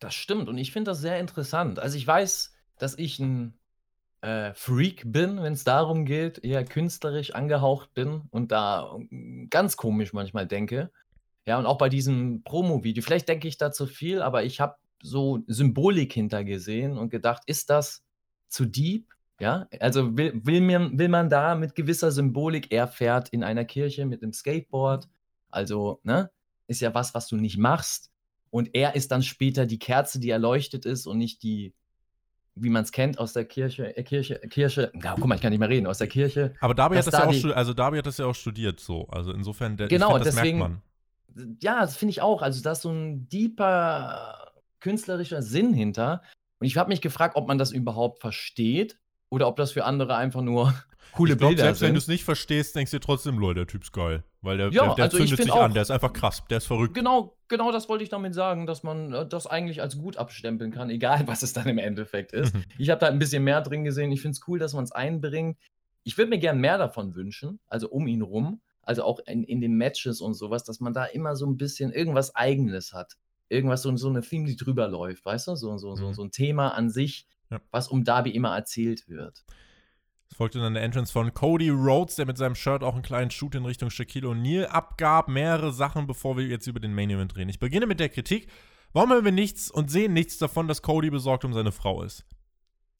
[0.00, 1.78] Das stimmt und ich finde das sehr interessant.
[1.78, 3.56] Also ich weiß, dass ich ein
[4.20, 8.98] äh, Freak bin, wenn es darum geht, eher künstlerisch angehaucht bin und da
[9.48, 10.90] ganz komisch manchmal denke.
[11.46, 14.74] Ja, und auch bei diesem Promo-Video, vielleicht denke ich da zu viel, aber ich habe
[15.00, 18.02] so Symbolik hintergesehen und gedacht, ist das
[18.48, 19.14] zu deep?
[19.40, 23.64] Ja, also will, will, mir, will man da mit gewisser Symbolik, er fährt in einer
[23.64, 25.08] Kirche mit dem Skateboard,
[25.50, 26.30] also, ne,
[26.66, 28.10] ist ja was, was du nicht machst.
[28.50, 31.72] Und er ist dann später die Kerze, die erleuchtet ist und nicht die,
[32.56, 34.90] wie man es kennt aus der Kirche, äh, Kirche, Kirche.
[35.02, 36.54] Ja, guck mal, ich kann nicht mehr reden, aus der Kirche.
[36.60, 38.34] Aber Darby Dass hat das ja da auch die- also Darby hat das ja auch
[38.34, 39.06] studiert so.
[39.08, 40.80] Also insofern der, Genau, find, das deswegen- merkt
[41.36, 41.56] man.
[41.62, 42.42] ja, das finde ich auch.
[42.42, 44.50] Also, da ist so ein deeper
[44.80, 46.22] künstlerischer Sinn hinter.
[46.58, 48.98] Und ich habe mich gefragt, ob man das überhaupt versteht
[49.30, 50.74] oder ob das für andere einfach nur
[51.12, 51.88] coole ich glaub, Bilder selbst sind.
[51.88, 54.24] wenn du es nicht verstehst, denkst du dir trotzdem, Leute, der Typ ist geil.
[54.40, 56.58] Weil der, Ja, der, der also zündet sich auch- an, der ist einfach krass, der
[56.58, 56.94] ist verrückt.
[56.94, 60.70] Genau, genau das wollte ich damit sagen, dass man äh, das eigentlich als gut abstempeln
[60.70, 62.54] kann, egal was es dann im Endeffekt ist.
[62.78, 64.12] Ich habe da ein bisschen mehr drin gesehen.
[64.12, 65.58] Ich finde es cool, dass man es einbringt.
[66.04, 69.60] Ich würde mir gern mehr davon wünschen, also um ihn rum, also auch in, in
[69.60, 73.16] den Matches und sowas, dass man da immer so ein bisschen irgendwas Eigenes hat.
[73.50, 75.56] Irgendwas, so, so eine Theme, die drüber läuft, weißt du?
[75.56, 76.14] So, so, so, Mhm.
[76.14, 77.60] so ein Thema an sich, Ja.
[77.70, 79.42] was um Darby immer erzählt wird.
[80.30, 83.30] Es folgte dann der Entrance von Cody Rhodes, der mit seinem Shirt auch einen kleinen
[83.30, 85.28] Shoot in Richtung Shaquille O'Neal abgab.
[85.28, 87.48] Mehrere Sachen, bevor wir jetzt über den Main Event reden.
[87.48, 88.48] Ich beginne mit der Kritik.
[88.92, 92.24] Warum hören wir nichts und sehen nichts davon, dass Cody besorgt um seine Frau ist?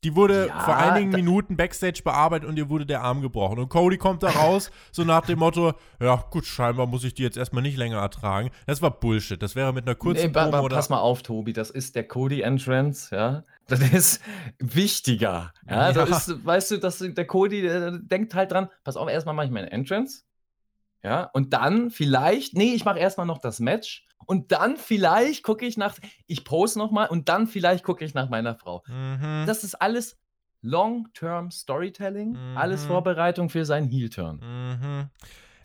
[0.05, 3.59] Die wurde Ja, vor einigen Minuten Backstage bearbeitet und ihr wurde der Arm gebrochen.
[3.59, 7.25] Und Cody kommt da raus, so nach dem Motto: Ja, gut, scheinbar muss ich die
[7.25, 8.51] jetzt erstmal nicht länger ertragen.
[8.66, 9.43] Das war Bullshit.
[9.43, 10.77] Das wäre mit einer kurzen Nee, Promo oder.
[10.77, 13.45] pass mal auf, Tobi, das ist der Cody Entrance, ja.
[13.69, 14.20] Das ist
[14.59, 15.53] wichtiger.
[15.69, 16.05] Ja, Ja.
[16.05, 19.53] Ist, weißt du, dass der Cody der denkt halt dran, pass auf, erstmal mache ich
[19.53, 20.23] meine Entrance.
[21.05, 25.65] Ja, und dann vielleicht, nee, ich mache erstmal noch das Match und dann vielleicht gucke
[25.65, 25.97] ich nach,
[26.27, 28.82] ich poste nochmal und dann vielleicht gucke ich nach meiner Frau.
[28.89, 29.45] Mhm.
[29.47, 30.19] Das ist alles
[30.61, 32.89] Long-Term Storytelling, alles Mhm.
[32.89, 34.40] Vorbereitung für seinen Heel-Turn.
[34.40, 35.11] Mhm.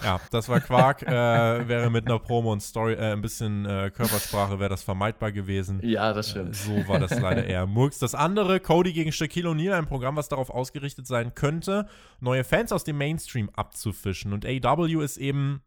[0.03, 1.01] Ja, das war Quark.
[1.03, 5.31] äh, wäre mit einer Promo und Story, äh, ein bisschen äh, Körpersprache, wäre das vermeidbar
[5.31, 5.80] gewesen.
[5.84, 6.55] Ja, das Äh, stimmt.
[6.55, 7.99] so war das leider eher Murks.
[7.99, 11.88] Das andere, Cody gegen Shaquille O'Neal, ein Programm, was darauf ausgerichtet sein könnte,
[12.19, 14.34] neue Fans aus dem Mainstream abzufischen.
[14.34, 15.61] Und AEW ist eben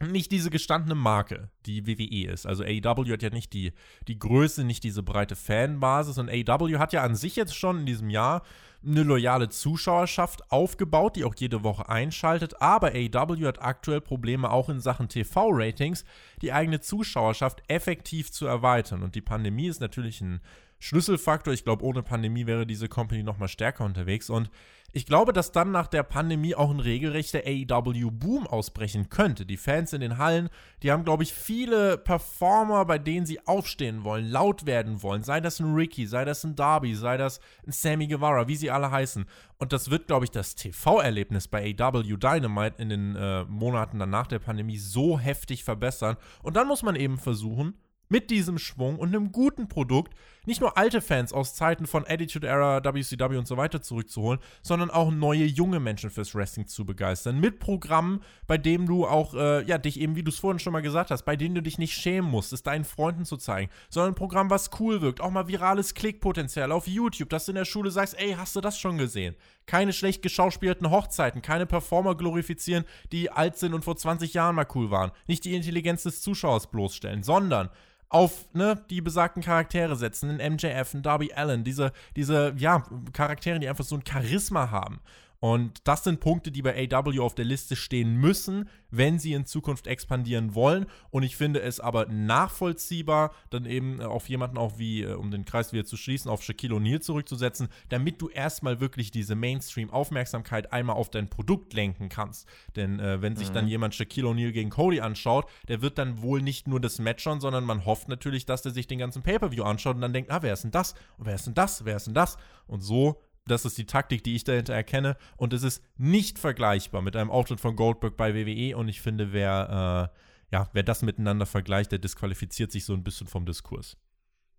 [0.00, 2.46] nicht diese gestandene Marke, die WWE ist.
[2.46, 3.72] Also AEW hat ja nicht die,
[4.08, 7.86] die Größe, nicht diese breite Fanbasis und AEW hat ja an sich jetzt schon in
[7.86, 8.42] diesem Jahr
[8.86, 14.68] eine loyale Zuschauerschaft aufgebaut, die auch jede Woche einschaltet, aber AEW hat aktuell Probleme auch
[14.68, 16.04] in Sachen TV-Ratings,
[16.42, 19.02] die eigene Zuschauerschaft effektiv zu erweitern.
[19.02, 20.40] Und die Pandemie ist natürlich ein
[20.78, 21.54] Schlüsselfaktor.
[21.54, 24.28] Ich glaube, ohne Pandemie wäre diese Company noch mal stärker unterwegs.
[24.28, 24.50] Und
[24.96, 29.44] ich glaube, dass dann nach der Pandemie auch ein regelrechter AEW-Boom ausbrechen könnte.
[29.44, 30.48] Die Fans in den Hallen,
[30.84, 35.24] die haben, glaube ich, viele Performer, bei denen sie aufstehen wollen, laut werden wollen.
[35.24, 38.70] Sei das ein Ricky, sei das ein Darby, sei das ein Sammy Guevara, wie sie
[38.70, 39.24] alle heißen.
[39.58, 44.28] Und das wird, glaube ich, das TV-Erlebnis bei AEW Dynamite in den äh, Monaten danach
[44.28, 46.16] der Pandemie so heftig verbessern.
[46.44, 47.74] Und dann muss man eben versuchen,
[48.08, 50.14] mit diesem Schwung und einem guten Produkt
[50.46, 54.90] nicht nur alte Fans aus Zeiten von Attitude Era, WCW und so weiter zurückzuholen, sondern
[54.90, 57.40] auch neue junge Menschen fürs Wrestling zu begeistern.
[57.40, 60.72] Mit Programmen, bei dem du auch, äh, ja, dich eben, wie du es vorhin schon
[60.72, 63.70] mal gesagt hast, bei denen du dich nicht schämen musst, es deinen Freunden zu zeigen,
[63.88, 67.56] sondern ein Programm, was cool wirkt, auch mal virales Klickpotenzial auf YouTube, dass du in
[67.56, 69.34] der Schule sagst, ey, hast du das schon gesehen?
[69.66, 74.66] Keine schlecht geschauspielten Hochzeiten, keine Performer glorifizieren, die alt sind und vor 20 Jahren mal
[74.74, 75.10] cool waren.
[75.26, 77.70] Nicht die Intelligenz des Zuschauers bloßstellen, sondern
[78.14, 83.58] auf ne, die besagten Charaktere setzen, einen MJF, einen Darby Allen, diese, diese ja, Charaktere,
[83.58, 85.00] die einfach so ein Charisma haben.
[85.44, 89.44] Und das sind Punkte, die bei AW auf der Liste stehen müssen, wenn sie in
[89.44, 90.86] Zukunft expandieren wollen.
[91.10, 95.30] Und ich finde es aber nachvollziehbar, dann eben äh, auf jemanden auch wie, äh, um
[95.30, 100.72] den Kreis wieder zu schließen, auf Shaquille O'Neal zurückzusetzen, damit du erstmal wirklich diese Mainstream-Aufmerksamkeit
[100.72, 102.48] einmal auf dein Produkt lenken kannst.
[102.74, 106.40] Denn äh, wenn sich dann jemand Shaquille O'Neal gegen Cody anschaut, der wird dann wohl
[106.40, 109.64] nicht nur das Match schauen, sondern man hofft natürlich, dass der sich den ganzen Pay-Per-View
[109.64, 110.94] anschaut und dann denkt, ah, wer ist denn das?
[111.18, 111.84] Und wer ist denn das?
[111.84, 112.38] Wer ist denn das?
[112.66, 115.16] Und so das ist die Taktik, die ich dahinter erkenne.
[115.36, 118.76] Und es ist nicht vergleichbar mit einem Auftritt von Goldberg bei WWE.
[118.76, 120.10] Und ich finde, wer,
[120.50, 123.96] äh, ja, wer das miteinander vergleicht, der disqualifiziert sich so ein bisschen vom Diskurs.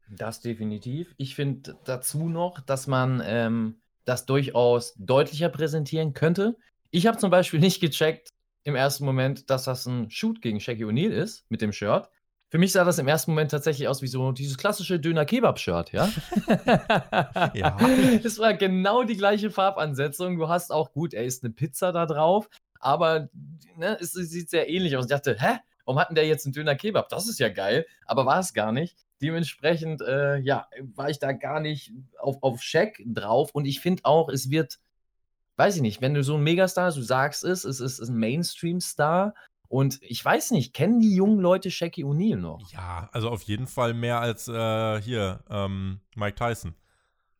[0.10, 1.16] Das definitiv.
[1.18, 6.58] Ich finde dazu noch, dass man ähm, das durchaus deutlicher präsentieren könnte.
[6.92, 8.30] Ich habe zum Beispiel nicht gecheckt
[8.64, 12.10] im ersten Moment, dass das ein Shoot gegen Shaggy O'Neal ist mit dem Shirt.
[12.56, 16.10] Für mich sah das im ersten Moment tatsächlich aus wie so dieses klassische Döner-Kebab-Shirt, ja?
[17.54, 17.78] Ja.
[18.24, 20.38] Es war genau die gleiche Farbansetzung.
[20.38, 22.50] Du hast auch gut, er ist eine Pizza da drauf,
[22.80, 23.28] aber
[23.76, 25.04] ne, es, sieht sehr ähnlich aus.
[25.04, 25.58] Ich dachte, hä?
[25.84, 27.10] Warum hat denn der jetzt einen Döner-Kebab?
[27.10, 28.96] Das ist ja geil, aber war es gar nicht.
[29.22, 34.06] Dementsprechend, äh, ja, war ich da gar nicht auf, auf Check drauf und ich finde
[34.06, 34.80] auch, es wird,
[35.58, 39.34] weiß ich nicht, wenn du so ein Megastar, du sagst es, es ist ein Mainstream-Star
[39.68, 42.72] und ich weiß nicht, kennen die jungen Leute Shaggy O'Neal noch?
[42.72, 46.76] Ja, also auf jeden Fall mehr als äh, hier, ähm, Mike Tyson.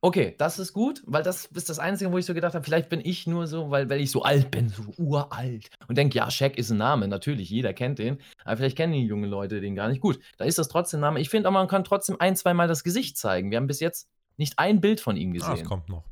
[0.02, 2.90] Okay, das ist gut, weil das ist das Einzige, wo ich so gedacht habe, vielleicht
[2.90, 5.70] bin ich nur so, weil, weil ich so alt bin, so uralt.
[5.88, 8.20] Und denke, ja, Shaq ist ein Name, natürlich, jeder kennt den.
[8.44, 10.02] Aber vielleicht kennen die jungen Leute den gar nicht.
[10.02, 11.22] Gut, da ist das trotzdem ein Name.
[11.22, 13.50] Ich finde aber, man kann trotzdem ein, zweimal das Gesicht zeigen.
[13.50, 14.08] Wir haben bis jetzt
[14.38, 15.66] nicht ein Bild von ihm Ah, es gesehen.
[15.66, 16.04] kommt noch.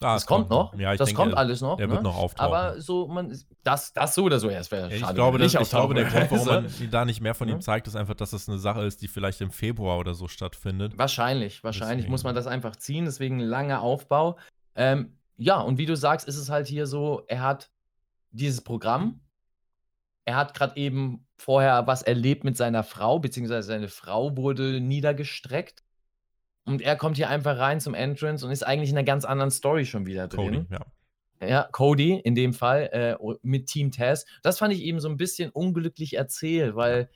[0.00, 0.74] Das, das kommt noch.
[0.78, 1.78] Ja, das denke, kommt alles noch.
[1.78, 1.88] Ne?
[1.88, 2.52] wird noch auftauchen.
[2.52, 5.12] Aber so, man, das, das so oder so, das wäre ja, schade.
[5.12, 7.60] Ich glaube, das, ich glaube, der Grund, warum man da nicht mehr von ihm Mhm.
[7.62, 10.98] zeigt, ist einfach, dass das eine Sache ist, die vielleicht im Februar oder so stattfindet.
[10.98, 12.10] Wahrscheinlich, wahrscheinlich Deswegen.
[12.10, 14.36] muss man das einfach ziehen, deswegen langer Aufbau.
[14.74, 17.70] Ähm, ja, und wie du sagst, ist es halt hier so, er hat
[18.32, 19.20] dieses Programm,
[20.24, 25.83] er hat gerade eben vorher was erlebt mit seiner Frau, beziehungsweise seine Frau wurde niedergestreckt.
[26.64, 29.50] Und er kommt hier einfach rein zum Entrance und ist eigentlich in einer ganz anderen
[29.50, 30.66] Story schon wieder drin.
[30.66, 30.80] Cody, ja.
[31.46, 34.24] Ja, Cody in dem Fall äh, mit Team Taz.
[34.42, 37.10] Das fand ich eben so ein bisschen unglücklich erzählt, weil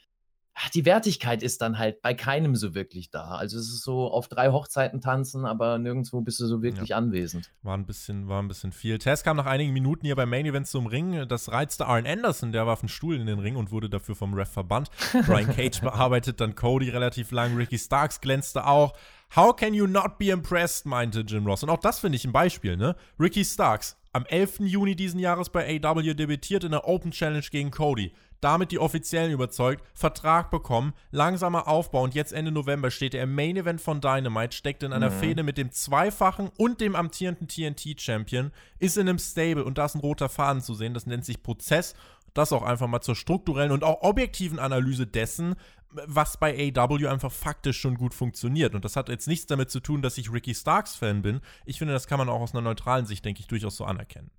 [0.61, 3.37] ach, die Wertigkeit ist dann halt bei keinem so wirklich da.
[3.37, 7.53] Also es ist so auf drei Hochzeiten tanzen, aber nirgendwo bist du so wirklich anwesend.
[7.63, 8.99] War ein bisschen, war ein bisschen viel.
[8.99, 11.27] Tess kam nach einigen Minuten hier beim Main Event zum Ring.
[11.29, 14.35] Das reizte Arn Anderson, der warf einen Stuhl in den Ring und wurde dafür vom
[14.35, 14.91] Ref verbannt.
[15.27, 17.57] Brian Cage bearbeitet dann Cody relativ lang.
[17.57, 18.95] Ricky Starks glänzte auch.
[19.37, 21.63] How can you not be impressed, meinte Jim Ross.
[21.63, 22.97] Und auch das finde ich ein Beispiel, ne?
[23.21, 24.61] Ricky Starks, am 11.
[24.61, 28.13] Juni diesen Jahres bei AW debütiert in der Open Challenge gegen Cody.
[28.41, 33.35] Damit die Offiziellen überzeugt, Vertrag bekommen, langsamer Aufbau und jetzt Ende November steht er im
[33.35, 35.15] Main Event von Dynamite, steckt in einer Mhm.
[35.15, 39.97] Fehde mit dem zweifachen und dem amtierenden TNT-Champion, ist in einem Stable und da ist
[39.97, 41.95] ein roter Faden zu sehen, das nennt sich Prozess.
[42.39, 45.57] Das auch einfach mal zur strukturellen und auch objektiven Analyse dessen,
[45.91, 48.77] was bei AW einfach faktisch schon gut funktioniert.
[48.77, 51.41] Und das hat jetzt nichts damit zu tun, dass ich Ricky Starks Fan bin.
[51.67, 54.31] Ich finde, das kann man auch aus einer neutralen Sicht, denke ich, durchaus so anerkennen.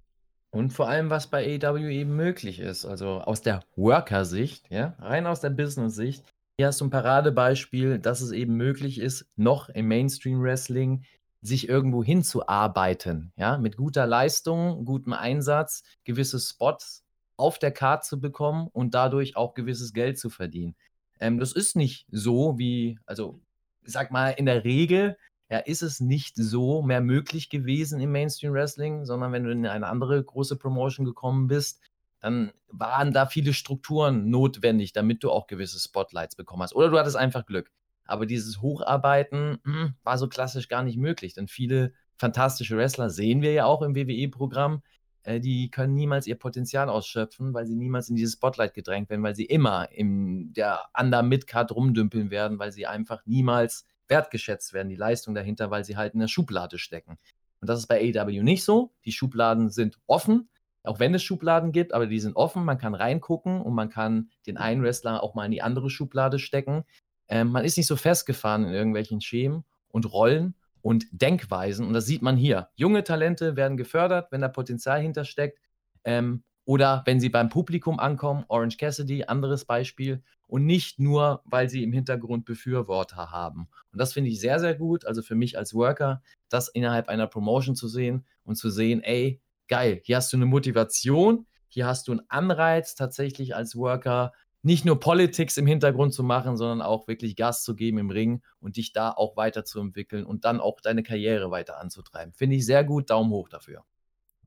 [0.50, 5.28] Und vor allem, was bei AEW eben möglich ist, also aus der Worker-Sicht, ja, rein
[5.28, 6.24] aus der Business-Sicht.
[6.58, 11.04] Hier hast du ein Paradebeispiel, dass es eben möglich ist, noch im Mainstream-Wrestling
[11.42, 17.04] sich irgendwo hinzuarbeiten, ja, mit guter Leistung, gutem Einsatz, gewisse Spots
[17.40, 20.76] auf der Karte zu bekommen und dadurch auch gewisses Geld zu verdienen.
[21.20, 23.40] Ähm, das ist nicht so wie, also
[23.84, 25.18] ich sag mal, in der Regel
[25.50, 29.66] ja, ist es nicht so mehr möglich gewesen im Mainstream Wrestling, sondern wenn du in
[29.66, 31.82] eine andere große Promotion gekommen bist,
[32.20, 36.76] dann waren da viele Strukturen notwendig, damit du auch gewisse Spotlights bekommen hast.
[36.76, 37.72] Oder du hattest einfach Glück.
[38.06, 43.42] Aber dieses Hocharbeiten hm, war so klassisch gar nicht möglich, denn viele fantastische Wrestler sehen
[43.42, 44.84] wir ja auch im WWE-Programm,
[45.24, 49.24] äh, die können niemals ihr Potenzial ausschöpfen, weil sie niemals in dieses Spotlight gedrängt werden,
[49.24, 54.96] weil sie immer in der Under-Mid-Card rumdümpeln werden, weil sie einfach niemals wertgeschätzt werden, die
[54.96, 57.18] Leistung dahinter, weil sie halt in der Schublade stecken.
[57.62, 58.92] Und das ist bei AEW nicht so.
[59.06, 60.50] Die Schubladen sind offen,
[60.84, 62.64] auch wenn es Schubladen gibt, aber die sind offen.
[62.64, 66.40] Man kann reingucken und man kann den einen Wrestler auch mal in die andere Schublade
[66.40, 66.86] stecken.
[67.28, 71.86] Ähm, man ist nicht so festgefahren in irgendwelchen Schemen und Rollen und Denkweisen.
[71.86, 72.70] Und das sieht man hier.
[72.76, 75.60] Junge Talente werden gefördert, wenn da Potenzial hintersteckt.
[76.04, 80.22] Ähm, oder wenn sie beim Publikum ankommen, Orange Cassidy, anderes Beispiel.
[80.48, 83.68] Und nicht nur, weil sie im Hintergrund Befürworter haben.
[83.92, 85.06] Und das finde ich sehr, sehr gut.
[85.06, 89.42] Also für mich als Worker, das innerhalb einer Promotion zu sehen und zu sehen, ey,
[89.68, 94.86] geil, hier hast du eine Motivation, hier hast du einen Anreiz, tatsächlich als Worker nicht
[94.86, 98.78] nur Politics im Hintergrund zu machen, sondern auch wirklich Gas zu geben im Ring und
[98.78, 102.34] dich da auch weiterzuentwickeln und dann auch deine Karriere weiter anzutreiben.
[102.34, 103.84] Finde ich sehr gut, Daumen hoch dafür.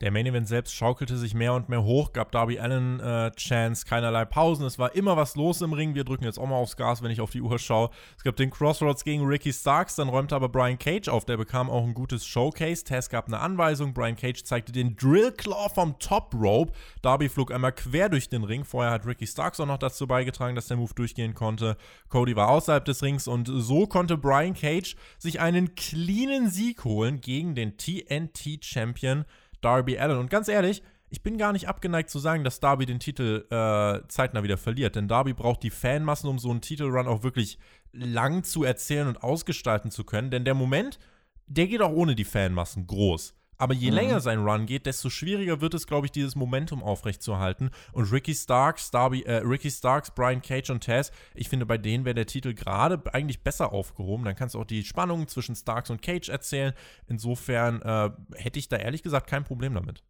[0.02, 3.86] Der Main Event selbst schaukelte sich mehr und mehr hoch, gab Darby Allen äh, Chance,
[3.86, 4.66] keinerlei Pausen.
[4.66, 5.94] Es war immer was los im Ring.
[5.94, 7.88] Wir drücken jetzt auch mal aufs Gas, wenn ich auf die Uhr schaue.
[8.16, 11.24] Es gab den Crossroads gegen Ricky Starks, dann räumte aber Brian Cage auf.
[11.24, 12.82] Der bekam auch ein gutes Showcase.
[12.82, 13.94] Tess gab eine Anweisung.
[13.94, 16.72] Brian Cage zeigte den Drill Claw vom Top Rope.
[17.02, 18.64] Darby flog einmal quer durch den Ring.
[18.64, 21.76] Vorher hat Ricky Starks auch noch dazu beigetragen, dass der Move durchgehen konnte.
[22.08, 27.20] Cody war außerhalb des Rings und so konnte Brian Cage sich einen cleanen Sieg holen
[27.20, 29.26] gegen den TNT-Champion
[29.62, 30.18] Darby Allen.
[30.18, 34.06] Und ganz ehrlich, ich bin gar nicht abgeneigt zu sagen, dass Darby den Titel äh,
[34.08, 34.96] zeitnah wieder verliert.
[34.96, 37.58] Denn Darby braucht die Fanmassen, um so einen Titelrun auch wirklich
[37.92, 40.30] lang zu erzählen und ausgestalten zu können.
[40.30, 40.98] Denn der Moment,
[41.46, 43.34] der geht auch ohne die Fanmassen groß.
[43.62, 43.94] Aber je Mhm.
[43.94, 47.70] länger sein Run geht, desto schwieriger wird es, glaube ich, dieses Momentum aufrechtzuerhalten.
[47.92, 52.04] Und Ricky Starks, Darby, äh, Ricky Starks, Brian Cage und Taz, ich finde, bei denen
[52.04, 54.24] wäre der Titel gerade eigentlich besser aufgehoben.
[54.24, 56.72] Dann kannst du auch die Spannungen zwischen Starks und Cage erzählen.
[57.06, 60.02] Insofern äh, hätte ich da ehrlich gesagt kein Problem damit.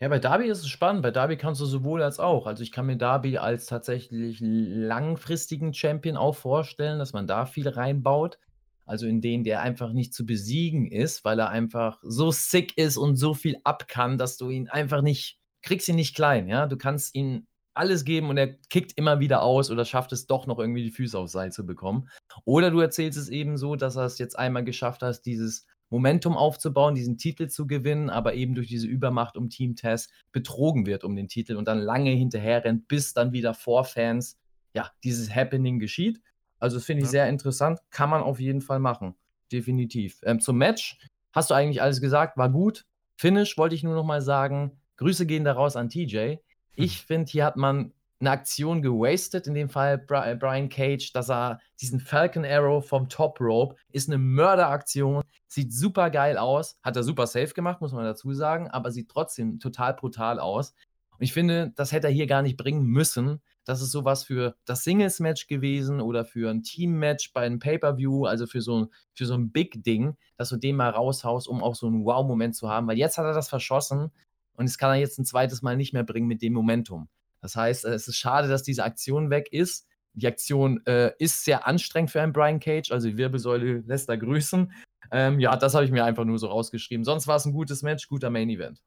[0.00, 1.02] Ja, bei Darby ist es spannend.
[1.02, 2.46] Bei Darby kannst du sowohl als auch.
[2.48, 7.68] Also ich kann mir Darby als tatsächlich langfristigen Champion auch vorstellen, dass man da viel
[7.68, 8.38] reinbaut.
[8.86, 12.96] Also in den, der einfach nicht zu besiegen ist, weil er einfach so sick ist
[12.96, 16.66] und so viel ab kann, dass du ihn einfach nicht, kriegst ihn nicht klein, ja.
[16.66, 20.46] Du kannst ihm alles geben und er kickt immer wieder aus oder schafft es doch
[20.46, 22.08] noch irgendwie die Füße aufs Seil zu bekommen.
[22.44, 26.36] Oder du erzählst es eben so, dass er es jetzt einmal geschafft hat, dieses Momentum
[26.36, 31.04] aufzubauen, diesen Titel zu gewinnen, aber eben durch diese Übermacht um Team Tess betrogen wird
[31.04, 34.38] um den Titel und dann lange hinterher rennt, bis dann wieder vor Fans,
[34.74, 36.20] ja, dieses Happening geschieht.
[36.58, 37.10] Also das finde ich Ja.
[37.10, 39.14] sehr interessant, kann man auf jeden Fall machen,
[39.52, 40.20] definitiv.
[40.24, 40.98] Ähm, zum Match
[41.32, 42.86] hast du eigentlich alles gesagt, war gut.
[43.16, 46.36] Finish wollte ich nur noch mal sagen, Grüße gehen daraus an TJ.
[46.76, 47.06] Ich hm.
[47.06, 51.60] finde, hier hat man eine Aktion gewastet, in dem Fall äh, Brian Cage, dass er
[51.80, 57.02] diesen Falcon Arrow vom Top Rope ist eine Mörderaktion, sieht super geil aus, hat er
[57.02, 60.74] super safe gemacht, muss man dazu sagen, aber sieht trotzdem total brutal aus.
[61.10, 63.40] Und ich finde, das hätte er hier gar nicht bringen müssen.
[63.64, 68.46] Das ist sowas für das Singles-Match gewesen oder für ein Team-Match bei einem Pay-Per-View, also
[68.46, 72.04] für so, für so ein Big-Ding, dass du den mal raushaust, um auch so einen
[72.04, 74.10] Wow-Moment zu haben, weil jetzt hat er das verschossen
[74.54, 77.08] und es kann er jetzt ein zweites Mal nicht mehr bringen mit dem Momentum.
[77.40, 79.86] Das heißt, es ist schade, dass diese Aktion weg ist.
[80.14, 84.16] Die Aktion äh, ist sehr anstrengend für einen Brian Cage, also die Wirbelsäule lässt da
[84.16, 84.72] grüßen.
[85.10, 87.04] Ähm, ja, das habe ich mir einfach nur so rausgeschrieben.
[87.04, 88.80] Sonst war es ein gutes Match, guter Main Event.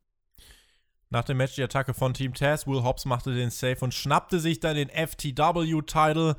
[1.09, 2.67] Nach dem Match die Attacke von Team Taz.
[2.67, 6.35] Will Hobbs machte den Save und schnappte sich dann den FTW-Title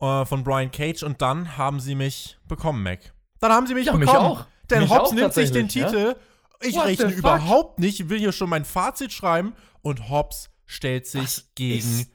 [0.00, 1.02] äh, von Brian Cage.
[1.02, 3.12] Und dann haben sie mich bekommen, Mac.
[3.40, 4.12] Dann haben sie mich ja, bekommen.
[4.12, 4.46] Mich auch.
[4.70, 6.14] Denn mich Hobbs auch nimmt sich den Titel.
[6.14, 6.68] Ja?
[6.68, 8.00] Ich What rechne überhaupt nicht.
[8.00, 9.54] Ich will hier schon mein Fazit schreiben.
[9.82, 12.06] Und Hobbs stellt sich Was gegen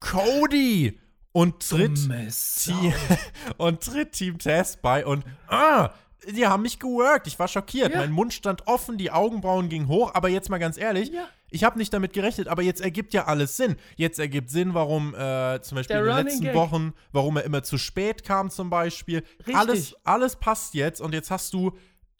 [0.00, 0.98] Cody
[1.32, 1.98] und tritt,
[3.58, 5.90] und tritt Team Test bei und ah,
[6.30, 7.26] die haben mich geworkt.
[7.26, 7.92] Ich war schockiert.
[7.92, 7.98] Ja.
[7.98, 10.14] Mein Mund stand offen, die Augenbrauen gingen hoch.
[10.14, 11.28] Aber jetzt mal ganz ehrlich, ja.
[11.50, 12.48] ich habe nicht damit gerechnet.
[12.48, 13.76] Aber jetzt ergibt ja alles Sinn.
[13.96, 16.54] Jetzt ergibt Sinn, warum äh, zum Beispiel Der in den letzten Gag.
[16.54, 19.22] Wochen, warum er immer zu spät kam zum Beispiel.
[19.52, 21.00] Alles, alles passt jetzt.
[21.00, 21.72] Und jetzt hast du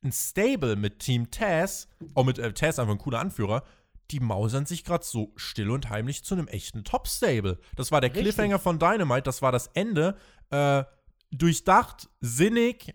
[0.02, 3.64] ein Stable mit Team Taz, auch mit äh, Taz einfach ein cooler Anführer,
[4.10, 7.58] die mausern sich gerade so still und heimlich zu einem echten Top-Stable.
[7.76, 8.22] Das war der Richtig.
[8.24, 10.16] Cliffhanger von Dynamite, das war das Ende.
[10.50, 10.84] Äh,
[11.30, 12.94] durchdacht, sinnig,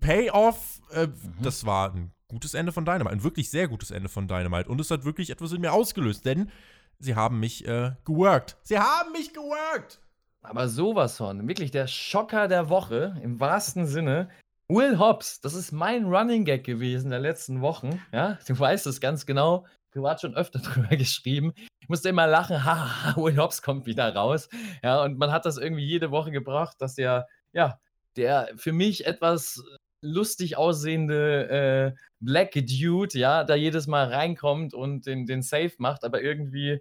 [0.00, 0.80] Payoff.
[0.92, 1.34] Äh, mhm.
[1.42, 4.68] Das war ein gutes Ende von Dynamite, ein wirklich sehr gutes Ende von Dynamite.
[4.68, 6.50] Und es hat wirklich etwas in mir ausgelöst, denn
[6.98, 8.56] sie haben mich äh, geworkt.
[8.62, 10.00] Sie haben mich geworkt!
[10.42, 11.46] Aber sowas von.
[11.46, 14.30] Wirklich der Schocker der Woche, im wahrsten Sinne.
[14.68, 18.00] Will Hobbs, das ist mein Running Gag gewesen der letzten Wochen.
[18.12, 21.52] Ja, du weißt es ganz genau privat schon öfter drüber geschrieben.
[21.80, 24.48] Ich musste immer lachen, haha, Will Hobbs kommt wieder raus.
[24.82, 27.78] Ja, und man hat das irgendwie jede Woche gebracht, dass der, ja,
[28.16, 29.62] der für mich etwas
[30.02, 36.04] lustig aussehende äh, Black Dude, ja, da jedes Mal reinkommt und den, den Safe macht,
[36.04, 36.80] aber irgendwie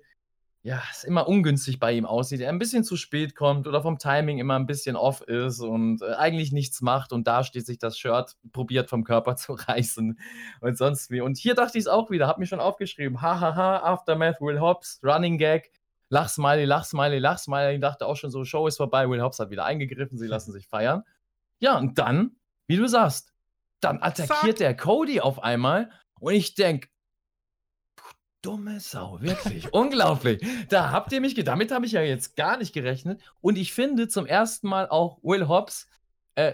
[0.62, 3.98] ja, es immer ungünstig bei ihm aussieht, er ein bisschen zu spät kommt oder vom
[3.98, 7.80] Timing immer ein bisschen off ist und äh, eigentlich nichts macht und da steht sich
[7.80, 10.20] das Shirt probiert vom Körper zu reißen
[10.60, 11.22] und sonst wie.
[11.22, 15.00] Und hier dachte ich es auch wieder, hab mir schon aufgeschrieben, hahaha, Aftermath, Will Hobbs,
[15.04, 15.72] Running Gag,
[16.10, 17.76] Lachsmiley, Lachsmiley, Lachsmiley.
[17.76, 20.52] Ich dachte auch schon so, Show ist vorbei, Will Hobbs hat wieder eingegriffen, sie lassen
[20.52, 21.04] sich feiern.
[21.60, 22.36] Ja, und dann,
[22.68, 23.34] wie du sagst,
[23.82, 24.58] dann attackiert Zack.
[24.58, 26.90] der Cody auf einmal und ich denke,
[28.42, 29.68] dumme Sau, wirklich.
[29.74, 30.42] Unglaublich.
[30.70, 33.22] Da habt ihr mich, damit habe ich ja jetzt gar nicht gerechnet.
[33.42, 35.88] Und ich finde zum ersten Mal auch Will Hobbs
[36.36, 36.54] äh,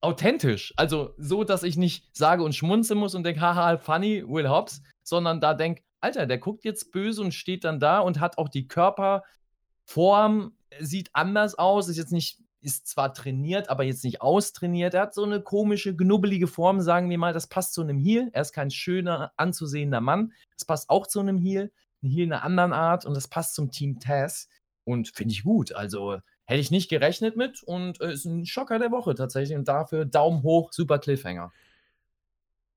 [0.00, 0.74] authentisch.
[0.76, 4.82] Also so, dass ich nicht sage und schmunzeln muss und denke, haha, funny, Will Hobbs,
[5.02, 8.48] sondern da denke, Alter, der guckt jetzt böse und steht dann da und hat auch
[8.48, 14.94] die Körperform, sieht anders aus, ist jetzt nicht ist zwar trainiert, aber jetzt nicht austrainiert.
[14.94, 17.32] Er hat so eine komische, knubbelige Form, sagen wir mal.
[17.32, 18.30] Das passt zu einem Heel.
[18.32, 20.32] Er ist kein schöner, anzusehender Mann.
[20.56, 21.70] Das passt auch zu einem Heel.
[22.02, 24.48] Ein Heel einer anderen Art und das passt zum Team Taz.
[24.84, 25.74] Und finde ich gut.
[25.74, 29.56] Also hätte ich nicht gerechnet mit und äh, ist ein Schocker der Woche tatsächlich.
[29.56, 31.52] Und dafür Daumen hoch, super Cliffhanger.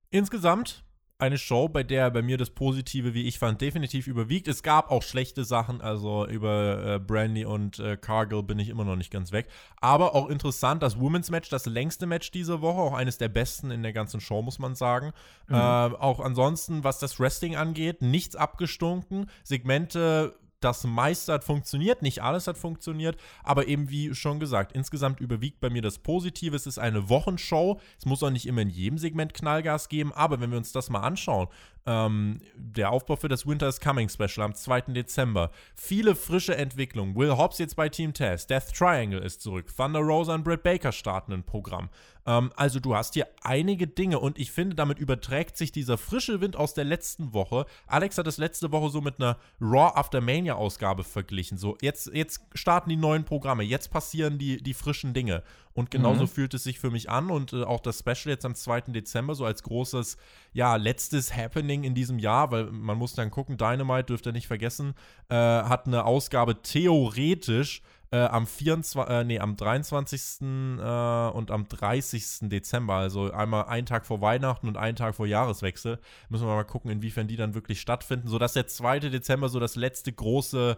[0.10, 0.84] Insgesamt
[1.20, 4.48] eine Show, bei der bei mir das Positive, wie ich fand, definitiv überwiegt.
[4.48, 8.86] Es gab auch schlechte Sachen, also über äh, Brandy und äh, Cargill bin ich immer
[8.86, 9.48] noch nicht ganz weg.
[9.82, 13.72] Aber auch interessant, das Women's Match, das längste Match dieser Woche, auch eines der besten
[13.72, 15.12] in der ganzen Show, muss man sagen.
[15.48, 15.56] Mhm.
[15.56, 19.28] Äh, auch ansonsten, was das Wrestling angeht, nichts abgestunken.
[19.44, 25.20] Segmente das meiste hat funktioniert, nicht alles hat funktioniert, aber eben wie schon gesagt, insgesamt
[25.20, 26.56] überwiegt bei mir das Positive.
[26.56, 27.80] Es ist eine Wochenshow.
[27.98, 30.90] Es muss auch nicht immer in jedem Segment Knallgas geben, aber wenn wir uns das
[30.90, 31.48] mal anschauen,
[31.88, 34.82] ähm, der Aufbau für das Winter is Coming Special am 2.
[34.94, 35.52] Dezember.
[35.74, 37.16] Viele frische Entwicklungen.
[37.16, 38.50] Will Hobbs jetzt bei Team Test.
[38.50, 39.74] Death Triangle ist zurück.
[39.76, 41.90] Thunder Rosa und Britt Baker starten ein Programm.
[42.28, 46.42] Ähm, also du hast hier einige Dinge und ich finde, damit überträgt sich dieser frische
[46.42, 47.66] Wind aus der letzten Woche.
[47.88, 51.58] Alex hat es letzte Woche so mit einer Raw After Mania Ausgabe verglichen.
[51.58, 55.42] So, jetzt, jetzt starten die neuen Programme, jetzt passieren die, die frischen Dinge.
[55.78, 56.28] Und genauso mhm.
[56.28, 58.82] fühlt es sich für mich an und äh, auch das Special jetzt am 2.
[58.88, 60.18] Dezember so als großes,
[60.52, 64.48] ja, letztes Happening in diesem Jahr, weil man muss dann gucken, Dynamite dürft ihr nicht
[64.48, 64.96] vergessen,
[65.30, 70.42] äh, hat eine Ausgabe theoretisch äh, am 24, äh, nee, am 23.
[70.42, 72.50] Äh, und am 30.
[72.50, 76.00] Dezember, also einmal einen Tag vor Weihnachten und einen Tag vor Jahreswechsel.
[76.30, 79.00] Müssen wir mal gucken, inwiefern die dann wirklich stattfinden, sodass der 2.
[79.02, 80.76] Dezember so das letzte große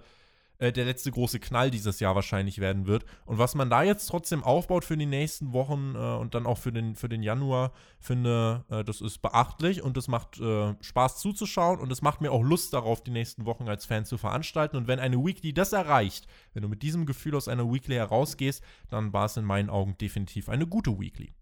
[0.60, 3.06] äh, der letzte große Knall dieses Jahr wahrscheinlich werden wird.
[3.26, 6.58] Und was man da jetzt trotzdem aufbaut für die nächsten Wochen äh, und dann auch
[6.58, 11.20] für den, für den Januar, finde, äh, das ist beachtlich und das macht äh, Spaß
[11.20, 14.78] zuzuschauen und es macht mir auch Lust darauf, die nächsten Wochen als Fan zu veranstalten.
[14.78, 18.64] Und wenn eine Weekly das erreicht, wenn du mit diesem Gefühl aus einer Weekly herausgehst,
[18.90, 21.34] dann war es in meinen Augen definitiv eine gute Weekly.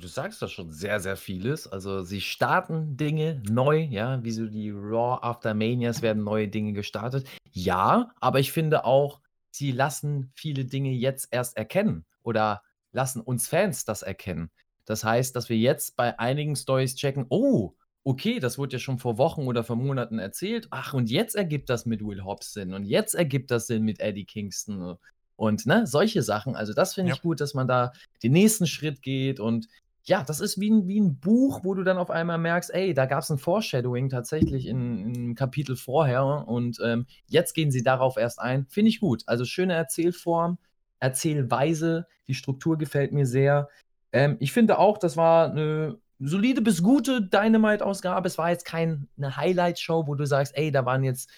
[0.00, 1.66] Du sagst doch schon sehr, sehr vieles.
[1.66, 6.72] Also sie starten Dinge neu, ja, wie so die Raw After Manias werden neue Dinge
[6.72, 7.26] gestartet.
[7.52, 9.20] Ja, aber ich finde auch,
[9.50, 14.50] sie lassen viele Dinge jetzt erst erkennen oder lassen uns Fans das erkennen.
[14.84, 17.74] Das heißt, dass wir jetzt bei einigen Stories checken, oh,
[18.04, 20.68] okay, das wurde ja schon vor Wochen oder vor Monaten erzählt.
[20.70, 24.00] Ach, und jetzt ergibt das mit Will Hobbs Sinn und jetzt ergibt das Sinn mit
[24.00, 24.96] Eddie Kingston
[25.36, 26.56] und ne, solche Sachen.
[26.56, 27.92] Also das finde ich gut, dass man da
[28.22, 29.68] den nächsten Schritt geht und
[30.06, 32.92] ja, das ist wie ein, wie ein Buch, wo du dann auf einmal merkst, ey,
[32.92, 37.82] da gab es ein Foreshadowing tatsächlich in, in Kapitel vorher und ähm, jetzt gehen sie
[37.82, 38.66] darauf erst ein.
[38.68, 39.22] Finde ich gut.
[39.26, 40.58] Also schöne Erzählform,
[41.00, 43.70] Erzählweise, die Struktur gefällt mir sehr.
[44.12, 48.28] Ähm, ich finde auch, das war eine solide bis gute Dynamite-Ausgabe.
[48.28, 51.30] Es war jetzt keine Highlight-Show, wo du sagst, ey, da waren jetzt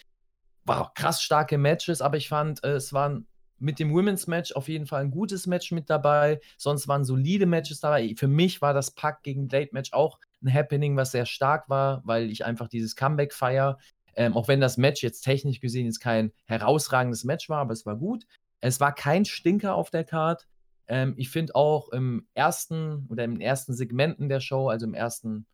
[0.66, 3.26] wow, krass starke Matches, aber ich fand, äh, es waren
[3.58, 6.40] mit dem Women's Match auf jeden Fall ein gutes Match mit dabei.
[6.58, 8.14] Sonst waren solide Matches dabei.
[8.16, 12.02] Für mich war das Pack gegen Blade Match auch ein Happening, was sehr stark war,
[12.04, 13.78] weil ich einfach dieses Comeback feier.
[14.14, 17.84] Ähm, auch wenn das Match jetzt technisch gesehen jetzt kein herausragendes Match war, aber es
[17.84, 18.26] war gut.
[18.60, 20.46] Es war kein Stinker auf der Card.
[20.88, 24.94] Ähm, ich finde auch im ersten oder in den ersten Segmenten der Show, also im
[24.94, 25.46] ersten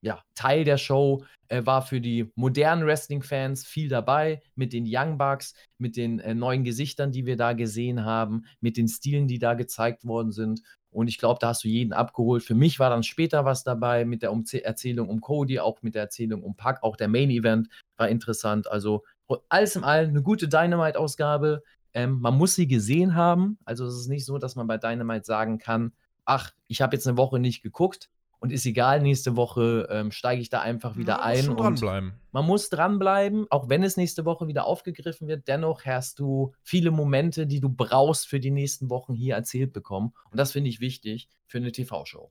[0.00, 5.18] ja, Teil der Show äh, war für die modernen Wrestling-Fans viel dabei, mit den Young
[5.18, 9.38] Bucks, mit den äh, neuen Gesichtern, die wir da gesehen haben, mit den Stilen, die
[9.38, 10.62] da gezeigt worden sind.
[10.90, 12.42] Und ich glaube, da hast du jeden abgeholt.
[12.42, 15.94] Für mich war dann später was dabei mit der Umze Erzählung um Cody, auch mit
[15.94, 18.70] der Erzählung um Puck, auch der Main Event war interessant.
[18.70, 19.04] Also
[19.48, 21.62] alles in allem eine gute Dynamite-Ausgabe.
[21.92, 23.58] Ähm, man muss sie gesehen haben.
[23.64, 25.92] Also es ist nicht so, dass man bei Dynamite sagen kann,
[26.24, 28.08] ach, ich habe jetzt eine Woche nicht geguckt
[28.46, 31.46] und ist egal, nächste Woche ähm, steige ich da einfach wieder man ein.
[31.46, 32.12] Muss dranbleiben.
[32.30, 35.48] Man muss dranbleiben, auch wenn es nächste Woche wieder aufgegriffen wird.
[35.48, 40.12] Dennoch hast du viele Momente, die du brauchst für die nächsten Wochen hier erzählt bekommen.
[40.30, 42.30] Und das finde ich wichtig für eine TV-Show.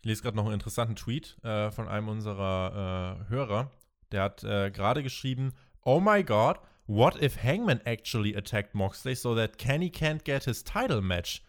[0.00, 3.70] Ich lese gerade noch einen interessanten Tweet äh, von einem unserer äh, Hörer.
[4.10, 5.52] Der hat äh, gerade geschrieben:
[5.84, 6.56] Oh my God,
[6.86, 11.42] what if Hangman actually attacked Moxley so that Kenny can't get his title match?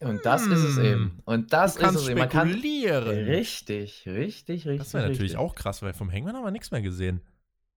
[0.00, 0.52] Und das hm.
[0.52, 0.92] ist es eben.
[0.92, 1.22] Hm.
[1.24, 2.18] Und das du ist es eben.
[2.18, 4.78] Man kann richtig, richtig, richtig.
[4.78, 5.38] Das wäre natürlich richtig.
[5.38, 7.22] auch krass, weil vom Hangman haben wir nichts mehr gesehen.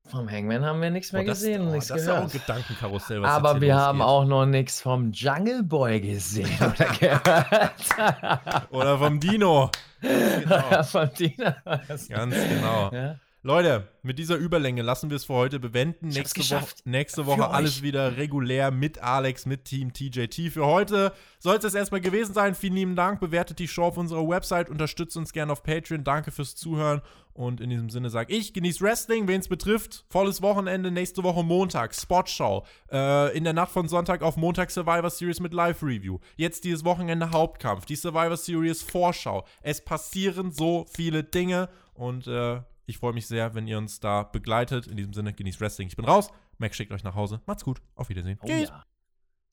[0.05, 2.25] Vom Hangman haben wir nichts mehr oh, das, gesehen oh, nichts das gehört.
[2.25, 6.01] Ist ja auch ein Gedankenkarussell, was Aber wir haben auch noch nichts vom Jungle Boy
[6.01, 8.71] gesehen oder gehört.
[8.71, 9.69] oder vom Dino.
[10.01, 10.83] Genau.
[10.83, 11.53] vom Dino.
[11.87, 12.91] Ganz genau.
[12.91, 13.19] Ja?
[13.41, 16.09] Leute, mit dieser Überlänge lassen wir es für heute bewenden.
[16.09, 20.51] Nächste, Wo nächste Woche alles wieder regulär mit Alex, mit Team TJT.
[20.51, 22.53] Für heute soll es das erstmal gewesen sein.
[22.53, 23.21] Vielen lieben Dank.
[23.21, 24.69] Bewertet die Show auf unserer Website.
[24.69, 26.03] Unterstützt uns gerne auf Patreon.
[26.03, 27.01] Danke fürs Zuhören.
[27.31, 30.03] Und in diesem Sinne sage ich, genießt Wrestling, wen es betrifft.
[30.09, 32.65] Volles Wochenende, nächste Woche Montag, Spotshow.
[32.91, 36.19] Äh, in der Nacht von Sonntag auf Montag Survivor Series mit Live-Review.
[36.35, 39.45] Jetzt dieses Wochenende Hauptkampf, die Survivor Series Vorschau.
[39.61, 42.59] Es passieren so viele Dinge und äh,
[42.89, 44.87] ich freue mich sehr, wenn ihr uns da begleitet.
[44.87, 45.87] In diesem Sinne, genießt Wrestling.
[45.87, 46.31] Ich bin raus.
[46.57, 47.39] Mac schickt euch nach Hause.
[47.45, 47.81] Macht's gut.
[47.95, 48.39] Auf Wiedersehen.
[48.41, 48.83] Oh, ja.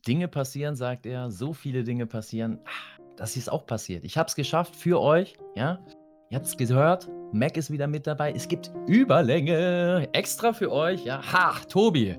[0.07, 1.31] Dinge passieren, sagt er.
[1.31, 2.59] So viele Dinge passieren.
[3.17, 4.05] Das ist auch passiert.
[4.05, 5.37] Ich habe es geschafft für euch.
[5.55, 5.85] Ja,
[6.31, 7.09] ihr habt es gehört.
[7.33, 8.33] Mac ist wieder mit dabei.
[8.33, 10.09] Es gibt Überlänge.
[10.13, 11.05] Extra für euch.
[11.05, 12.17] Ja, ha, Tobi.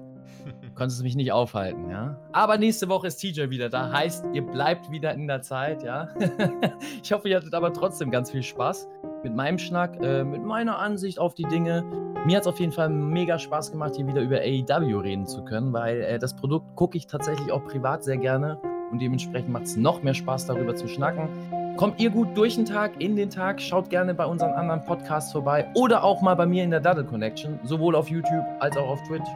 [0.77, 2.15] Konntest mich nicht aufhalten, ja.
[2.33, 3.91] Aber nächste Woche ist TJ wieder da.
[3.91, 6.09] Heißt, ihr bleibt wieder in der Zeit, ja.
[7.03, 8.87] ich hoffe, ihr hattet aber trotzdem ganz viel Spaß
[9.23, 11.83] mit meinem Schnack, äh, mit meiner Ansicht auf die Dinge.
[12.27, 15.43] Mir hat es auf jeden Fall mega Spaß gemacht, hier wieder über AEW reden zu
[15.43, 19.63] können, weil äh, das Produkt gucke ich tatsächlich auch privat sehr gerne und dementsprechend macht
[19.63, 21.27] es noch mehr Spaß, darüber zu schnacken.
[21.75, 25.31] Kommt ihr gut durch den Tag, in den Tag, schaut gerne bei unseren anderen Podcasts
[25.31, 28.89] vorbei oder auch mal bei mir in der Daddle Connection, sowohl auf YouTube als auch
[28.89, 29.27] auf Twitch.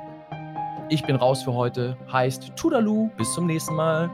[0.94, 4.10] Ich bin raus für heute, heißt Tudalu, bis zum nächsten Mal.